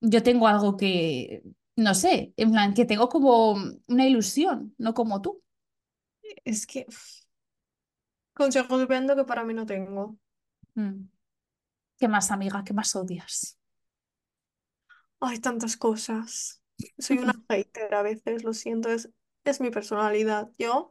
yo 0.00 0.22
tengo 0.22 0.48
algo 0.48 0.76
que. 0.76 1.42
No 1.76 1.94
sé, 1.94 2.34
en 2.36 2.52
plan, 2.52 2.74
que 2.74 2.84
tengo 2.86 3.08
como 3.08 3.54
una 3.88 4.06
ilusión, 4.06 4.74
no 4.78 4.94
como 4.94 5.22
tú. 5.22 5.42
Es 6.44 6.66
que 6.66 6.84
uf, 6.88 7.22
consejos 8.34 8.86
vendo 8.88 9.16
que 9.16 9.24
para 9.24 9.44
mí 9.44 9.54
no 9.54 9.64
tengo. 9.66 10.18
Mm. 10.76 11.11
¿Qué 12.02 12.08
más, 12.08 12.32
amiga? 12.32 12.64
¿Qué 12.64 12.74
más 12.74 12.96
odias? 12.96 13.56
Hay 15.20 15.38
tantas 15.40 15.76
cosas. 15.76 16.62
Soy 16.98 17.18
una 17.18 17.34
hater 17.48 17.94
a 17.94 18.02
veces, 18.02 18.44
lo 18.44 18.52
siento, 18.54 18.88
es, 18.90 19.10
es 19.44 19.60
mi 19.60 19.70
personalidad. 19.70 20.50
Yo 20.58 20.90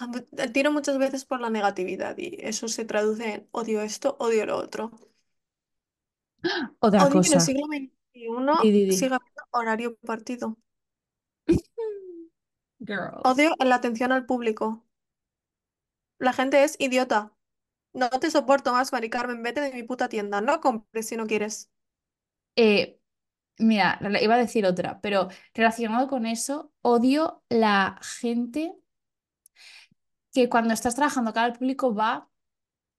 ah, 0.00 0.06
me- 0.08 0.48
tiro 0.48 0.72
muchas 0.72 0.98
veces 0.98 1.24
por 1.24 1.40
la 1.40 1.50
negatividad 1.50 2.16
y 2.18 2.36
eso 2.40 2.68
se 2.68 2.84
traduce 2.84 3.34
en 3.34 3.48
odio 3.52 3.82
esto, 3.82 4.16
odio 4.20 4.46
lo 4.46 4.56
otro. 4.58 4.92
Otra 6.80 7.06
Odio 7.06 7.20
que 7.20 7.28
en 7.28 7.34
el 7.34 7.40
cosa. 7.40 7.40
siglo 7.40 7.66
Di, 8.58 8.70
XXI 8.72 8.74
di. 8.88 8.98
siga 8.98 9.16
habiendo 9.16 9.42
horario 9.52 9.96
partido. 9.98 10.56
Girl. 12.84 13.24
Odio 13.24 13.56
la 13.58 13.74
atención 13.74 14.12
al 14.12 14.24
público. 14.24 14.84
La 16.18 16.32
gente 16.32 16.64
es 16.64 16.74
idiota. 16.80 17.32
No 17.94 18.10
te 18.10 18.30
soporto 18.30 18.72
más, 18.72 18.92
Mari 18.92 19.08
Carmen. 19.08 19.42
Vete 19.42 19.60
de 19.60 19.72
mi 19.72 19.84
puta 19.84 20.08
tienda. 20.08 20.40
No 20.40 20.60
compres 20.60 21.08
si 21.08 21.16
no 21.16 21.26
quieres. 21.26 21.70
Eh, 22.56 23.00
mira, 23.58 23.98
iba 24.20 24.34
a 24.34 24.38
decir 24.38 24.66
otra, 24.66 25.00
pero 25.00 25.28
relacionado 25.54 26.08
con 26.08 26.26
eso, 26.26 26.72
odio 26.82 27.42
la 27.48 27.98
gente 28.02 28.74
que 30.32 30.48
cuando 30.48 30.74
estás 30.74 30.96
trabajando 30.96 31.32
cara 31.32 31.46
al 31.46 31.52
público 31.58 31.94
va, 31.94 32.28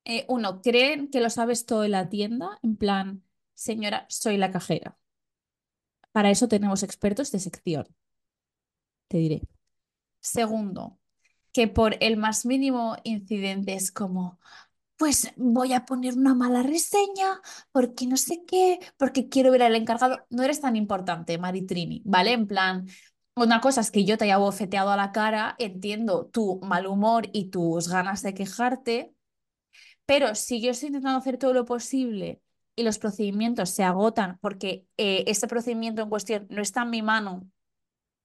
eh, 0.06 0.26
uno, 0.30 0.62
creen 0.62 1.10
que 1.10 1.20
lo 1.20 1.30
sabes 1.30 1.66
todo 1.66 1.84
en 1.84 1.92
la 1.92 2.10
tienda, 2.10 2.60
en 2.64 2.78
plan, 2.78 3.24
señora, 3.54 4.06
soy 4.10 4.38
la 4.38 4.52
cajera. 4.52 4.98
Para 6.12 6.30
eso 6.30 6.48
tenemos 6.48 6.84
expertos 6.84 7.32
de 7.32 7.40
sección, 7.40 7.88
te 9.10 9.18
diré. 9.18 9.42
Segundo, 10.22 10.98
que 11.52 11.68
por 11.68 11.98
el 12.00 12.18
más 12.18 12.46
mínimo 12.46 12.96
incidente 13.04 13.74
es 13.74 13.92
como, 13.92 14.40
pues 14.98 15.32
voy 15.36 15.74
a 15.74 15.86
poner 15.86 16.16
una 16.16 16.34
mala 16.36 16.64
reseña 16.64 17.42
porque 17.72 18.08
no 18.08 18.18
sé 18.18 18.44
qué, 18.48 18.80
porque 18.98 19.30
quiero 19.30 19.52
ver 19.52 19.64
al 19.64 19.76
encargado. 19.76 20.26
No 20.30 20.44
eres 20.44 20.62
tan 20.62 20.76
importante, 20.76 21.38
Maritrini, 21.38 22.02
¿vale? 22.06 22.34
En 22.34 22.48
plan, 22.48 22.88
una 23.36 23.60
cosa 23.62 23.82
es 23.82 23.92
que 23.92 24.06
yo 24.06 24.18
te 24.18 24.26
haya 24.26 24.38
bofeteado 24.38 24.92
a 24.92 24.98
la 24.98 25.12
cara, 25.12 25.56
entiendo 25.60 26.28
tu 26.28 26.60
mal 26.62 26.88
humor 26.88 27.28
y 27.34 27.50
tus 27.50 27.90
ganas 27.90 28.22
de 28.24 28.34
quejarte, 28.34 29.14
pero 30.06 30.36
si 30.36 30.62
yo 30.62 30.72
estoy 30.72 30.88
intentando 30.88 31.20
hacer 31.20 31.38
todo 31.38 31.54
lo 31.54 31.66
posible 31.66 32.42
y 32.76 32.84
los 32.84 33.00
procedimientos 33.00 33.70
se 33.72 33.84
agotan 33.84 34.38
porque 34.40 34.86
eh, 34.98 35.24
este 35.28 35.48
procedimiento 35.48 36.02
en 36.02 36.10
cuestión 36.10 36.48
no 36.50 36.62
está 36.62 36.84
en 36.84 36.90
mi 36.92 37.02
mano, 37.02 37.50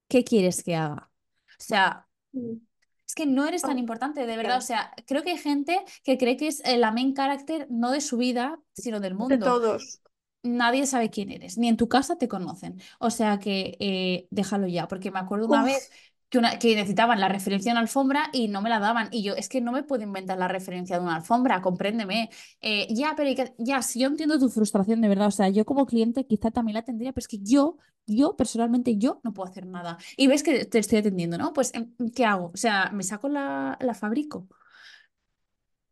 ¿qué 0.08 0.24
quieres 0.24 0.62
que 0.62 0.76
haga? 0.76 1.10
O 1.48 1.62
sea, 1.62 2.06
Mm. 2.32 2.60
Es 3.10 3.14
que 3.14 3.26
no 3.26 3.44
eres 3.46 3.62
tan 3.62 3.78
importante, 3.78 4.24
de 4.24 4.36
verdad. 4.36 4.58
O 4.58 4.60
sea, 4.60 4.92
creo 5.06 5.22
que 5.22 5.30
hay 5.30 5.38
gente 5.38 5.78
que 6.04 6.16
cree 6.16 6.36
que 6.36 6.48
es 6.48 6.62
la 6.78 6.92
main 6.92 7.12
character 7.14 7.66
no 7.70 7.90
de 7.90 8.00
su 8.00 8.16
vida, 8.16 8.60
sino 8.72 9.00
del 9.00 9.14
De 9.14 9.18
mundo. 9.28 9.44
todos. 9.44 10.00
Nadie 10.42 10.86
sabe 10.86 11.10
quién 11.10 11.30
eres, 11.30 11.58
ni 11.58 11.68
en 11.68 11.76
tu 11.76 11.88
casa 11.88 12.16
te 12.16 12.28
conocen. 12.28 12.80
O 12.98 13.10
sea 13.10 13.38
que 13.38 13.76
eh, 13.80 14.26
déjalo 14.30 14.66
ya, 14.68 14.88
porque 14.88 15.10
me 15.10 15.18
acuerdo 15.18 15.46
una 15.48 15.64
vez 15.64 15.90
que, 16.30 16.38
una, 16.38 16.58
que 16.58 16.74
necesitaban 16.76 17.20
la 17.20 17.28
referencia 17.28 17.70
de 17.72 17.74
una 17.74 17.80
alfombra 17.82 18.30
y 18.32 18.48
no 18.48 18.62
me 18.62 18.70
la 18.70 18.78
daban. 18.80 19.08
Y 19.12 19.22
yo, 19.22 19.34
es 19.34 19.48
que 19.48 19.60
no 19.60 19.72
me 19.72 19.82
puedo 19.82 20.02
inventar 20.04 20.38
la 20.38 20.48
referencia 20.48 20.96
de 20.98 21.02
una 21.04 21.16
alfombra, 21.16 21.60
compréndeme. 21.62 22.30
Eh, 22.60 22.86
ya, 22.94 23.14
pero 23.16 23.34
que- 23.36 23.54
ya, 23.58 23.82
si 23.82 24.00
yo 24.00 24.08
entiendo 24.08 24.38
tu 24.38 24.48
frustración 24.48 25.00
de 25.00 25.08
verdad, 25.08 25.28
o 25.28 25.30
sea, 25.30 25.48
yo 25.50 25.64
como 25.66 25.86
cliente 25.86 26.26
quizá 26.26 26.50
también 26.50 26.74
la 26.74 26.82
tendría, 26.84 27.12
pero 27.12 27.22
es 27.22 27.28
que 27.28 27.38
yo, 27.42 27.76
yo 28.06 28.36
personalmente, 28.36 28.96
yo 28.96 29.20
no 29.24 29.32
puedo 29.34 29.48
hacer 29.50 29.66
nada. 29.66 29.98
Y 30.16 30.26
ves 30.28 30.42
que 30.42 30.64
te 30.66 30.78
estoy 30.78 30.98
atendiendo, 30.98 31.38
¿no? 31.38 31.52
Pues, 31.52 31.72
em, 31.74 31.94
¿qué 32.14 32.24
hago? 32.24 32.50
O 32.54 32.56
sea, 32.56 32.90
¿me 32.92 33.02
saco 33.02 33.28
la, 33.28 33.76
la 33.80 33.94
fabrico? 33.94 34.48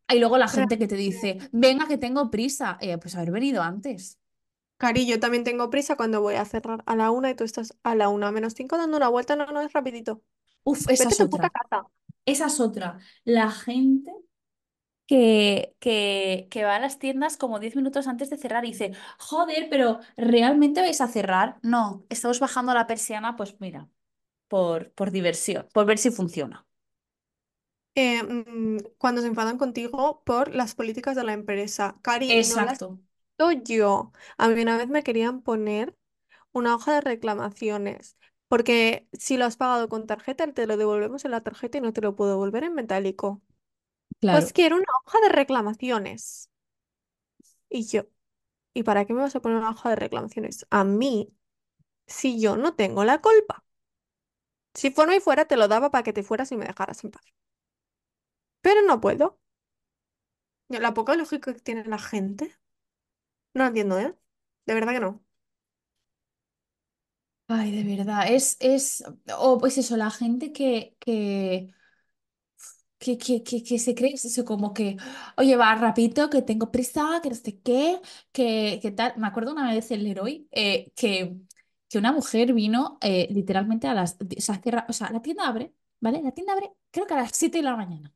Y 0.09 0.19
luego 0.19 0.37
la 0.37 0.47
gente 0.47 0.77
que 0.79 0.87
te 0.87 0.95
dice, 0.95 1.37
venga, 1.51 1.87
que 1.87 1.97
tengo 1.97 2.31
prisa. 2.31 2.77
Eh, 2.81 2.97
pues 2.97 3.15
haber 3.15 3.31
venido 3.31 3.61
antes. 3.61 4.18
Cari, 4.79 5.05
yo 5.07 5.19
también 5.19 5.43
tengo 5.43 5.69
prisa 5.69 5.95
cuando 5.97 6.21
voy 6.21 6.35
a 6.35 6.45
cerrar 6.45 6.83
a 6.87 6.95
la 6.95 7.11
una 7.11 7.29
y 7.29 7.35
tú 7.35 7.43
estás 7.43 7.75
a 7.83 7.95
la 7.95 8.09
una 8.09 8.31
menos 8.31 8.53
cinco 8.55 8.77
dando 8.77 8.97
una 8.97 9.09
vuelta. 9.09 9.35
No, 9.35 9.45
no, 9.47 9.61
es 9.61 9.73
rapidito. 9.73 10.23
Uf, 10.63 10.87
esa 10.89 11.09
Vete 11.09 11.15
a 11.15 11.15
es 11.15 11.19
tu 11.19 11.29
puta 11.29 11.49
otra. 11.49 11.51
casa. 11.51 11.87
Esa 12.25 12.47
es 12.47 12.59
otra. 12.59 12.99
La 13.25 13.51
gente 13.51 14.11
que, 15.07 15.75
que, 15.79 16.47
que 16.51 16.63
va 16.65 16.75
a 16.75 16.79
las 16.79 16.99
tiendas 16.99 17.37
como 17.37 17.59
10 17.59 17.75
minutos 17.75 18.07
antes 18.07 18.29
de 18.29 18.37
cerrar 18.37 18.65
y 18.65 18.69
dice, 18.69 18.93
joder, 19.19 19.67
pero 19.69 19.99
¿realmente 20.17 20.81
vais 20.81 21.01
a 21.01 21.07
cerrar? 21.07 21.59
No, 21.63 22.05
estamos 22.09 22.39
bajando 22.39 22.73
la 22.73 22.87
persiana, 22.87 23.35
pues 23.35 23.59
mira, 23.59 23.89
por, 24.49 24.91
por 24.93 25.11
diversión, 25.11 25.67
por 25.73 25.85
ver 25.87 25.97
si 25.99 26.11
funciona. 26.11 26.67
Eh, 27.95 28.23
mm, 28.23 28.77
cuando 28.97 29.21
se 29.21 29.27
enfadan 29.27 29.57
contigo 29.57 30.23
por 30.25 30.55
las 30.55 30.75
políticas 30.75 31.15
de 31.15 31.23
la 31.23 31.33
empresa. 31.33 31.97
Cari, 32.01 32.43
no 32.45 32.61
las 32.61 32.79
Exacto, 32.79 32.99
yo. 33.51 34.11
A 34.37 34.47
mí 34.49 34.61
una 34.61 34.77
vez 34.77 34.89
me 34.89 35.03
querían 35.03 35.41
poner 35.41 35.95
una 36.51 36.75
hoja 36.75 36.93
de 36.95 37.01
reclamaciones. 37.01 38.17
Porque 38.47 39.07
si 39.13 39.37
lo 39.37 39.45
has 39.45 39.57
pagado 39.57 39.89
con 39.89 40.07
tarjeta, 40.07 40.51
te 40.53 40.67
lo 40.67 40.77
devolvemos 40.77 41.23
en 41.25 41.31
la 41.31 41.41
tarjeta 41.41 41.77
y 41.77 41.81
no 41.81 41.93
te 41.93 42.01
lo 42.01 42.15
puedo 42.15 42.31
devolver 42.31 42.63
en 42.63 42.73
metálico. 42.73 43.41
Pues 44.19 44.19
claro. 44.19 44.47
quiero 44.53 44.75
una 44.77 44.87
hoja 45.05 45.19
de 45.21 45.29
reclamaciones. 45.29 46.49
Y 47.69 47.85
yo, 47.85 48.03
¿y 48.73 48.83
para 48.83 49.05
qué 49.05 49.13
me 49.13 49.21
vas 49.21 49.35
a 49.35 49.41
poner 49.41 49.59
una 49.59 49.71
hoja 49.71 49.89
de 49.89 49.95
reclamaciones? 49.97 50.65
A 50.71 50.83
mí, 50.83 51.33
si 52.07 52.41
yo 52.41 52.57
no 52.57 52.75
tengo 52.75 53.03
la 53.05 53.21
culpa. 53.21 53.65
Si 54.73 54.89
fuera 54.91 55.15
y 55.15 55.19
fuera, 55.19 55.45
te 55.45 55.57
lo 55.57 55.67
daba 55.67 55.91
para 55.91 56.03
que 56.03 56.13
te 56.13 56.23
fueras 56.23 56.51
y 56.51 56.57
me 56.57 56.65
dejaras 56.65 57.03
en 57.03 57.11
paz. 57.11 57.23
Pero 58.61 58.81
no 58.83 59.01
puedo. 59.01 59.39
La 60.69 60.93
poca 60.95 61.15
lógica 61.15 61.53
que 61.53 61.59
tiene 61.59 61.85
la 61.85 61.99
gente. 61.99 62.58
No 63.53 63.65
entiendo, 63.67 63.99
¿eh? 63.99 64.15
De 64.65 64.73
verdad 64.73 64.93
que 64.93 64.99
no. 64.99 65.23
Ay, 67.47 67.71
de 67.71 67.83
verdad, 67.97 68.31
es, 68.31 68.57
es, 68.59 69.03
o 69.37 69.57
pues 69.57 69.77
eso, 69.79 69.97
la 69.97 70.11
gente 70.11 70.51
que, 70.53 70.95
que, 70.99 71.73
que, 73.17 73.43
que, 73.43 73.63
que, 73.63 73.79
se 73.79 73.95
cree 73.95 74.13
eso, 74.13 74.43
como 74.45 74.73
que, 74.73 74.97
oye, 75.37 75.55
va 75.55 75.73
rapidito, 75.75 76.29
que 76.29 76.41
tengo 76.41 76.71
prisa, 76.71 77.19
que 77.23 77.29
no 77.29 77.35
sé 77.35 77.59
qué, 77.61 78.01
que, 78.31 78.79
que 78.81 78.91
tal. 78.91 79.13
Me 79.17 79.27
acuerdo 79.27 79.51
una 79.53 79.71
vez 79.73 79.89
en 79.91 80.03
Leroy 80.03 80.47
eh, 80.51 80.91
que, 80.95 81.37
que 81.89 81.97
una 81.97 82.11
mujer 82.11 82.53
vino 82.53 82.97
eh, 83.01 83.27
literalmente 83.31 83.87
a 83.87 83.93
las, 83.93 84.17
o 84.21 84.53
cierra- 84.61 84.85
o 84.89 84.93
sea, 84.93 85.09
la 85.11 85.21
tienda 85.21 85.47
abre, 85.47 85.73
¿vale? 86.01 86.21
La 86.21 86.31
tienda 86.31 86.53
abre 86.53 86.71
creo 86.91 87.07
que 87.07 87.13
a 87.13 87.17
las 87.17 87.31
7 87.33 87.59
de 87.59 87.63
la 87.63 87.75
mañana, 87.77 88.13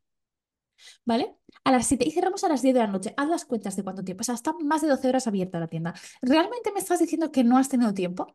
¿vale? 1.04 1.36
A 1.64 1.72
las 1.72 1.86
7 1.86 2.04
y 2.06 2.10
cerramos 2.10 2.44
a 2.44 2.48
las 2.48 2.62
10 2.62 2.74
de 2.74 2.80
la 2.80 2.86
noche. 2.86 3.14
Haz 3.16 3.28
las 3.28 3.44
cuentas 3.44 3.76
de 3.76 3.82
cuánto 3.84 4.04
tiempo, 4.04 4.22
o 4.22 4.24
sea, 4.24 4.34
está 4.34 4.52
más 4.64 4.82
de 4.82 4.88
12 4.88 5.08
horas 5.08 5.26
abierta 5.26 5.60
la 5.60 5.68
tienda. 5.68 5.94
¿Realmente 6.22 6.72
me 6.72 6.80
estás 6.80 7.00
diciendo 7.00 7.30
que 7.32 7.44
no 7.44 7.58
has 7.58 7.68
tenido 7.68 7.94
tiempo? 7.94 8.26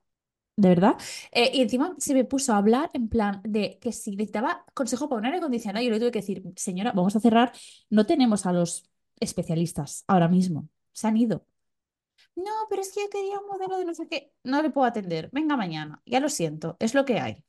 De 0.56 0.68
verdad. 0.70 0.98
Eh, 1.32 1.52
y 1.54 1.62
encima 1.62 1.96
se 2.00 2.14
me 2.14 2.26
puso 2.26 2.54
a 2.54 2.58
hablar 2.58 2.90
en 2.94 3.08
plan 3.08 3.42
de 3.46 3.80
que 3.80 3.94
si 3.94 4.12
necesitaba 4.18 4.66
consejo 4.74 5.08
para 5.08 5.20
un 5.20 5.26
aire 5.26 5.38
acondicionado, 5.38 5.86
yo 5.86 5.92
le 5.92 6.00
tuve 6.00 6.12
que 6.12 6.20
decir, 6.20 6.44
señora, 6.58 6.92
vamos 6.92 7.16
a 7.16 7.20
cerrar, 7.22 7.54
no 7.90 8.06
tenemos 8.06 8.46
a 8.46 8.52
los 8.54 8.90
especialistas 9.22 10.04
ahora 10.08 10.28
mismo, 10.28 10.68
se 10.92 11.08
han 11.08 11.16
ido. 11.18 11.46
No, 12.36 12.52
pero 12.70 12.82
es 12.82 12.92
que 12.94 13.02
yo 13.02 13.10
quería 13.10 13.40
un 13.40 13.48
modelo 13.48 13.78
de 13.78 13.86
no 13.86 13.94
sé 13.94 14.08
qué, 14.08 14.34
no 14.44 14.62
le 14.62 14.70
puedo 14.72 14.88
atender, 14.88 15.30
venga 15.32 15.58
mañana, 15.58 16.02
ya 16.06 16.20
lo 16.20 16.30
siento, 16.30 16.78
es 16.80 16.94
lo 16.94 17.06
que 17.06 17.20
hay. 17.20 17.44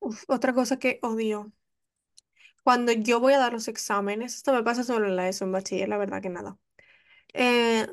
Uf, 0.00 0.24
otra 0.28 0.52
cosa 0.54 0.78
que 0.78 0.98
odio. 1.02 1.52
Cuando 2.66 2.90
yo 2.92 3.20
voy 3.20 3.32
a 3.34 3.38
dar 3.38 3.52
los 3.52 3.68
exámenes, 3.68 4.34
esto 4.34 4.52
me 4.52 4.64
pasa 4.64 4.82
solo 4.82 5.06
en 5.06 5.14
la 5.14 5.28
ESO, 5.28 5.44
en 5.44 5.52
bachiller, 5.52 5.88
la 5.88 5.98
verdad 5.98 6.20
que 6.20 6.30
nada. 6.30 6.58
Eh, 7.34 7.86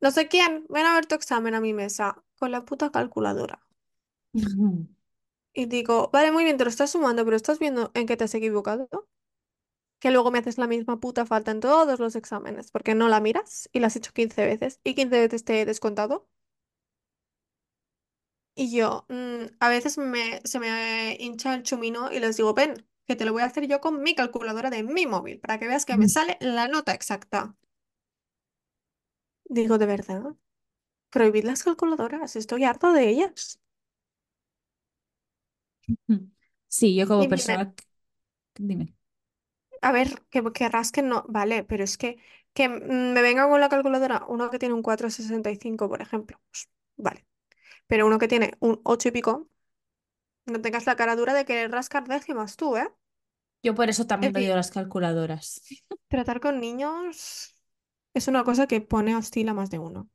no 0.00 0.10
sé 0.12 0.28
quién, 0.28 0.66
ven 0.70 0.86
a 0.86 0.94
ver 0.94 1.06
tu 1.06 1.14
examen 1.16 1.54
a 1.54 1.60
mi 1.60 1.74
mesa 1.74 2.22
con 2.38 2.52
la 2.52 2.64
puta 2.64 2.90
calculadora. 2.92 3.60
Y 5.52 5.66
digo, 5.66 6.10
vale, 6.12 6.32
muy 6.32 6.44
bien, 6.44 6.56
te 6.56 6.64
lo 6.64 6.70
estás 6.70 6.90
sumando, 6.92 7.24
pero 7.24 7.36
estás 7.36 7.58
viendo 7.58 7.90
en 7.94 8.06
qué 8.06 8.16
te 8.16 8.24
has 8.24 8.34
equivocado. 8.34 8.88
Que 10.00 10.10
luego 10.10 10.30
me 10.32 10.38
haces 10.40 10.58
la 10.58 10.66
misma 10.68 11.00
puta 11.00 11.26
falta 11.26 11.50
en 11.52 11.60
todos 11.60 12.00
los 12.00 12.16
exámenes, 12.16 12.70
porque 12.72 12.94
no 12.96 13.08
la 13.08 13.20
miras 13.20 13.68
y 13.72 13.80
la 13.80 13.88
has 13.88 13.96
hecho 13.96 14.12
15 14.12 14.44
veces 14.46 14.80
y 14.84 14.94
15 14.94 15.20
veces 15.20 15.44
te 15.44 15.60
he 15.60 15.66
descontado. 15.66 16.28
Y 18.54 18.76
yo, 18.76 19.06
mm, 19.08 19.46
a 19.60 19.68
veces 19.68 19.96
me, 19.98 20.40
se 20.44 20.58
me 20.58 21.16
hincha 21.20 21.54
el 21.54 21.62
chumino 21.62 22.10
y 22.12 22.18
les 22.20 22.36
digo, 22.36 22.54
ven, 22.54 22.86
que 23.08 23.16
te 23.16 23.26
lo 23.26 23.34
voy 23.34 23.42
a 23.42 23.46
hacer 23.46 23.66
yo 23.68 23.80
con 23.82 24.02
mi 24.04 24.14
calculadora 24.16 24.70
de 24.70 24.84
mi 24.84 25.06
móvil, 25.08 25.40
para 25.40 25.58
que 25.60 25.68
veas 25.68 25.86
que 25.86 25.98
me 25.98 26.08
sale 26.10 26.38
la 26.40 26.68
nota 26.68 26.94
exacta. 26.94 27.56
Digo, 29.46 29.78
¿de 29.78 29.86
verdad? 29.86 30.22
Prohibid 31.10 31.44
las 31.44 31.64
calculadoras, 31.64 32.36
estoy 32.36 32.64
harto 32.64 32.92
de 32.92 33.08
ellas. 33.10 33.60
Sí, 36.68 36.94
yo 36.96 37.06
como 37.08 37.26
Y 37.26 37.28
persona, 37.28 37.74
dime. 38.56 38.94
a 39.82 39.92
ver, 39.92 40.08
que 40.30 40.42
querrás 40.52 40.92
que 40.92 41.02
no, 41.02 41.24
vale, 41.28 41.64
pero 41.64 41.84
es 41.84 41.96
que, 41.98 42.18
que 42.52 42.68
mm, 42.68 43.12
me 43.14 43.22
venga 43.22 43.48
con 43.48 43.60
la 43.60 43.68
calculadora 43.68 44.24
uno 44.28 44.50
que 44.50 44.58
tiene 44.58 44.74
un 44.74 44.82
cuatrocientos 44.82 45.26
sesenta 45.28 45.50
y 45.50 45.56
cinco 45.56 45.88
por 45.88 46.02
ejemplo, 46.02 46.40
pues, 46.50 46.68
vale, 46.96 47.26
pero 47.88 48.06
uno 48.06 48.18
que 48.20 48.28
tiene 48.28 48.52
un 48.60 48.80
8 48.84 49.08
y 49.10 49.12
pico, 49.12 49.48
no 50.48 50.60
tengas 50.60 50.86
la 50.86 50.96
cara 50.96 51.16
dura 51.16 51.34
de 51.34 51.44
querer 51.44 51.70
rascar 51.70 52.06
décimas 52.08 52.56
tú, 52.56 52.76
¿eh? 52.76 52.88
Yo 53.62 53.74
por 53.74 53.88
eso 53.90 54.06
En 54.20 54.32
también 54.32 54.32
fin, 54.32 54.44
odio 54.44 54.56
las 54.56 54.70
calculadoras. 54.70 55.60
tratar 56.08 56.40
con 56.40 56.60
niños 56.60 57.54
es 58.14 58.28
una 58.28 58.44
cosa 58.44 58.66
que 58.66 58.80
pone 58.80 59.16
hostil 59.16 59.48
a 59.48 59.54
más 59.54 59.70
de 59.70 59.78
uno. 59.78 60.08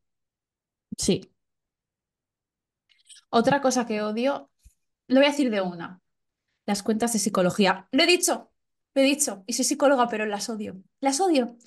Sí. 0.98 1.22
Otra 3.30 3.62
cosa 3.62 3.86
que 3.86 4.02
odio, 4.02 4.52
lo 5.08 5.17
voy 5.19 5.28
a 5.28 5.32
decir 5.32 5.50
de 5.52 5.62
una. 5.62 6.02
Las 6.65 6.84
cuentas 6.84 7.13
de 7.13 7.19
psicología. 7.19 7.88
Lo 7.91 8.03
he 8.03 8.08
dicho, 8.08 8.51
lo 8.95 9.01
he 9.01 9.05
dicho. 9.05 9.43
Y 9.47 9.53
soy 9.53 9.66
psicóloga, 9.66 10.08
pero 10.10 10.26
las 10.26 10.49
odio. 10.49 10.82
Las 11.01 11.22
odio. 11.22 11.45
O 11.47 11.58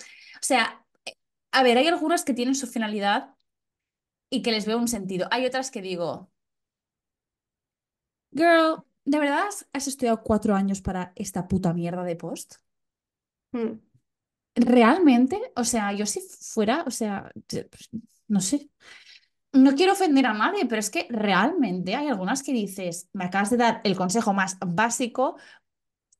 sea, 0.41 0.85
eh, 1.05 1.13
a 1.51 1.63
ver, 1.63 1.77
hay 1.77 1.87
algunas 1.87 2.25
que 2.25 2.33
tienen 2.33 2.55
su 2.55 2.67
finalidad 2.67 3.35
y 4.29 4.41
que 4.41 4.51
les 4.51 4.65
veo 4.65 4.77
un 4.77 4.87
sentido. 4.87 5.27
Hay 5.31 5.45
otras 5.45 5.71
que 5.71 5.81
digo, 5.81 6.31
girl, 8.31 8.83
¿de 9.05 9.19
verdad 9.19 9.45
has 9.73 9.87
estudiado 9.87 10.21
cuatro 10.23 10.55
años 10.55 10.81
para 10.81 11.13
esta 11.15 11.47
puta 11.47 11.73
mierda 11.73 12.03
de 12.03 12.15
post? 12.15 12.55
Mm. 13.51 13.79
¿Realmente? 14.55 15.39
O 15.55 15.63
sea, 15.63 15.93
yo 15.93 16.05
si 16.05 16.21
fuera, 16.21 16.83
o 16.87 16.91
sea, 16.91 17.31
pues, 17.47 17.89
no 18.27 18.41
sé. 18.41 18.69
No 19.53 19.75
quiero 19.75 19.93
ofender 19.93 20.25
a 20.25 20.33
nadie, 20.33 20.65
pero 20.65 20.79
es 20.79 20.89
que 20.89 21.07
realmente 21.09 21.95
hay 21.95 22.07
algunas 22.07 22.43
que 22.43 22.53
dices, 22.53 23.09
me 23.13 23.25
acabas 23.25 23.49
de 23.49 23.57
dar 23.57 23.81
el 23.83 23.95
consejo 23.95 24.33
más 24.33 24.57
básico 24.59 25.37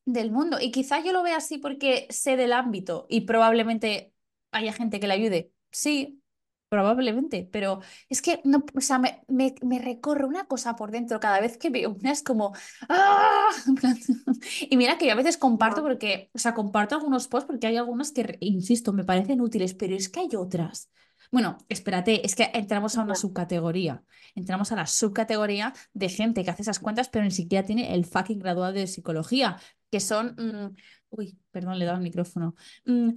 del 0.04 0.30
mundo. 0.30 0.58
Y 0.60 0.70
quizá 0.70 1.00
yo 1.00 1.12
lo 1.12 1.22
vea 1.22 1.36
así 1.36 1.58
porque 1.58 2.06
sé 2.10 2.36
del 2.36 2.52
ámbito 2.52 3.06
y 3.08 3.22
probablemente 3.22 4.14
haya 4.50 4.72
gente 4.72 5.00
que 5.00 5.06
le 5.08 5.14
ayude. 5.14 5.52
Sí, 5.70 6.22
Probablemente, 6.68 7.48
pero 7.50 7.80
es 8.10 8.20
que 8.20 8.42
no, 8.44 8.62
o 8.74 8.80
sea, 8.82 8.98
me, 8.98 9.22
me, 9.26 9.54
me 9.62 9.78
recorre 9.78 10.26
una 10.26 10.44
cosa 10.44 10.76
por 10.76 10.90
dentro 10.90 11.18
cada 11.18 11.40
vez 11.40 11.56
que 11.56 11.70
veo 11.70 11.96
una, 11.98 12.12
es 12.12 12.22
como 12.22 12.52
¡ah! 12.90 13.48
Y 14.68 14.76
mira 14.76 14.98
que 14.98 15.06
yo 15.06 15.12
a 15.12 15.16
veces 15.16 15.38
comparto 15.38 15.82
porque, 15.82 16.30
o 16.34 16.38
sea, 16.38 16.52
comparto 16.52 16.94
algunos 16.94 17.26
posts 17.28 17.46
porque 17.46 17.68
hay 17.68 17.76
algunas 17.78 18.12
que, 18.12 18.36
insisto, 18.40 18.92
me 18.92 19.04
parecen 19.04 19.40
útiles, 19.40 19.72
pero 19.74 19.94
es 19.94 20.10
que 20.10 20.20
hay 20.20 20.28
otras. 20.36 20.90
Bueno, 21.30 21.58
espérate, 21.68 22.24
es 22.24 22.34
que 22.34 22.50
entramos 22.54 22.96
a 22.96 23.02
una 23.02 23.14
subcategoría. 23.14 24.02
Entramos 24.34 24.72
a 24.72 24.76
la 24.76 24.86
subcategoría 24.86 25.72
de 25.92 26.08
gente 26.08 26.44
que 26.44 26.50
hace 26.50 26.62
esas 26.62 26.78
cuentas, 26.78 27.08
pero 27.08 27.24
ni 27.24 27.30
siquiera 27.30 27.66
tiene 27.66 27.94
el 27.94 28.04
fucking 28.04 28.38
graduado 28.38 28.72
de 28.72 28.86
psicología, 28.86 29.58
que 29.90 30.00
son, 30.00 30.34
mm, 30.38 30.76
uy, 31.10 31.38
perdón, 31.50 31.78
le 31.78 31.84
he 31.84 31.86
dado 31.86 31.98
el 31.98 32.04
micrófono. 32.04 32.54
Mm, 32.86 33.10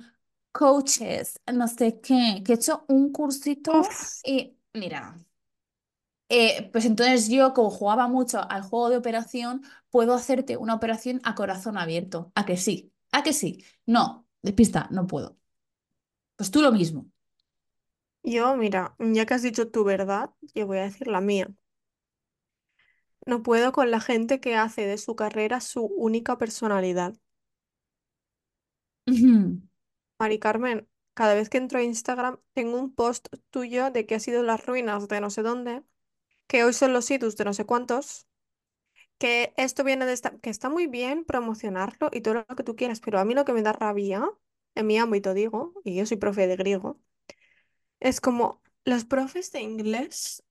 coaches, 0.51 1.39
no 1.53 1.67
sé 1.67 1.99
qué, 2.01 2.41
que 2.45 2.53
he 2.53 2.55
hecho 2.55 2.85
un 2.89 3.11
cursito 3.11 3.71
Uf, 3.79 4.23
y 4.23 4.57
mira, 4.73 5.17
eh, 6.29 6.69
pues 6.71 6.85
entonces 6.85 7.27
yo 7.29 7.53
como 7.53 7.69
jugaba 7.69 8.07
mucho 8.07 8.39
al 8.49 8.61
juego 8.63 8.89
de 8.89 8.97
operación, 8.97 9.63
puedo 9.89 10.13
hacerte 10.13 10.57
una 10.57 10.75
operación 10.75 11.19
a 11.23 11.35
corazón 11.35 11.77
abierto. 11.77 12.31
¿A 12.35 12.45
que 12.45 12.57
sí? 12.57 12.93
¿A 13.11 13.23
que 13.23 13.33
sí? 13.33 13.63
No, 13.85 14.27
de 14.41 14.53
pista, 14.53 14.87
no 14.91 15.07
puedo. 15.07 15.37
Pues 16.35 16.51
tú 16.51 16.61
lo 16.61 16.71
mismo. 16.73 17.09
yo, 18.23 18.55
mira, 18.57 18.95
ya 18.99 19.25
que 19.25 19.33
has 19.35 19.41
dicho 19.43 19.69
tu 19.71 19.83
verdad, 19.83 20.31
yo 20.55 20.67
voy 20.67 20.79
a 20.79 20.83
decir 20.83 21.07
la 21.07 21.21
mía. 21.21 21.47
No 23.25 23.41
puedo 23.41 23.71
con 23.71 23.89
la 23.89 23.99
gente 23.99 24.39
que 24.39 24.55
hace 24.55 24.85
de 24.85 24.99
su 24.99 25.15
carrera 25.15 25.59
su 25.59 25.85
única 25.85 26.37
personalidad. 26.37 27.15
Ujú. 29.09 29.61
Mari 30.21 30.37
Carmen, 30.37 30.87
cada 31.15 31.33
vez 31.33 31.49
que 31.49 31.57
entro 31.57 31.79
a 31.79 31.83
Instagram 31.83 32.37
tengo 32.53 32.77
un 32.79 32.93
post 32.93 33.27
tuyo 33.49 33.89
de 33.89 34.05
que 34.05 34.13
has 34.13 34.27
ido 34.27 34.41
a 34.41 34.43
las 34.43 34.63
ruinas 34.63 35.07
de 35.07 35.19
no 35.19 35.31
sé 35.31 35.41
dónde, 35.41 35.83
que 36.45 36.63
hoy 36.63 36.73
son 36.73 36.93
los 36.93 37.09
idus 37.09 37.37
de 37.37 37.45
no 37.45 37.55
sé 37.55 37.65
cuántos, 37.65 38.27
que 39.17 39.51
esto 39.57 39.83
viene 39.83 40.05
de 40.05 40.13
esta... 40.13 40.37
que 40.39 40.51
está 40.51 40.69
muy 40.69 40.85
bien 40.85 41.25
promocionarlo 41.25 42.11
y 42.13 42.21
todo 42.21 42.35
lo 42.35 42.55
que 42.55 42.63
tú 42.63 42.75
quieras, 42.75 42.99
pero 42.99 43.17
a 43.17 43.25
mí 43.25 43.33
lo 43.33 43.45
que 43.45 43.53
me 43.53 43.63
da 43.63 43.73
rabia, 43.73 44.23
en 44.75 44.85
mi 44.87 44.99
ámbito 44.99 45.33
digo, 45.33 45.73
y 45.83 45.95
yo 45.95 46.05
soy 46.05 46.17
profe 46.17 46.45
de 46.45 46.55
griego, 46.55 46.99
es 47.99 48.21
como 48.21 48.61
los 48.85 49.05
profes 49.05 49.51
de 49.51 49.61
inglés 49.61 50.43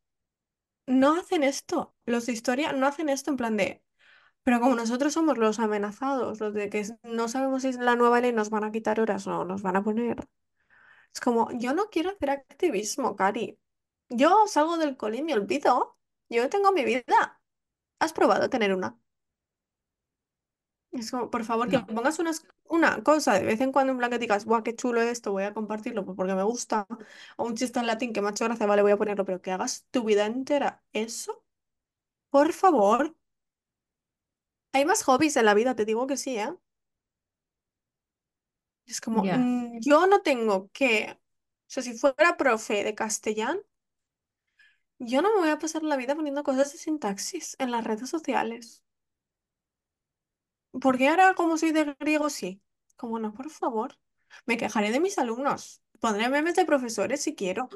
no 0.86 1.16
hacen 1.16 1.44
esto, 1.44 1.94
los 2.06 2.26
de 2.26 2.32
historia 2.32 2.72
no 2.72 2.88
hacen 2.88 3.08
esto 3.08 3.30
en 3.30 3.36
plan 3.36 3.56
de... 3.56 3.84
Pero 4.44 4.60
como 4.60 4.74
nosotros 4.74 5.12
somos 5.14 5.38
los 5.38 5.58
amenazados, 5.60 6.40
los 6.40 6.54
de 6.54 6.70
que 6.70 6.84
no 7.04 7.28
sabemos 7.28 7.62
si 7.62 7.68
es 7.68 7.76
la 7.78 7.96
nueva 7.96 8.20
ley 8.20 8.32
nos 8.32 8.50
van 8.50 8.64
a 8.64 8.72
quitar 8.72 9.00
horas 9.00 9.26
o 9.26 9.44
nos 9.44 9.62
van 9.62 9.76
a 9.76 9.82
poner. 9.84 10.28
Es 11.14 11.20
como, 11.20 11.50
yo 11.52 11.74
no 11.74 11.90
quiero 11.90 12.10
hacer 12.10 12.30
activismo, 12.30 13.16
Cari. 13.16 13.58
Yo 14.08 14.46
salgo 14.48 14.78
del 14.78 14.96
cole 14.96 15.18
y 15.18 15.22
me 15.22 15.34
olvido. 15.34 15.98
Yo 16.30 16.48
tengo 16.50 16.72
mi 16.72 16.84
vida. 16.84 17.40
¿Has 18.00 18.12
probado 18.14 18.50
tener 18.50 18.74
una? 18.74 18.98
Es 20.92 21.10
como, 21.12 21.30
por 21.30 21.44
favor, 21.44 21.68
que 21.70 21.78
No. 21.78 21.86
pongas 21.86 22.18
unas- 22.18 22.44
una 22.64 23.02
cosa 23.04 23.34
de 23.34 23.44
vez 23.44 23.60
en 23.60 23.70
cuando 23.72 23.92
en 23.92 23.98
plan 23.98 24.10
que 24.10 24.18
digas, 24.18 24.44
guau, 24.44 24.62
qué 24.64 24.74
chulo 24.74 25.00
esto, 25.02 25.30
voy 25.32 25.44
a 25.44 25.54
compartirlo 25.54 26.04
pues 26.04 26.16
porque 26.16 26.34
me 26.34 26.42
gusta. 26.42 26.86
O 27.36 27.44
un 27.46 27.54
chiste 27.56 27.78
en 27.78 27.86
latín 27.86 28.12
que 28.12 28.20
me 28.20 28.28
ha 28.28 28.30
hecho 28.32 28.44
gracia, 28.44 28.66
vale, 28.66 28.82
voy 28.82 28.92
a 28.92 28.96
ponerlo, 28.96 29.24
pero 29.24 29.40
que 29.40 29.52
hagas 29.52 29.86
tu 29.90 30.02
vida 30.04 30.26
entera 30.26 30.82
eso, 30.92 31.44
por 32.30 32.52
favor. 32.54 33.16
Hay 34.72 34.84
más 34.84 35.04
hobbies 35.04 35.36
en 35.36 35.44
la 35.46 35.54
vida, 35.54 35.76
te 35.76 35.84
digo 35.84 36.06
que 36.08 36.16
sí, 36.16 36.36
¿eh? 36.38 36.52
Es 38.86 39.00
como, 39.00 39.24
Ya. 39.24 39.36
mm, 39.36 39.78
yo 39.80 40.06
no 40.06 40.20
tengo 40.22 40.70
que, 40.72 41.12
o 41.12 41.18
sea, 41.66 41.82
si 41.82 41.94
fuera 41.96 42.36
profe 42.36 42.84
de 42.84 42.94
castellano, 42.94 43.60
yo 45.00 45.20
no 45.22 45.34
me 45.34 45.40
voy 45.40 45.48
a 45.50 45.58
pasar 45.58 45.82
la 45.82 45.96
vida 45.96 46.14
poniendo 46.14 46.42
cosas 46.44 46.72
de 46.72 46.78
sintaxis 46.78 47.56
en 47.58 47.70
las 47.72 47.82
redes 47.84 48.08
sociales. 48.10 48.84
Porque 50.82 51.08
ahora, 51.08 51.34
como 51.34 51.56
soy 51.58 51.72
de 51.72 51.94
griego, 52.00 52.30
sí. 52.30 52.60
Como 52.96 53.18
no, 53.18 53.32
por 53.34 53.50
favor. 53.50 53.98
Me 54.46 54.56
quejaré 54.56 54.90
de 54.92 55.00
mis 55.00 55.18
alumnos. 55.18 55.82
Pondré 56.00 56.28
memes 56.28 56.54
de 56.56 56.64
profesores 56.64 57.22
si 57.22 57.34
quiero. 57.34 57.68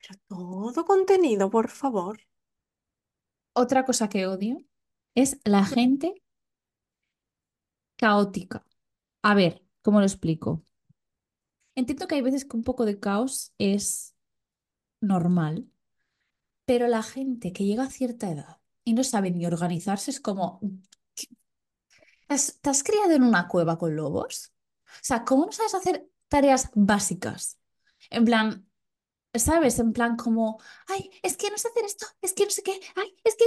Pero 0.00 0.20
todo 0.28 0.84
contenido, 0.84 1.50
por 1.50 1.68
favor. 1.70 2.20
Otra 3.54 3.84
cosa 3.84 4.08
que 4.08 4.26
odio 4.28 4.58
es 5.16 5.38
la 5.44 5.64
gente 5.64 6.22
caótica. 7.96 8.64
A 9.22 9.34
ver, 9.34 9.62
¿cómo 9.82 10.00
lo 10.00 10.06
explico? 10.06 10.62
Entiendo 11.74 12.06
que 12.06 12.14
hay 12.14 12.22
veces 12.22 12.44
que 12.44 12.56
un 12.56 12.64
poco 12.64 12.84
de 12.84 12.98
caos 12.98 13.52
es 13.58 14.14
normal, 15.00 15.68
pero 16.64 16.88
la 16.88 17.02
gente 17.02 17.52
que 17.52 17.64
llega 17.64 17.84
a 17.84 17.90
cierta 17.90 18.30
edad 18.30 18.58
y 18.84 18.94
no 18.94 19.04
sabe 19.04 19.30
ni 19.30 19.46
organizarse 19.46 20.10
es 20.10 20.20
como, 20.20 20.60
¿te 21.14 22.70
has, 22.70 22.82
criado 22.82 23.12
en 23.12 23.22
una 23.22 23.48
cueva 23.48 23.78
con 23.78 23.94
lobos? 23.94 24.52
O 24.84 25.02
sea, 25.02 25.24
¿cómo 25.24 25.46
no 25.46 25.52
sabes 25.52 25.74
hacer 25.74 26.08
tareas 26.28 26.70
básicas? 26.74 27.58
En 28.10 28.24
plan, 28.24 28.68
¿sabes? 29.34 29.78
En 29.78 29.92
plan 29.92 30.16
como, 30.16 30.60
ay, 30.88 31.10
es 31.22 31.36
que 31.36 31.50
no 31.50 31.58
sé 31.58 31.68
hacer 31.68 31.84
esto, 31.84 32.06
es 32.22 32.32
que 32.32 32.44
no 32.44 32.50
sé 32.50 32.62
qué, 32.62 32.80
ay, 32.96 33.16
es 33.24 33.36
que... 33.36 33.44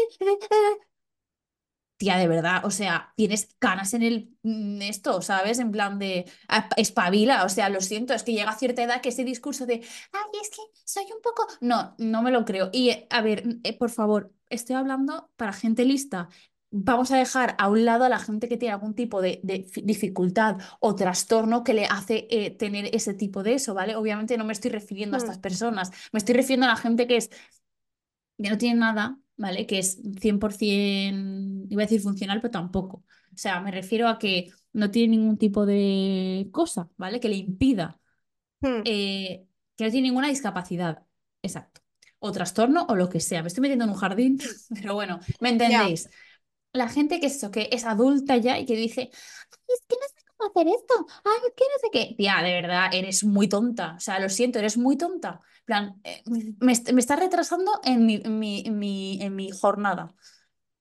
eh, 1.99 2.05
eh". 2.07 2.13
Tía, 2.13 2.17
de 2.17 2.27
verdad, 2.27 2.65
o 2.65 2.71
sea, 2.71 3.13
tienes 3.17 3.55
canas 3.59 3.93
en 3.93 4.03
el 4.03 4.35
mm, 4.43 4.81
esto, 4.83 5.21
¿sabes? 5.21 5.59
En 5.59 5.71
plan 5.71 5.99
de 5.99 6.25
"Ah, 6.47 6.69
espabila, 6.77 7.43
o 7.45 7.49
sea, 7.49 7.69
lo 7.69 7.81
siento, 7.81 8.13
es 8.13 8.23
que 8.23 8.33
llega 8.33 8.51
a 8.51 8.57
cierta 8.57 8.83
edad 8.83 9.01
que 9.01 9.09
ese 9.09 9.25
discurso 9.25 9.65
de, 9.65 9.75
ay, 10.13 10.39
es 10.41 10.49
que 10.49 10.61
soy 10.85 11.05
un 11.13 11.21
poco. 11.21 11.47
No, 11.61 11.95
no 11.99 12.21
me 12.21 12.31
lo 12.31 12.45
creo. 12.45 12.69
Y 12.73 12.89
eh, 12.89 13.07
a 13.09 13.21
ver, 13.21 13.43
eh, 13.63 13.77
por 13.77 13.89
favor, 13.91 14.33
estoy 14.49 14.75
hablando 14.77 15.29
para 15.37 15.53
gente 15.53 15.85
lista. 15.85 16.29
Vamos 16.71 17.11
a 17.11 17.17
dejar 17.17 17.55
a 17.57 17.67
un 17.69 17.83
lado 17.83 18.05
a 18.05 18.09
la 18.09 18.19
gente 18.19 18.47
que 18.47 18.55
tiene 18.57 18.73
algún 18.73 18.93
tipo 18.93 19.21
de, 19.21 19.39
de 19.43 19.63
fi- 19.63 19.81
dificultad 19.81 20.57
o 20.79 20.95
trastorno 20.95 21.63
que 21.63 21.73
le 21.73 21.85
hace 21.85 22.27
eh, 22.29 22.51
tener 22.51 22.95
ese 22.95 23.15
tipo 23.15 23.41
de 23.43 23.55
eso, 23.55 23.73
¿vale? 23.73 23.95
Obviamente 23.95 24.37
no 24.37 24.45
me 24.45 24.53
estoy 24.53 24.69
refiriendo 24.71 25.15
a 25.15 25.19
estas 25.19 25.37
Mm, 25.37 25.39
personas, 25.39 25.91
me 26.13 26.19
estoy 26.19 26.35
refiriendo 26.35 26.67
a 26.67 26.69
la 26.69 26.75
gente 26.75 27.07
que 27.07 27.17
es 27.17 27.31
que 28.37 28.49
no 28.49 28.57
tiene 28.57 28.79
nada, 28.79 29.17
¿vale? 29.39 29.65
Que 29.65 29.79
es 29.79 29.99
100%, 30.19 31.65
iba 31.69 31.81
a 31.81 31.85
decir 31.85 32.01
funcional, 32.01 32.41
pero 32.41 32.51
tampoco. 32.51 33.05
O 33.33 33.37
sea, 33.37 33.61
me 33.61 33.71
refiero 33.71 34.07
a 34.07 34.19
que 34.19 34.51
no 34.73 34.91
tiene 34.91 35.17
ningún 35.17 35.37
tipo 35.37 35.65
de 35.65 36.49
cosa, 36.51 36.89
¿vale? 36.97 37.19
Que 37.19 37.29
le 37.29 37.37
impida, 37.37 37.99
mm, 38.61 38.81
eh, 38.85 39.47
que 39.77 39.85
no 39.85 39.91
tiene 39.91 40.09
ninguna 40.09 40.27
discapacidad. 40.27 41.05
Exacto. 41.41 41.81
O 42.19 42.31
trastorno 42.33 42.85
o 42.89 42.95
lo 42.95 43.09
que 43.09 43.21
sea. 43.21 43.41
Me 43.41 43.47
estoy 43.47 43.61
metiendo 43.61 43.85
en 43.85 43.91
un 43.91 43.95
jardín, 43.97 44.39
pero 44.75 44.93
bueno, 44.93 45.19
me 45.39 45.49
entendéis. 45.49 46.09
La 46.73 46.89
gente 46.89 47.19
que 47.19 47.27
es 47.27 47.37
eso, 47.37 47.49
que 47.49 47.69
es 47.71 47.85
adulta 47.85 48.37
ya 48.37 48.59
y 48.59 48.65
que 48.65 48.75
dice, 48.75 49.01
"Ay, 49.01 49.09
es 49.69 49.81
que 49.87 49.95
no 49.95 50.07
sé 50.15 50.18
hacer 50.47 50.67
esto, 50.67 50.93
ay, 51.25 51.51
que 51.55 51.63
no 51.65 51.79
sé 51.81 51.89
qué. 51.91 52.15
Tía, 52.15 52.41
de 52.43 52.53
verdad, 52.53 52.89
eres 52.93 53.23
muy 53.23 53.47
tonta. 53.49 53.95
O 53.97 53.99
sea, 53.99 54.19
lo 54.19 54.29
siento, 54.29 54.59
eres 54.59 54.77
muy 54.77 54.97
tonta. 54.97 55.41
Plan, 55.65 55.99
eh, 56.03 56.23
me, 56.59 56.73
me 56.93 56.99
está 57.01 57.15
retrasando 57.15 57.71
en 57.83 58.05
mi, 58.05 58.21
en 58.23 58.39
mi, 58.39 58.63
en 58.65 58.79
mi, 58.79 59.21
en 59.21 59.35
mi 59.35 59.51
jornada. 59.51 60.13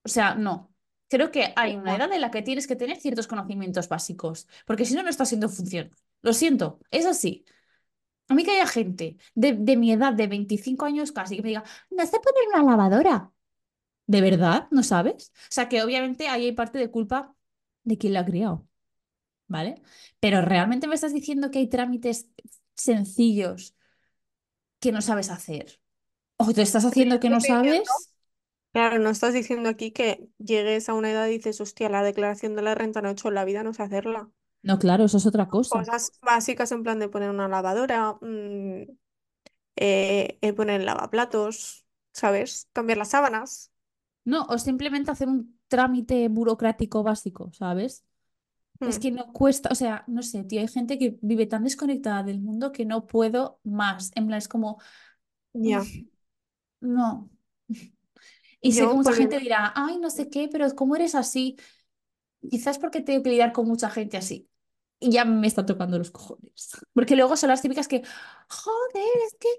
O 0.03 0.09
sea, 0.09 0.35
no. 0.35 0.73
Creo 1.09 1.31
que 1.31 1.53
hay 1.55 1.75
una 1.75 1.95
edad 1.95 2.11
en 2.13 2.21
la 2.21 2.31
que 2.31 2.41
tienes 2.43 2.67
que 2.67 2.75
tener 2.75 2.97
ciertos 2.97 3.27
conocimientos 3.27 3.89
básicos, 3.89 4.47
porque 4.67 4.85
si 4.85 4.93
no, 4.95 5.03
no 5.03 5.09
está 5.09 5.25
siendo 5.25 5.49
funcional. 5.49 5.91
Lo 6.21 6.33
siento, 6.33 6.79
es 6.91 7.05
así. 7.05 7.45
A 8.29 8.35
mí 8.35 8.43
que 8.43 8.51
haya 8.51 8.67
gente 8.67 9.17
de, 9.35 9.53
de 9.53 9.77
mi 9.77 9.91
edad, 9.91 10.13
de 10.13 10.27
25 10.27 10.85
años 10.85 11.11
casi, 11.11 11.35
que 11.37 11.41
me 11.43 11.49
diga, 11.49 11.63
no 11.89 12.05
sé 12.05 12.19
poner 12.19 12.47
una 12.53 12.63
lavadora. 12.71 13.31
¿De 14.07 14.21
verdad? 14.21 14.69
¿No 14.71 14.83
sabes? 14.83 15.33
O 15.35 15.47
sea, 15.51 15.69
que 15.69 15.83
obviamente 15.83 16.29
ahí 16.29 16.45
hay 16.47 16.53
parte 16.53 16.79
de 16.79 16.91
culpa 16.91 17.35
de 17.85 17.97
quien 17.99 18.13
la 18.13 18.21
ha 18.21 18.25
criado, 18.25 18.68
¿vale? 19.49 19.81
Pero 20.21 20.41
realmente 20.41 20.87
me 20.87 20.95
estás 20.95 21.13
diciendo 21.13 21.51
que 21.51 21.59
hay 21.59 21.67
trámites 21.67 22.29
sencillos 22.75 23.75
que 24.79 24.93
no 24.93 25.01
sabes 25.01 25.29
hacer. 25.29 25.81
O 26.37 26.53
te 26.53 26.61
estás 26.61 26.85
haciendo 26.85 27.19
que 27.19 27.29
no 27.29 27.41
sabes. 27.41 27.83
claro, 28.71 28.99
no 28.99 29.09
estás 29.09 29.33
diciendo 29.33 29.67
aquí 29.67 29.91
que 29.91 30.29
llegues 30.37 30.87
a 30.87 30.93
una 30.93 31.11
edad 31.11 31.27
y 31.27 31.31
dices, 31.31 31.59
hostia, 31.59 31.89
la 31.89 32.03
declaración 32.03 32.55
de 32.55 32.61
la 32.61 32.75
renta 32.75 33.01
no 33.01 33.09
he 33.09 33.11
hecho 33.11 33.27
en 33.27 33.35
la 33.35 33.43
vida, 33.43 33.63
no 33.63 33.73
sé 33.73 33.83
hacerla. 33.83 34.29
No, 34.61 34.79
claro, 34.79 35.05
eso 35.05 35.17
es 35.17 35.25
otra 35.25 35.49
cosa. 35.49 35.79
Cosas 35.79 36.11
básicas 36.21 36.71
en 36.71 36.83
plan 36.83 36.99
de 36.99 37.09
poner 37.09 37.29
una 37.29 37.47
lavadora, 37.47 38.13
mm, 38.21 38.83
eh, 39.75 40.37
eh, 40.41 40.53
poner 40.53 40.81
el 40.81 40.85
lavaplatos, 40.85 41.85
¿sabes? 42.13 42.69
Cambiar 42.73 42.97
las 42.97 43.09
sábanas. 43.09 43.71
No, 44.25 44.43
o 44.43 44.57
simplemente 44.57 45.11
hacer 45.11 45.27
un 45.27 45.59
trámite 45.67 46.27
burocrático 46.27 47.03
básico, 47.03 47.51
¿sabes? 47.53 48.05
Es 48.81 48.97
Mm, 48.97 49.01
que 49.01 49.11
no 49.11 49.33
cuesta, 49.33 49.69
o 49.71 49.75
sea, 49.75 50.03
no 50.07 50.23
sé, 50.23 50.43
tío, 50.43 50.61
hay 50.61 50.67
gente 50.67 50.97
que 50.97 51.17
vive 51.21 51.45
tan 51.47 51.63
desconectada 51.63 52.23
del 52.23 52.39
mundo 52.39 52.71
que 52.71 52.85
no 52.85 53.07
puedo 53.07 53.59
más. 53.63 54.11
En 54.15 54.27
plan, 54.27 54.37
es 54.37 54.47
como, 54.47 54.79
ya. 55.53 55.83
no. 56.81 57.29
Y 58.61 58.73
sé 58.73 58.87
que 58.87 58.87
Yo, 58.87 58.95
mucha 58.95 59.13
gente 59.13 59.39
dirá, 59.39 59.71
ay, 59.75 59.99
no 59.99 60.09
sé 60.09 60.29
qué, 60.29 60.49
pero 60.51 60.67
¿cómo 60.75 60.95
eres 60.95 61.15
así? 61.15 61.57
Quizás 62.49 62.79
porque 62.79 63.01
tengo 63.01 63.23
que 63.23 63.29
lidiar 63.31 63.53
con 63.53 63.67
mucha 63.67 63.89
gente 63.89 64.17
así. 64.17 64.49
Y 64.99 65.11
ya 65.11 65.25
me 65.25 65.47
está 65.47 65.65
tocando 65.65 65.97
los 65.97 66.11
cojones. 66.11 66.71
Porque 66.93 67.15
luego 67.15 67.37
son 67.37 67.49
las 67.49 67.61
típicas 67.61 67.87
que, 67.87 68.03
joder, 68.49 69.17
es 69.27 69.35
que... 69.39 69.49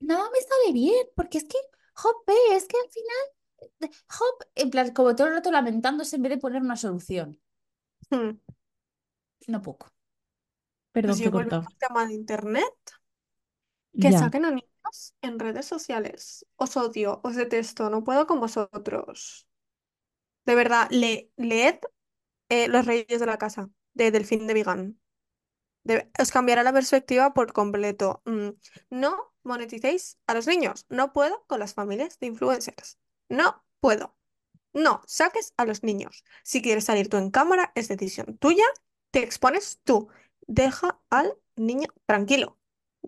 nada 0.00 0.24
me 0.32 0.40
sale 0.40 0.72
bien, 0.74 1.06
porque 1.16 1.38
es 1.38 1.44
que, 1.44 1.58
jope, 1.94 2.32
es 2.52 2.66
que 2.66 2.76
al 2.78 2.90
final, 2.90 3.92
hop, 4.20 4.46
en 4.54 4.70
plan, 4.70 4.92
como 4.94 5.16
todo 5.16 5.28
el 5.28 5.34
rato 5.34 5.50
lamentándose 5.52 6.16
en 6.16 6.22
vez 6.22 6.30
de 6.32 6.38
poner 6.38 6.62
una 6.62 6.76
solución. 6.76 7.40
Hmm. 8.10 8.38
No 9.48 9.62
poco. 9.62 9.86
Pues 11.02 11.04
Perdón, 11.04 11.20
he 11.20 11.24
yo 11.24 11.30
cortado. 11.30 11.62
al 11.68 11.76
tema 11.78 12.06
de 12.06 12.14
internet, 12.14 12.74
que 14.00 14.10
Ya. 14.10 14.18
saquen 14.18 14.44
a 14.44 14.50
niños 14.50 15.14
en 15.22 15.38
redes 15.38 15.66
sociales. 15.66 16.46
Os 16.56 16.76
odio, 16.76 17.20
os 17.24 17.34
detesto, 17.36 17.90
no 17.90 18.04
puedo 18.04 18.26
con 18.26 18.40
vosotros. 18.40 19.46
De 20.44 20.54
verdad, 20.54 20.88
le, 20.90 21.30
leed 21.36 21.78
eh, 22.48 22.68
Los 22.68 22.86
Reyes 22.86 23.20
de 23.20 23.26
la 23.26 23.38
Casa, 23.38 23.70
de 23.94 24.10
Delfín 24.10 24.46
de 24.46 24.54
Vigán. 24.54 25.00
De- 25.84 26.10
os 26.20 26.30
cambiará 26.32 26.62
la 26.64 26.72
perspectiva 26.72 27.34
por 27.34 27.52
completo. 27.52 28.22
Mm, 28.26 28.50
no 28.90 29.34
moneticéis 29.44 30.18
a 30.26 30.34
los 30.34 30.46
niños. 30.46 30.86
No 30.88 31.12
puedo 31.12 31.44
con 31.46 31.60
las 31.60 31.74
familias 31.74 32.18
de 32.20 32.28
influencers. 32.28 32.98
No 33.28 33.64
puedo. 33.80 34.16
No 34.76 35.00
saques 35.06 35.54
a 35.56 35.64
los 35.64 35.82
niños. 35.82 36.22
Si 36.42 36.60
quieres 36.60 36.84
salir 36.84 37.08
tú 37.08 37.16
en 37.16 37.30
cámara, 37.30 37.72
es 37.74 37.88
decisión 37.88 38.36
tuya. 38.36 38.64
Te 39.10 39.20
expones 39.20 39.80
tú. 39.84 40.08
Deja 40.46 41.00
al 41.08 41.32
niño 41.56 41.88
tranquilo. 42.04 42.58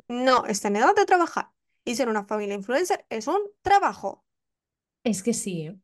No 0.08 0.46
está 0.46 0.68
en 0.68 0.76
edad 0.76 0.94
de 0.96 1.04
trabajar. 1.04 1.50
Y 1.84 1.96
ser 1.96 2.08
una 2.08 2.24
familia 2.24 2.54
influencer 2.54 3.04
es 3.10 3.26
un 3.26 3.40
trabajo. 3.60 4.24
Es 5.04 5.22
que 5.22 5.34
sí, 5.34 5.66
¿eh? 5.66 5.78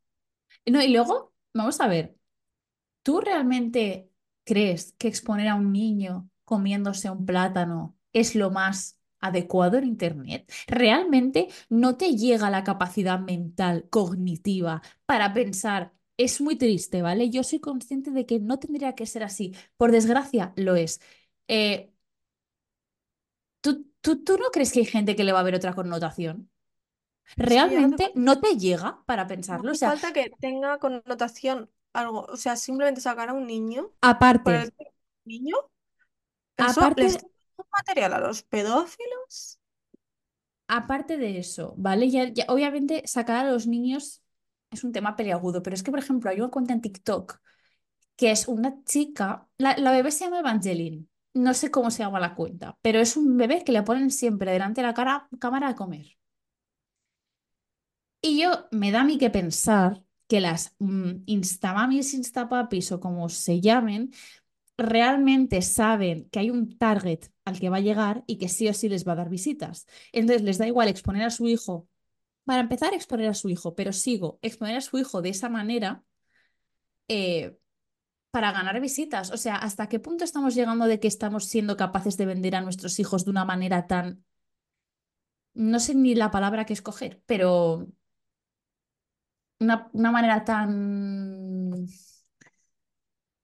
No, 0.65 0.81
y 0.81 0.87
luego, 0.87 1.35
vamos 1.53 1.79
a 1.79 1.87
ver, 1.87 2.17
¿tú 3.03 3.21
realmente 3.21 4.09
crees 4.43 4.93
que 4.93 5.07
exponer 5.07 5.49
a 5.49 5.55
un 5.55 5.71
niño 5.71 6.27
comiéndose 6.45 7.11
un 7.11 7.27
plátano 7.27 7.95
es 8.11 8.33
lo 8.33 8.49
más 8.49 8.97
adecuado 9.25 9.77
en 9.77 9.85
Internet? 9.85 10.51
¿Realmente 10.67 11.47
no 11.69 11.97
te 11.97 12.15
llega 12.15 12.49
la 12.49 12.63
capacidad 12.63 13.19
mental, 13.19 13.87
cognitiva, 13.89 14.81
para 15.05 15.33
pensar, 15.33 15.93
es 16.17 16.41
muy 16.41 16.57
triste, 16.57 17.01
¿vale? 17.01 17.29
Yo 17.29 17.43
soy 17.43 17.59
consciente 17.59 18.11
de 18.11 18.25
que 18.25 18.39
no 18.39 18.59
tendría 18.59 18.95
que 18.95 19.05
ser 19.05 19.23
así. 19.23 19.53
Por 19.77 19.91
desgracia, 19.91 20.53
lo 20.55 20.75
es. 20.75 21.01
Eh, 21.47 21.91
¿tú, 23.61 23.91
tú, 24.01 24.23
tú 24.23 24.37
no 24.37 24.49
crees 24.51 24.71
que 24.71 24.79
hay 24.79 24.85
gente 24.85 25.15
que 25.15 25.23
le 25.23 25.31
va 25.31 25.39
a 25.41 25.43
ver 25.43 25.55
otra 25.55 25.73
connotación? 25.73 26.49
¿Realmente 27.35 28.11
no 28.15 28.39
te 28.39 28.57
llega 28.57 29.03
para 29.05 29.23
no 29.23 29.29
pensarlo? 29.29 29.71
O 29.71 29.75
sea, 29.75 29.89
falta 29.91 30.13
que 30.13 30.31
tenga 30.39 30.77
connotación 30.77 31.69
algo. 31.93 32.25
O 32.29 32.37
sea, 32.37 32.55
simplemente 32.55 33.01
sacar 33.01 33.29
a 33.29 33.33
un 33.33 33.47
niño 33.47 33.91
aparte, 34.01 34.71
niño, 35.25 35.57
eso 36.57 36.81
aparte, 36.81 37.03
les 37.03 37.25
material 37.71 38.13
a 38.13 38.19
los 38.19 38.43
pedófilos. 38.43 39.59
aparte 40.67 41.17
de 41.17 41.37
eso, 41.39 41.73
¿vale? 41.77 42.09
Ya, 42.09 42.25
ya- 42.33 42.45
obviamente 42.49 43.03
sacar 43.05 43.45
a 43.45 43.51
los 43.51 43.67
niños 43.67 44.23
es 44.71 44.83
un 44.83 44.91
tema 44.91 45.15
peliagudo, 45.15 45.61
pero 45.63 45.75
es 45.75 45.83
que, 45.83 45.91
por 45.91 45.99
ejemplo, 45.99 46.29
hay 46.29 46.39
una 46.41 46.49
cuenta 46.49 46.73
en 46.73 46.81
TikTok 46.81 47.39
que 48.17 48.31
es 48.31 48.47
una 48.47 48.83
chica, 48.85 49.47
la, 49.57 49.77
la 49.77 49.91
bebé 49.91 50.11
se 50.11 50.25
llama 50.25 50.39
Evangeline, 50.39 51.07
no 51.35 51.53
sé 51.55 51.71
cómo 51.71 51.91
se 51.91 51.99
llama 52.03 52.19
la 52.19 52.35
cuenta, 52.35 52.77
pero 52.81 52.99
es 52.99 53.17
un 53.17 53.37
bebé 53.37 53.63
que 53.65 53.71
le 53.73 53.83
ponen 53.83 54.11
siempre 54.11 54.51
delante 54.53 54.81
de 54.81 54.87
la 54.87 54.93
cara, 54.95 55.27
cámara 55.39 55.69
a 55.69 55.75
comer. 55.75 56.07
Y 58.21 58.41
yo 58.41 58.67
me 58.71 58.91
da 58.91 59.01
a 59.01 59.03
mí 59.03 59.17
que 59.17 59.29
pensar 59.29 60.03
que 60.27 60.41
las 60.41 60.75
mm, 60.79 61.23
instamamis, 61.27 62.13
instapapis 62.13 62.91
o 62.91 62.99
como 62.99 63.29
se 63.29 63.61
llamen, 63.61 64.11
realmente 64.77 65.61
saben 65.61 66.29
que 66.31 66.39
hay 66.39 66.51
un 66.51 66.77
target 66.77 67.25
al 67.45 67.59
que 67.59 67.69
va 67.69 67.77
a 67.77 67.81
llegar 67.81 68.23
y 68.27 68.37
que 68.37 68.49
sí 68.49 68.67
o 68.69 68.73
sí 68.73 68.89
les 68.89 69.07
va 69.07 69.13
a 69.13 69.15
dar 69.15 69.29
visitas. 69.29 69.87
Entonces 70.11 70.43
les 70.43 70.57
da 70.57 70.67
igual 70.67 70.87
exponer 70.89 71.23
a 71.23 71.29
su 71.29 71.47
hijo. 71.47 71.87
Para 72.45 72.61
empezar, 72.61 72.93
exponer 72.93 73.29
a 73.29 73.33
su 73.35 73.49
hijo, 73.49 73.75
pero 73.75 73.93
sigo, 73.93 74.39
exponer 74.41 74.77
a 74.77 74.81
su 74.81 74.97
hijo 74.97 75.21
de 75.21 75.29
esa 75.29 75.49
manera 75.49 76.03
eh, 77.07 77.57
para 78.31 78.51
ganar 78.51 78.79
visitas. 78.81 79.31
O 79.31 79.37
sea, 79.37 79.55
¿hasta 79.57 79.89
qué 79.89 79.99
punto 79.99 80.23
estamos 80.25 80.55
llegando 80.55 80.87
de 80.87 80.99
que 80.99 81.07
estamos 81.07 81.45
siendo 81.45 81.77
capaces 81.77 82.17
de 82.17 82.25
vender 82.27 82.55
a 82.55 82.61
nuestros 82.61 82.99
hijos 82.99 83.25
de 83.25 83.31
una 83.31 83.45
manera 83.45 83.87
tan, 83.87 84.25
no 85.53 85.79
sé 85.79 85.95
ni 85.95 86.15
la 86.15 86.29
palabra 86.31 86.65
que 86.65 86.73
escoger, 86.73 87.21
pero 87.25 87.87
una, 89.59 89.89
una 89.93 90.11
manera 90.11 90.43
tan, 90.45 91.87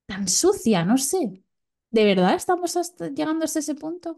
tan 0.05 0.27
sucia, 0.27 0.85
no 0.85 0.97
sé. 0.97 1.43
¿De 1.91 2.03
verdad 2.05 2.33
estamos 2.35 2.75
hasta- 2.77 3.07
llegando 3.09 3.45
hasta 3.45 3.59
ese 3.59 3.75
punto? 3.75 4.17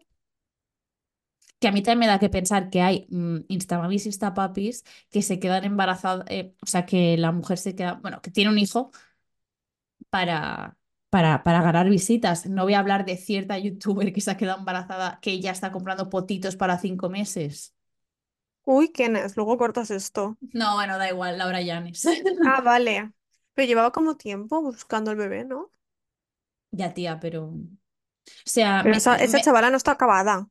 Que 1.60 1.68
a 1.70 1.72
mí 1.72 1.82
también 1.82 2.00
me 2.00 2.08
da 2.08 2.20
que 2.20 2.30
pensar 2.30 2.70
que 2.70 2.82
hay 2.82 3.08
mm, 3.10 3.46
instamamis, 3.48 4.06
instapapis 4.06 4.84
que 5.10 5.22
se 5.22 5.40
quedan 5.40 5.64
embarazadas, 5.64 6.26
eh, 6.30 6.54
o 6.62 6.66
sea, 6.68 6.86
que 6.86 7.18
la 7.18 7.32
mujer 7.32 7.58
se 7.58 7.74
queda, 7.76 7.94
bueno, 7.96 8.22
que 8.22 8.32
tiene 8.32 8.52
un 8.52 8.58
hijo 8.60 8.92
para, 10.10 10.78
para, 11.10 11.44
para 11.44 11.62
ganar 11.62 11.90
visitas. 11.90 12.46
No 12.46 12.64
voy 12.64 12.74
a 12.76 12.80
hablar 12.80 13.06
de 13.06 13.18
cierta 13.18 13.58
youtuber 13.58 14.14
que 14.14 14.22
se 14.22 14.32
ha 14.32 14.38
quedado 14.38 14.60
embarazada, 14.60 15.20
que 15.22 15.40
ya 15.42 15.52
está 15.52 15.72
comprando 15.72 16.10
potitos 16.10 16.56
para 16.56 16.78
cinco 16.80 17.10
meses. 17.10 17.74
Uy, 18.66 18.92
¿quién 18.92 19.16
es? 19.16 19.36
Luego 19.38 19.58
cortas 19.58 19.90
esto. 19.92 20.38
No, 20.52 20.76
bueno, 20.76 20.98
da 20.98 21.10
igual, 21.10 21.38
Laura 21.38 21.62
Llanes. 21.62 22.06
Ah, 22.44 22.62
vale. 22.62 23.12
Pero 23.54 23.68
llevaba 23.68 23.92
como 23.92 24.18
tiempo 24.18 24.62
buscando 24.62 25.12
al 25.12 25.18
bebé, 25.18 25.46
¿no? 25.46 25.72
Ya, 26.80 26.94
tía, 26.94 27.20
pero... 27.22 27.46
O 27.50 27.56
sea, 28.46 28.84
Pero 28.84 28.96
me, 28.96 28.98
esa, 28.98 29.16
esa 29.18 29.40
me, 29.40 29.44
chavala 29.44 29.70
no 29.72 29.78
está 29.78 29.92
acabada. 29.94 30.48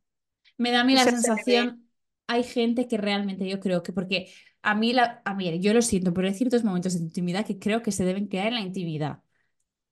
me 0.58 0.70
da 0.72 0.80
a 0.82 0.84
mí 0.84 0.94
O 0.94 0.96
la 0.96 1.04
sea, 1.04 1.12
sensación, 1.12 1.88
hay 2.26 2.44
gente 2.44 2.88
que 2.88 2.96
realmente 2.98 3.48
yo 3.48 3.60
creo 3.60 3.82
que, 3.82 3.92
porque 3.92 4.32
a 4.62 4.74
mí, 4.74 4.92
la, 4.92 5.22
a 5.24 5.34
mí, 5.34 5.60
yo 5.60 5.74
lo 5.74 5.82
siento, 5.82 6.12
pero 6.14 6.28
hay 6.28 6.34
ciertos 6.34 6.64
momentos 6.64 6.94
de 6.94 7.00
intimidad 7.00 7.46
que 7.46 7.58
creo 7.58 7.82
que 7.82 7.92
se 7.92 8.04
deben 8.04 8.28
quedar 8.28 8.48
en 8.48 8.54
la 8.54 8.60
intimidad. 8.60 9.22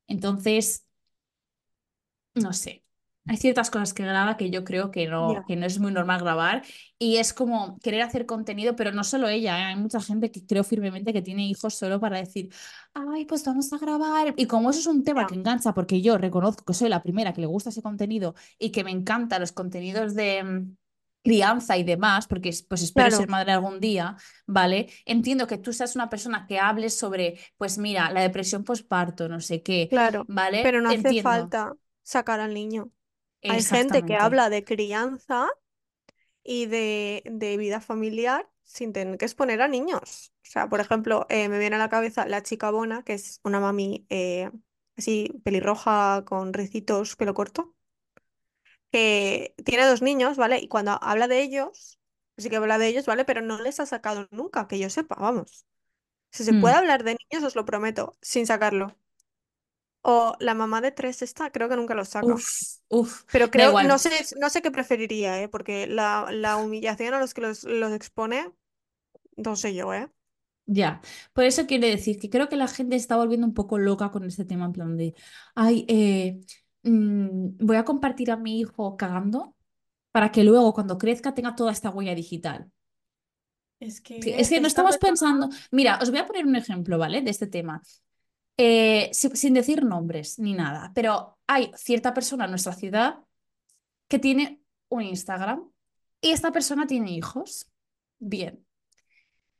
Entonces, 0.08 0.86
no 2.34 2.52
sé. 2.52 2.79
Hay 3.30 3.36
ciertas 3.36 3.70
cosas 3.70 3.94
que 3.94 4.02
graba 4.02 4.36
que 4.36 4.50
yo 4.50 4.64
creo 4.64 4.90
que 4.90 5.06
no, 5.06 5.44
que 5.46 5.54
no 5.54 5.64
es 5.64 5.78
muy 5.78 5.92
normal 5.92 6.18
grabar 6.20 6.64
y 6.98 7.18
es 7.18 7.32
como 7.32 7.78
querer 7.78 8.02
hacer 8.02 8.26
contenido, 8.26 8.74
pero 8.74 8.90
no 8.90 9.04
solo 9.04 9.28
ella, 9.28 9.56
¿eh? 9.56 9.64
Hay 9.66 9.76
mucha 9.76 10.00
gente 10.00 10.32
que 10.32 10.44
creo 10.44 10.64
firmemente 10.64 11.12
que 11.12 11.22
tiene 11.22 11.46
hijos 11.46 11.76
solo 11.76 12.00
para 12.00 12.18
decir, 12.18 12.52
ay, 12.92 13.26
pues 13.26 13.44
vamos 13.44 13.72
a 13.72 13.78
grabar. 13.78 14.34
Y 14.36 14.46
como 14.46 14.70
eso 14.70 14.80
es 14.80 14.86
un 14.88 15.04
tema 15.04 15.28
que 15.28 15.36
engancha, 15.36 15.72
porque 15.74 16.02
yo 16.02 16.18
reconozco 16.18 16.64
que 16.64 16.74
soy 16.74 16.88
la 16.88 17.04
primera 17.04 17.32
que 17.32 17.40
le 17.40 17.46
gusta 17.46 17.70
ese 17.70 17.82
contenido 17.82 18.34
y 18.58 18.72
que 18.72 18.82
me 18.82 18.90
encantan 18.90 19.42
los 19.42 19.52
contenidos 19.52 20.16
de 20.16 20.42
mm, 20.42 20.76
crianza 21.22 21.78
y 21.78 21.84
demás, 21.84 22.26
porque 22.26 22.50
pues 22.68 22.82
espero 22.82 23.12
ser 23.12 23.28
madre 23.28 23.52
algún 23.52 23.78
día, 23.78 24.16
¿vale? 24.48 24.88
Entiendo 25.04 25.46
que 25.46 25.56
tú 25.56 25.72
seas 25.72 25.94
una 25.94 26.10
persona 26.10 26.46
que 26.48 26.58
hables 26.58 26.98
sobre, 26.98 27.38
pues 27.58 27.78
mira, 27.78 28.10
la 28.10 28.22
depresión 28.22 28.64
postparto, 28.64 29.28
no 29.28 29.38
sé 29.38 29.62
qué, 29.62 29.86
claro. 29.88 30.24
¿vale? 30.26 30.62
Pero 30.64 30.80
no 30.80 30.90
hace 30.90 31.22
falta 31.22 31.74
sacar 32.02 32.40
al 32.40 32.54
niño. 32.54 32.90
Hay 33.46 33.64
gente 33.64 34.04
que 34.04 34.16
habla 34.16 34.50
de 34.50 34.64
crianza 34.64 35.48
y 36.42 36.66
de, 36.66 37.22
de 37.26 37.56
vida 37.56 37.80
familiar 37.80 38.48
sin 38.64 38.92
tener 38.92 39.18
que 39.18 39.24
exponer 39.26 39.62
a 39.62 39.68
niños. 39.68 40.32
O 40.46 40.50
sea, 40.50 40.68
por 40.68 40.80
ejemplo, 40.80 41.26
eh, 41.28 41.48
me 41.48 41.58
viene 41.58 41.76
a 41.76 41.78
la 41.78 41.88
cabeza 41.90 42.26
la 42.26 42.42
chica 42.42 42.70
Bona, 42.70 43.02
que 43.04 43.14
es 43.14 43.40
una 43.44 43.60
mami 43.60 44.06
eh, 44.10 44.50
así 44.96 45.40
pelirroja 45.44 46.24
con 46.26 46.52
ricitos, 46.52 47.16
pelo 47.16 47.34
corto, 47.34 47.74
que 48.92 49.54
tiene 49.64 49.86
dos 49.86 50.02
niños, 50.02 50.36
¿vale? 50.36 50.58
Y 50.58 50.68
cuando 50.68 50.92
habla 51.02 51.28
de 51.28 51.42
ellos, 51.42 51.98
sí 52.36 52.50
que 52.50 52.56
habla 52.56 52.78
de 52.78 52.88
ellos, 52.88 53.06
¿vale? 53.06 53.24
Pero 53.24 53.40
no 53.42 53.60
les 53.60 53.80
ha 53.80 53.86
sacado 53.86 54.28
nunca, 54.30 54.66
que 54.68 54.78
yo 54.78 54.90
sepa, 54.90 55.16
vamos. 55.16 55.66
Si 56.32 56.44
se 56.44 56.54
puede 56.54 56.74
Mm. 56.74 56.76
hablar 56.76 57.04
de 57.04 57.16
niños, 57.30 57.44
os 57.46 57.56
lo 57.56 57.66
prometo, 57.66 58.18
sin 58.22 58.46
sacarlo. 58.46 58.96
O 60.02 60.34
la 60.40 60.54
mamá 60.54 60.80
de 60.80 60.92
tres 60.92 61.22
está, 61.22 61.50
creo 61.50 61.68
que 61.68 61.76
nunca 61.76 61.94
lo 61.94 62.04
saca. 62.04 62.34
Uf, 62.34 62.78
uf, 62.88 63.24
Pero 63.30 63.50
creo, 63.50 63.70
igual, 63.70 63.88
no 63.88 63.98
sé, 63.98 64.10
no 64.40 64.50
sé 64.50 64.62
qué 64.62 64.70
preferiría, 64.70 65.42
¿eh? 65.42 65.48
Porque 65.48 65.86
la, 65.86 66.28
la 66.32 66.56
humillación 66.56 67.14
a 67.14 67.20
los 67.20 67.34
que 67.34 67.42
los, 67.42 67.64
los 67.64 67.92
expone, 67.92 68.52
no 69.36 69.56
sé 69.56 69.74
yo, 69.74 69.94
¿eh? 69.94 70.10
ya. 70.66 71.00
Por 71.32 71.44
eso 71.44 71.66
quiere 71.66 71.88
decir 71.88 72.18
que 72.18 72.30
creo 72.30 72.48
que 72.48 72.56
la 72.56 72.68
gente 72.68 72.96
está 72.96 73.16
volviendo 73.16 73.46
un 73.46 73.54
poco 73.54 73.78
loca 73.78 74.10
con 74.10 74.24
este 74.24 74.44
tema, 74.44 74.66
en 74.66 74.72
plan 74.72 74.96
de, 74.96 75.14
ay, 75.54 75.84
eh, 75.88 76.40
mm, 76.82 77.58
voy 77.66 77.76
a 77.76 77.84
compartir 77.84 78.30
a 78.30 78.36
mi 78.36 78.60
hijo 78.60 78.96
cagando 78.96 79.56
para 80.12 80.32
que 80.32 80.44
luego 80.44 80.74
cuando 80.74 80.98
crezca 80.98 81.34
tenga 81.34 81.54
toda 81.56 81.72
esta 81.72 81.90
huella 81.90 82.14
digital. 82.14 82.70
Es 83.80 84.00
Sí, 84.20 84.32
Es 84.36 84.48
que 84.48 84.54
que 84.54 84.60
no 84.60 84.66
esta 84.66 84.82
estamos 84.82 84.98
pensando, 84.98 85.48
mira, 85.70 85.98
os 86.02 86.10
voy 86.10 86.18
a 86.20 86.26
poner 86.26 86.44
un 86.46 86.56
ejemplo, 86.56 86.98
¿vale? 86.98 87.22
De 87.22 87.30
este 87.30 87.46
tema, 87.46 87.82
Eh, 88.62 89.08
si- 89.14 89.34
sin 89.36 89.54
decir 89.54 89.84
nombres 89.84 90.38
ni 90.38 90.52
nada, 90.52 90.92
pero 90.94 91.38
hay 91.46 91.72
cierta 91.76 92.12
persona 92.12 92.44
en 92.44 92.50
nuestra 92.50 92.74
ciudad 92.74 93.20
que 94.06 94.18
tiene 94.18 94.62
un 94.90 95.00
Instagram 95.00 95.70
y 96.20 96.32
esta 96.32 96.52
persona 96.52 96.86
tiene 96.86 97.10
hijos. 97.12 97.70
Bien. 98.18 98.62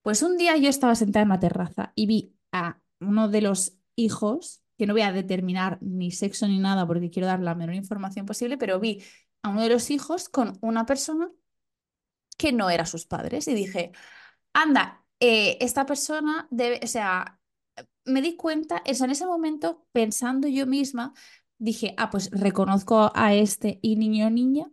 Pues 0.03 0.23
un 0.23 0.37
día 0.37 0.55
yo 0.59 0.69
estaba 0.69 0.95
sentada 0.95 1.23
en 1.23 1.31
la 1.31 1.41
terraza 1.41 1.93
y 1.95 2.05
vi 2.05 2.35
a 2.53 2.79
uno 3.01 3.31
de 3.31 3.41
los 3.41 3.79
hijos, 3.97 4.63
que 4.77 4.87
no 4.87 4.93
voy 4.93 5.01
a 5.03 5.13
determinar 5.13 5.79
ni 5.81 6.11
sexo 6.11 6.47
ni 6.47 6.59
nada 6.59 6.87
porque 6.87 7.09
quiero 7.09 7.27
dar 7.27 7.41
la 7.41 7.55
menor 7.55 7.77
información 7.77 8.27
posible, 8.27 8.59
pero 8.59 8.81
vi 8.81 9.03
a 9.43 9.49
uno 9.49 9.63
de 9.63 9.71
los 9.71 9.91
hijos 9.91 10.29
con 10.29 10.59
una 10.61 10.85
persona 10.85 11.31
que 12.37 12.53
no 12.53 12.69
eran 12.69 12.87
sus 12.87 13.07
padres. 13.07 13.49
Y 13.49 13.55
dije, 13.55 13.93
anda, 14.53 15.07
eh, 15.21 15.57
esta 15.63 15.87
persona 15.87 16.47
debe, 16.51 16.81
o 16.85 16.87
sea, 16.87 17.40
me 18.11 18.23
di 18.23 18.37
cuenta, 18.37 18.83
eso 18.87 19.05
en 19.05 19.11
ese 19.13 19.27
momento, 19.27 19.87
pensando 19.93 20.49
yo 20.49 20.67
misma, 20.67 21.15
dije, 21.59 21.95
ah, 21.99 22.11
pues 22.11 22.31
reconozco 22.33 23.13
a 23.15 23.35
este 23.35 23.79
y 23.83 23.97
niño 23.97 24.27
o 24.29 24.31
niña. 24.31 24.71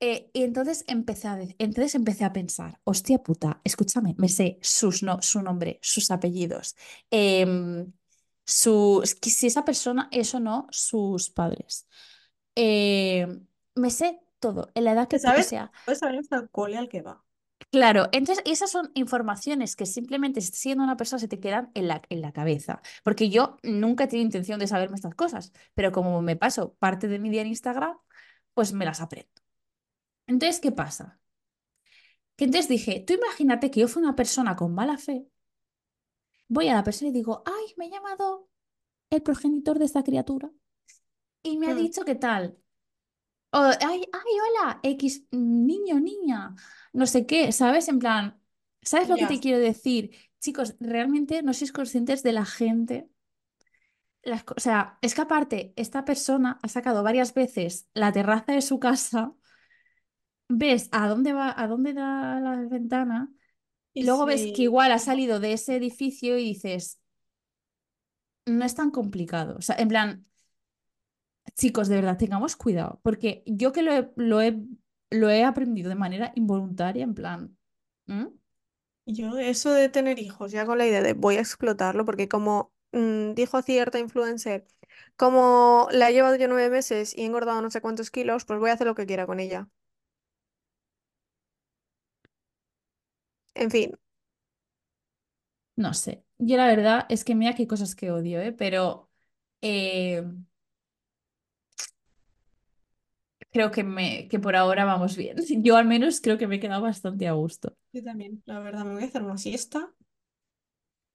Eh, 0.00 0.30
y 0.32 0.42
entonces 0.42 0.84
empecé 0.88 1.28
a, 1.28 1.38
entonces 1.58 1.94
empecé 1.94 2.24
a 2.24 2.32
pensar, 2.32 2.80
hostia 2.84 3.18
puta, 3.22 3.60
escúchame, 3.64 4.14
me 4.18 4.28
sé 4.28 4.58
sus 4.62 5.02
no, 5.04 5.22
su 5.22 5.42
nombre, 5.42 5.78
sus 5.82 6.10
apellidos, 6.10 6.76
em, 7.10 7.92
su, 8.44 9.02
si 9.22 9.46
esa 9.46 9.64
persona 9.64 10.08
es 10.12 10.34
o 10.34 10.40
no 10.40 10.66
sus 10.72 11.30
padres. 11.30 11.86
Em, 12.56 13.46
me 13.76 13.90
sé 13.90 14.20
todo, 14.40 14.70
en 14.74 14.84
la 14.84 14.92
edad 14.92 15.08
que, 15.08 15.18
¿Te 15.18 15.20
te- 15.20 15.34
o 15.36 15.42
sabes? 15.42 15.44
sea, 15.44 15.72
Puedes 15.84 16.00
saber 16.00 16.18
hasta 16.18 16.36
el 16.36 16.50
cole 16.50 16.76
al 16.76 16.88
que 16.88 17.02
va. 17.02 17.24
Claro, 17.72 18.08
entonces 18.12 18.44
esas 18.46 18.70
son 18.70 18.90
informaciones 18.94 19.76
que 19.76 19.86
simplemente 19.86 20.42
siendo 20.42 20.84
una 20.84 20.96
persona 20.98 21.18
se 21.20 21.28
te 21.28 21.40
quedan 21.40 21.70
en 21.74 21.88
la, 21.88 22.02
en 22.10 22.20
la 22.20 22.32
cabeza, 22.32 22.82
porque 23.02 23.30
yo 23.30 23.56
nunca 23.62 24.04
he 24.04 24.08
tenido 24.08 24.26
intención 24.26 24.60
de 24.60 24.66
saberme 24.66 24.96
estas 24.96 25.14
cosas, 25.14 25.52
pero 25.74 25.90
como 25.90 26.20
me 26.22 26.36
paso 26.36 26.74
parte 26.74 27.08
de 27.08 27.18
mi 27.18 27.30
día 27.30 27.40
en 27.42 27.48
Instagram, 27.48 27.96
pues 28.54 28.74
me 28.74 28.84
las 28.84 29.00
aprendo. 29.00 29.30
Entonces, 30.26 30.60
¿qué 30.60 30.72
pasa? 30.72 31.20
Que 32.36 32.44
entonces 32.44 32.68
dije, 32.68 33.02
tú 33.06 33.14
imagínate 33.14 33.70
que 33.70 33.80
yo 33.80 33.88
fui 33.88 34.02
una 34.02 34.14
persona 34.16 34.54
con 34.56 34.74
mala 34.74 34.98
fe, 34.98 35.26
voy 36.48 36.68
a 36.68 36.74
la 36.74 36.84
persona 36.84 37.08
y 37.10 37.12
digo, 37.12 37.42
ay, 37.46 37.74
me 37.76 37.86
ha 37.86 37.90
llamado 37.90 38.48
el 39.10 39.22
progenitor 39.22 39.78
de 39.80 39.86
esta 39.86 40.02
criatura 40.04 40.50
y 41.44 41.58
me 41.58 41.68
ha 41.70 41.74
Mm, 41.74 41.76
dicho 41.76 42.04
qué 42.06 42.16
tal. 42.16 42.58
O, 43.54 43.58
ay, 43.58 44.00
ay, 44.12 44.32
hola, 44.44 44.80
X 44.82 45.26
niño, 45.30 46.00
niña, 46.00 46.54
no 46.92 47.06
sé 47.06 47.26
qué, 47.26 47.52
¿sabes? 47.52 47.88
En 47.88 47.98
plan, 47.98 48.40
¿sabes 48.82 49.08
lo 49.08 49.16
que 49.16 49.26
te 49.26 49.40
quiero 49.40 49.58
decir? 49.58 50.16
Chicos, 50.40 50.74
realmente 50.80 51.42
no 51.42 51.52
sois 51.52 51.72
conscientes 51.72 52.22
de 52.22 52.32
la 52.32 52.46
gente. 52.46 53.08
Las, 54.22 54.44
o 54.56 54.60
sea, 54.60 54.98
es 55.02 55.14
que 55.14 55.20
aparte, 55.22 55.72
esta 55.76 56.04
persona 56.04 56.58
ha 56.62 56.68
sacado 56.68 57.02
varias 57.02 57.34
veces 57.34 57.88
la 57.92 58.12
terraza 58.12 58.52
de 58.52 58.62
su 58.62 58.78
casa, 58.78 59.34
ves 60.48 60.88
a 60.92 61.08
dónde 61.08 61.32
va, 61.32 61.54
a 61.56 61.66
dónde 61.66 61.92
da 61.94 62.40
la 62.40 62.56
ventana, 62.68 63.32
Y 63.94 64.04
luego 64.04 64.26
ves 64.26 64.42
que 64.54 64.62
igual 64.62 64.92
ha 64.92 64.98
salido 64.98 65.40
de 65.40 65.54
ese 65.54 65.76
edificio 65.76 66.38
y 66.38 66.44
dices, 66.44 67.00
no 68.46 68.64
es 68.64 68.74
tan 68.74 68.90
complicado. 68.90 69.56
O 69.58 69.62
sea, 69.62 69.76
en 69.76 69.88
plan, 69.88 70.26
chicos, 71.56 71.88
de 71.88 71.96
verdad, 71.96 72.18
tengamos 72.18 72.56
cuidado, 72.56 73.00
porque 73.02 73.42
yo 73.46 73.72
que 73.72 73.82
lo 73.82 73.92
he, 73.92 74.10
lo 74.16 74.40
he, 74.42 74.58
lo 75.10 75.30
he 75.30 75.44
aprendido 75.44 75.88
de 75.88 75.94
manera 75.96 76.32
involuntaria, 76.36 77.04
en 77.04 77.14
plan. 77.14 77.56
¿Mm? 78.06 78.26
Yo 79.06 79.38
eso 79.38 79.72
de 79.72 79.88
tener 79.88 80.18
hijos, 80.20 80.52
ya 80.52 80.64
con 80.66 80.78
la 80.78 80.86
idea 80.86 81.02
de 81.02 81.14
voy 81.14 81.36
a 81.36 81.40
explotarlo, 81.40 82.04
porque 82.04 82.28
como 82.28 82.72
mm, 82.92 83.34
dijo 83.34 83.60
cierta 83.62 83.98
influencer, 83.98 84.66
como 85.16 85.88
la 85.92 86.10
he 86.10 86.12
llevado 86.12 86.36
yo 86.36 86.48
nueve 86.48 86.70
meses 86.70 87.16
y 87.16 87.22
he 87.22 87.26
engordado 87.26 87.60
no 87.62 87.70
sé 87.70 87.80
cuántos 87.80 88.10
kilos, 88.10 88.44
pues 88.44 88.60
voy 88.60 88.70
a 88.70 88.74
hacer 88.74 88.86
lo 88.86 88.94
que 88.94 89.06
quiera 89.06 89.26
con 89.26 89.40
ella. 89.40 89.68
En 93.54 93.70
fin, 93.70 93.92
No 95.76 95.94
sé. 95.94 96.24
Yo 96.38 96.56
la 96.56 96.66
verdad 96.66 97.06
es 97.08 97.24
que 97.24 97.34
mira 97.34 97.54
qué 97.54 97.66
cosas 97.66 97.94
que 97.94 98.10
odio, 98.10 98.40
¿eh? 98.40 98.52
Pero 98.52 99.10
eh, 99.62 100.24
creo 103.52 103.70
que, 103.70 103.84
me, 103.84 104.28
que 104.28 104.38
por 104.40 104.56
ahora 104.56 104.84
vamos 104.84 105.16
bien. 105.16 105.36
Yo 105.62 105.76
al 105.76 105.86
menos 105.86 106.20
creo 106.20 106.38
que 106.38 106.46
me 106.46 106.56
he 106.56 106.60
quedado 106.60 106.82
bastante 106.82 107.28
a 107.28 107.32
gusto. 107.32 107.76
Yo 107.92 108.02
también, 108.02 108.42
la 108.46 108.60
verdad, 108.60 108.84
me 108.84 108.94
voy 108.94 109.02
a 109.04 109.06
hacer 109.06 109.22
una 109.22 109.38
siesta. 109.38 109.92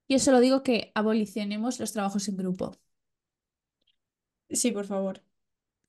Yo 0.08 0.18
solo 0.18 0.40
digo 0.40 0.62
que 0.62 0.92
abolicionemos 0.94 1.80
los 1.80 1.92
trabajos 1.92 2.28
en 2.28 2.36
grupo. 2.36 2.76
Sí, 4.50 4.72
por 4.72 4.86
favor. 4.86 5.22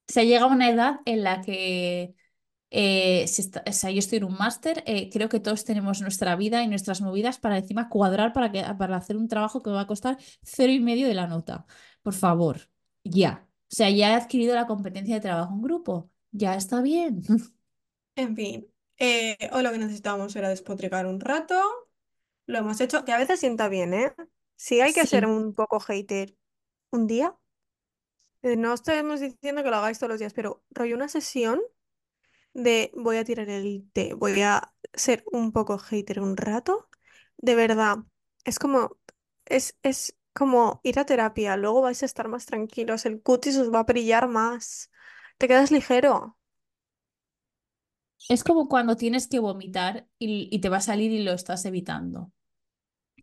Se 0.08 0.26
llega 0.28 0.44
a 0.44 0.48
una 0.48 0.70
edad 0.70 1.02
en 1.06 1.24
la 1.24 1.42
que, 1.42 2.16
eh, 2.72 3.28
se 3.28 3.42
está- 3.44 3.64
o 3.68 3.74
sea, 3.74 3.92
yo 3.92 4.00
estoy 4.00 4.20
en 4.20 4.26
un 4.26 4.36
máster, 4.38 4.84
eh, 4.88 5.10
creo 5.12 5.30
que 5.30 5.40
todos 5.42 5.66
tenemos 5.66 6.02
nuestra 6.02 6.36
vida 6.36 6.64
y 6.64 6.68
nuestras 6.70 7.02
movidas 7.02 7.40
para 7.40 7.58
encima 7.60 7.90
cuadrar 7.90 8.34
para, 8.34 8.52
que, 8.52 8.64
para 8.80 8.98
hacer 8.98 9.18
un 9.18 9.28
trabajo 9.30 9.64
que 9.64 9.72
va 9.72 9.82
a 9.82 9.88
costar 9.88 10.18
cero 10.44 10.74
y 10.74 10.80
medio 10.82 11.08
de 11.08 11.16
la 11.16 11.28
nota. 11.28 11.66
Por 12.04 12.14
favor, 12.16 12.70
ya. 13.04 13.48
O 13.72 13.76
sea, 13.76 13.90
ya 13.92 14.12
he 14.12 14.16
adquirido 14.16 14.56
la 14.56 14.68
competencia 14.68 15.16
de 15.16 15.22
trabajo 15.22 15.54
en 15.56 15.62
grupo. 15.64 16.12
Ya 16.32 16.56
está 16.56 16.82
bien. 16.82 17.22
En 18.16 18.36
fin, 18.36 18.68
eh, 18.98 19.38
hoy 19.54 19.64
lo 19.64 19.72
que 19.72 19.78
necesitábamos 19.78 20.36
era 20.36 20.50
despotricar 20.50 21.06
un 21.06 21.20
rato. 21.20 21.56
Lo 22.48 22.60
hemos 22.60 22.82
hecho, 22.82 23.06
que 23.06 23.14
a 23.14 23.18
veces 23.20 23.40
sienta 23.42 23.70
bien, 23.70 23.94
¿eh? 23.94 24.14
Si 24.58 24.82
hay 24.82 24.94
que 24.94 25.06
ser 25.08 25.26
Sí. 25.26 25.28
un 25.28 25.54
poco 25.56 25.80
hater 25.80 26.36
un 26.92 27.08
día, 27.08 27.38
eh, 28.42 28.56
no 28.56 28.74
estamos 28.74 29.20
diciendo 29.20 29.64
que 29.64 29.70
lo 29.70 29.78
hagáis 29.78 30.00
todos 30.00 30.12
los 30.12 30.20
días, 30.20 30.34
pero 30.34 30.64
rollo 30.72 30.96
una 30.96 31.10
sesión 31.10 31.60
de 32.54 32.92
voy 32.96 33.18
a 33.18 33.26
tirar 33.26 33.50
el 33.50 33.90
té, 33.94 34.14
voy 34.14 34.42
a 34.42 34.74
ser 34.94 35.24
un 35.32 35.52
poco 35.52 35.78
hater 35.80 36.22
un 36.22 36.38
rato, 36.38 36.90
de 37.38 37.56
verdad, 37.56 37.98
es 38.46 38.60
como, 38.60 38.98
es, 39.46 39.78
es 39.84 40.18
como 40.34 40.82
ir 40.84 41.00
a 41.00 41.06
terapia, 41.06 41.58
luego 41.58 41.82
vais 41.82 42.04
a 42.04 42.06
estar 42.08 42.28
más 42.30 42.46
tranquilos, 42.46 43.06
el 43.06 43.22
cutis 43.22 43.58
os 43.58 43.74
va 43.74 43.82
a 43.82 43.84
brillar 43.84 44.28
más, 44.30 44.92
te 45.40 45.48
quedas 45.48 45.72
ligero. 45.72 46.38
Es 48.28 48.44
como 48.44 48.68
cuando 48.68 48.96
tienes 48.96 49.28
que 49.28 49.40
vomitar 49.40 50.08
y, 50.20 50.50
y 50.52 50.60
te 50.60 50.70
va 50.70 50.78
a 50.78 50.82
salir 50.82 51.12
y 51.12 51.24
lo 51.24 51.32
estás 51.34 51.66
evitando. 51.66 52.32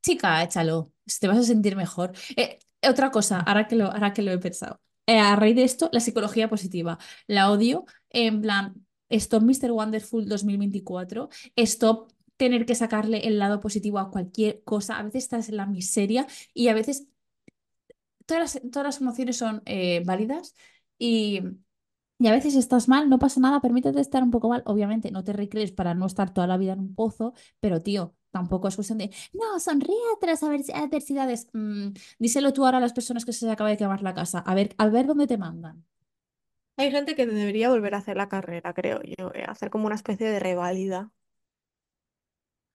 Chica, 0.02 0.42
échalo, 0.42 0.92
te 1.20 1.28
vas 1.28 1.38
a 1.38 1.42
sentir 1.42 1.76
mejor. 1.76 2.12
Eh, 2.36 2.58
otra 2.88 3.10
cosa, 3.10 3.40
ahora 3.40 3.66
que 3.66 3.76
lo, 3.76 3.86
ahora 3.86 4.12
que 4.12 4.22
lo 4.22 4.32
he 4.32 4.38
pensado. 4.38 4.80
Eh, 5.06 5.18
a 5.18 5.36
raíz 5.36 5.56
de 5.56 5.64
esto, 5.64 5.88
la 5.92 6.00
psicología 6.00 6.48
positiva. 6.48 6.98
La 7.26 7.50
odio. 7.50 7.84
En 8.10 8.40
plan, 8.40 8.86
stop 9.08 9.42
Mr. 9.42 9.72
Wonderful 9.72 10.28
2024. 10.28 11.28
Stop 11.56 12.12
tener 12.36 12.66
que 12.66 12.74
sacarle 12.74 13.26
el 13.26 13.38
lado 13.38 13.60
positivo 13.60 13.98
a 13.98 14.10
cualquier 14.10 14.62
cosa. 14.64 14.98
A 14.98 15.02
veces 15.02 15.24
estás 15.24 15.48
en 15.48 15.56
la 15.56 15.66
miseria 15.66 16.26
y 16.54 16.68
a 16.68 16.74
veces 16.74 17.08
todas 18.26 18.54
las, 18.54 18.62
todas 18.70 18.86
las 18.86 19.00
emociones 19.00 19.36
son 19.36 19.62
eh, 19.66 20.02
válidas 20.04 20.54
y, 20.98 21.42
y 22.18 22.26
a 22.28 22.32
veces 22.32 22.54
estás 22.56 22.88
mal, 22.88 23.08
no 23.10 23.18
pasa 23.18 23.40
nada, 23.40 23.60
permítete 23.60 24.00
estar 24.00 24.22
un 24.22 24.30
poco 24.30 24.48
mal. 24.48 24.62
Obviamente 24.66 25.10
no 25.10 25.24
te 25.24 25.32
recrees 25.32 25.72
para 25.72 25.94
no 25.94 26.06
estar 26.06 26.32
toda 26.32 26.46
la 26.46 26.56
vida 26.56 26.72
en 26.72 26.80
un 26.80 26.94
pozo, 26.94 27.34
pero 27.60 27.82
tío, 27.82 28.14
tampoco 28.30 28.68
es 28.68 28.74
cuestión 28.76 28.98
de, 28.98 29.10
no, 29.32 29.60
sonríe 29.60 29.96
advers- 30.20 30.72
adversidades. 30.74 31.48
Mm, 31.52 31.88
díselo 32.18 32.52
tú 32.52 32.64
ahora 32.64 32.78
a 32.78 32.80
las 32.80 32.92
personas 32.94 33.24
que 33.24 33.32
se 33.32 33.44
les 33.46 33.52
acaba 33.52 33.70
de 33.70 33.76
quemar 33.76 34.02
la 34.02 34.14
casa, 34.14 34.38
a 34.40 34.54
ver, 34.54 34.74
a 34.78 34.88
ver 34.88 35.06
dónde 35.06 35.26
te 35.26 35.38
mandan. 35.38 35.84
Hay 36.78 36.90
gente 36.90 37.14
que 37.14 37.26
debería 37.26 37.68
volver 37.70 37.94
a 37.94 37.98
hacer 37.98 38.16
la 38.16 38.28
carrera, 38.30 38.72
creo 38.74 39.00
yo, 39.02 39.30
eh, 39.34 39.44
hacer 39.46 39.68
como 39.70 39.84
una 39.86 39.94
especie 39.94 40.28
de 40.30 40.38
reválida. 40.40 41.10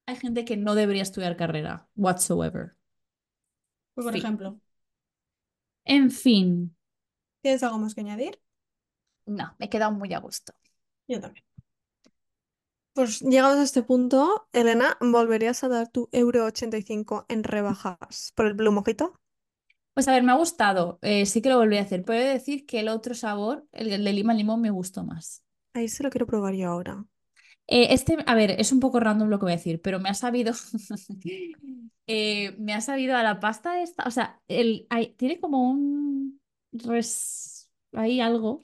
Hay 0.06 0.16
gente 0.16 0.46
que 0.46 0.58
no 0.58 0.76
debería 0.76 1.02
estudiar 1.02 1.36
carrera, 1.38 1.88
whatsoever. 1.96 2.76
Pues, 3.94 4.06
por 4.06 4.14
Fin. 4.14 4.16
ejemplo, 4.16 4.60
En 5.86 6.10
fin, 6.10 6.76
¿tienes 7.42 7.64
algo 7.64 7.78
más 7.80 7.94
que 7.96 8.02
añadir? 8.02 8.40
No, 9.32 9.56
me 9.60 9.66
he 9.68 9.70
quedado 9.70 9.92
muy 9.92 10.14
a 10.14 10.20
gusto. 10.20 10.54
Yo 11.08 11.22
también. 11.22 11.46
Pues 12.94 13.20
llegados 13.20 13.58
a 13.60 13.64
este 13.64 13.84
punto, 13.84 14.48
Elena, 14.54 14.98
¿volverías 15.02 15.62
a 15.66 15.68
dar 15.68 15.90
tu 15.90 16.08
euro 16.14 16.46
85 16.46 17.26
en 17.28 17.44
rebajas 17.44 18.32
por 18.36 18.46
el 18.46 18.54
Blue 18.54 18.72
Mojito? 18.72 19.20
Pues 19.94 20.08
a 20.08 20.14
ver, 20.14 20.24
me 20.24 20.32
ha 20.32 20.36
gustado, 20.36 21.00
eh, 21.02 21.26
sí 21.26 21.42
que 21.42 21.50
lo 21.50 21.58
volví 21.58 21.78
a 21.78 21.82
hacer. 21.82 22.04
Puedo 22.06 22.20
decir 22.26 22.66
que 22.66 22.80
el 22.80 22.88
otro 22.90 23.14
sabor, 23.14 23.68
el, 23.74 23.92
el 23.92 24.04
de 24.06 24.14
lima 24.14 24.34
limón, 24.34 24.62
me 24.62 24.72
gustó 24.72 25.04
más. 25.04 25.44
Ahí 25.74 25.88
se 25.90 26.04
lo 26.04 26.10
quiero 26.10 26.26
probar 26.28 26.54
yo 26.56 26.70
ahora. 26.70 27.06
Eh, 27.68 27.88
este, 27.94 28.18
a 28.28 28.36
ver, 28.36 28.52
es 28.60 28.72
un 28.72 28.80
poco 28.80 29.00
random 29.00 29.30
lo 29.30 29.40
que 29.40 29.46
voy 29.46 29.54
a 29.54 29.56
decir, 29.58 29.82
pero 29.82 30.00
me 30.00 30.10
ha 30.10 30.14
sabido. 30.14 30.54
eh, 32.08 32.56
me 32.60 32.74
ha 32.74 32.82
sabido 32.82 33.16
a 33.16 33.24
la 33.24 33.40
pasta 33.40 33.82
esta. 33.82 34.04
O 34.08 34.12
sea, 34.12 34.42
el, 34.48 34.88
hay- 34.90 35.14
tiene 35.16 35.40
como 35.40 35.70
un. 35.70 36.42
Res, 36.74 37.70
hay 37.94 38.22
algo 38.22 38.62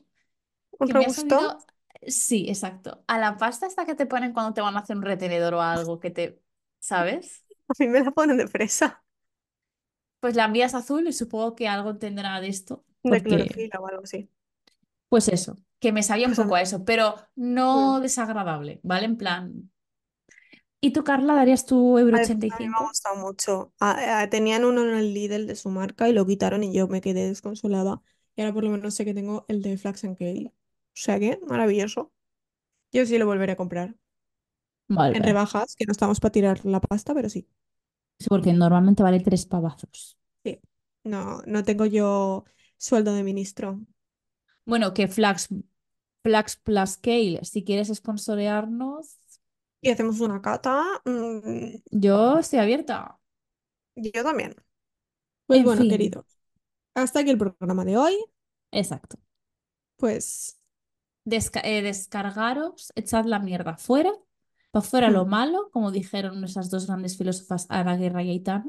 ¿Un 0.79 0.89
sabido. 0.89 1.59
Sí, 2.07 2.45
exacto. 2.49 3.03
A 3.07 3.17
la 3.19 3.37
pasta 3.37 3.65
esta 3.67 3.85
que 3.85 3.95
te 3.95 4.05
ponen 4.05 4.33
cuando 4.33 4.53
te 4.53 4.61
van 4.61 4.75
a 4.77 4.79
hacer 4.81 4.95
un 4.97 5.03
retenedor 5.03 5.53
o 5.55 5.61
algo 5.61 5.99
que 5.99 6.11
te. 6.11 6.41
¿Sabes? 6.79 7.45
A 7.69 7.73
mí 7.79 7.87
me 7.87 8.03
la 8.03 8.11
ponen 8.11 8.37
de 8.37 8.47
fresa, 8.47 9.03
Pues 10.19 10.35
la 10.35 10.45
envías 10.45 10.73
azul 10.75 11.07
y 11.07 11.13
supongo 11.13 11.55
que 11.55 11.67
algo 11.67 11.97
tendrá 11.97 12.39
de 12.41 12.47
esto, 12.49 12.85
de 13.03 13.21
porque. 13.21 13.23
clorofila 13.23 13.79
o 13.79 13.87
algo 13.87 14.03
así. 14.03 14.29
Pues 15.09 15.27
eso, 15.29 15.57
que 15.79 15.91
me 15.91 16.03
sabía 16.03 16.27
un 16.27 16.35
Pues 16.35 16.37
poco 16.37 16.55
a 16.55 16.61
eso, 16.61 16.83
pero 16.85 17.15
mm. 17.71 17.91
no 17.93 17.99
desagradable, 18.01 18.79
¿vale? 18.83 19.05
En 19.05 19.17
plan. 19.17 19.71
¿Y 20.81 20.91
tú, 20.93 21.03
Carla, 21.03 21.33
darías 21.35 21.65
tu 21.65 21.97
euro 21.97 22.15
A 22.15 22.19
ver, 22.19 22.25
ochenta 22.25 22.47
y 22.47 22.51
a 22.51 22.57
mí 22.59 22.67
me 22.69 22.75
ha 22.77 22.87
gustado 22.87 23.15
mucho. 23.17 23.73
Ah, 23.79 24.21
ah, 24.21 24.29
tenían 24.29 24.65
uno 24.65 24.83
en 24.83 24.95
el 24.97 25.13
Lidl 25.13 25.47
de 25.47 25.55
su 25.55 25.69
marca 25.69 26.07
y 26.09 26.13
lo 26.13 26.25
quitaron 26.25 26.63
y 26.63 26.73
yo 26.73 26.87
me 26.87 27.01
quedé 27.01 27.27
desconsolada. 27.27 28.01
Y 28.35 28.41
ahora 28.41 28.53
por 28.53 28.63
lo 28.63 28.69
menos 28.71 28.93
sé 28.95 29.05
que 29.05 29.13
tengo 29.13 29.45
el 29.47 29.61
de 29.61 29.77
Flax 29.77 30.03
and 30.05 30.17
Kale. 30.17 30.53
O 30.97 30.99
sea 31.03 31.19
que, 31.21 31.39
maravilloso. 31.47 32.11
Yo 32.93 33.05
sí 33.07 33.17
lo 33.19 33.27
volveré 33.27 33.53
a 33.53 33.57
comprar. 33.57 33.95
En 35.11 35.23
rebajas, 35.23 35.75
que 35.75 35.85
no 35.85 35.91
estamos 35.91 36.19
para 36.21 36.31
tirar 36.31 36.63
la 36.65 36.79
pasta, 36.81 37.13
pero 37.13 37.29
sí. 37.29 37.47
Sí, 38.19 38.27
porque 38.29 38.53
normalmente 38.53 39.01
vale 39.03 39.19
tres 39.21 39.45
pavazos. 39.47 40.17
Sí. 40.43 40.59
No, 41.03 41.41
no 41.45 41.63
tengo 41.63 41.85
yo 41.85 42.45
sueldo 42.77 43.13
de 43.13 43.23
ministro. 43.23 43.81
Bueno, 44.65 44.93
que 44.93 45.07
Flax, 45.07 45.49
Flax 46.23 46.57
Plus 46.57 46.91
Scale, 46.91 47.41
si 47.45 47.63
quieres 47.63 47.89
sponsorearnos, 47.89 49.19
Y 49.81 49.89
hacemos 49.89 50.19
una 50.19 50.41
cata. 50.41 50.83
mm, 51.05 51.77
yo 51.91 52.37
estoy 52.39 52.59
abierta. 52.59 53.19
yo 53.95 54.23
también. 54.23 54.55
Pues 55.45 55.61
En 55.61 55.65
bueno, 55.65 55.87
fin, 55.87 55.87
queridos, 55.87 56.25
hasta 56.95 57.19
aquí 57.21 57.31
el 57.31 57.37
programa 57.37 57.85
de 57.85 57.97
hoy. 57.97 58.15
exacto. 58.71 59.17
Pues, 59.95 60.56
Desca- 61.33 61.61
eh, 61.63 61.81
descargaros, 61.81 62.91
echad 62.95 63.25
la 63.25 63.39
mierda 63.39 63.77
fuera, 63.77 64.11
para 64.71 64.83
fuera 64.85 65.11
lo 65.11 65.25
hmm, 65.25 65.29
malo, 65.35 65.69
como 65.71 65.91
dijeron 65.91 66.43
esas 66.43 66.69
dos 66.69 66.87
grandes 66.87 67.17
filósofas, 67.17 67.67
Ana 67.69 67.97
Guerra 67.97 68.23
y 68.23 68.29
Aitana. 68.31 68.65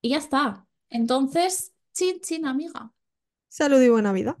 Y 0.00 0.10
ya 0.10 0.18
está. 0.18 0.66
Entonces, 0.90 1.74
chin, 1.92 2.20
chin, 2.20 2.46
amiga. 2.46 2.92
salud 3.48 3.80
y 3.82 3.88
buena 3.88 4.12
vida. 4.12 4.36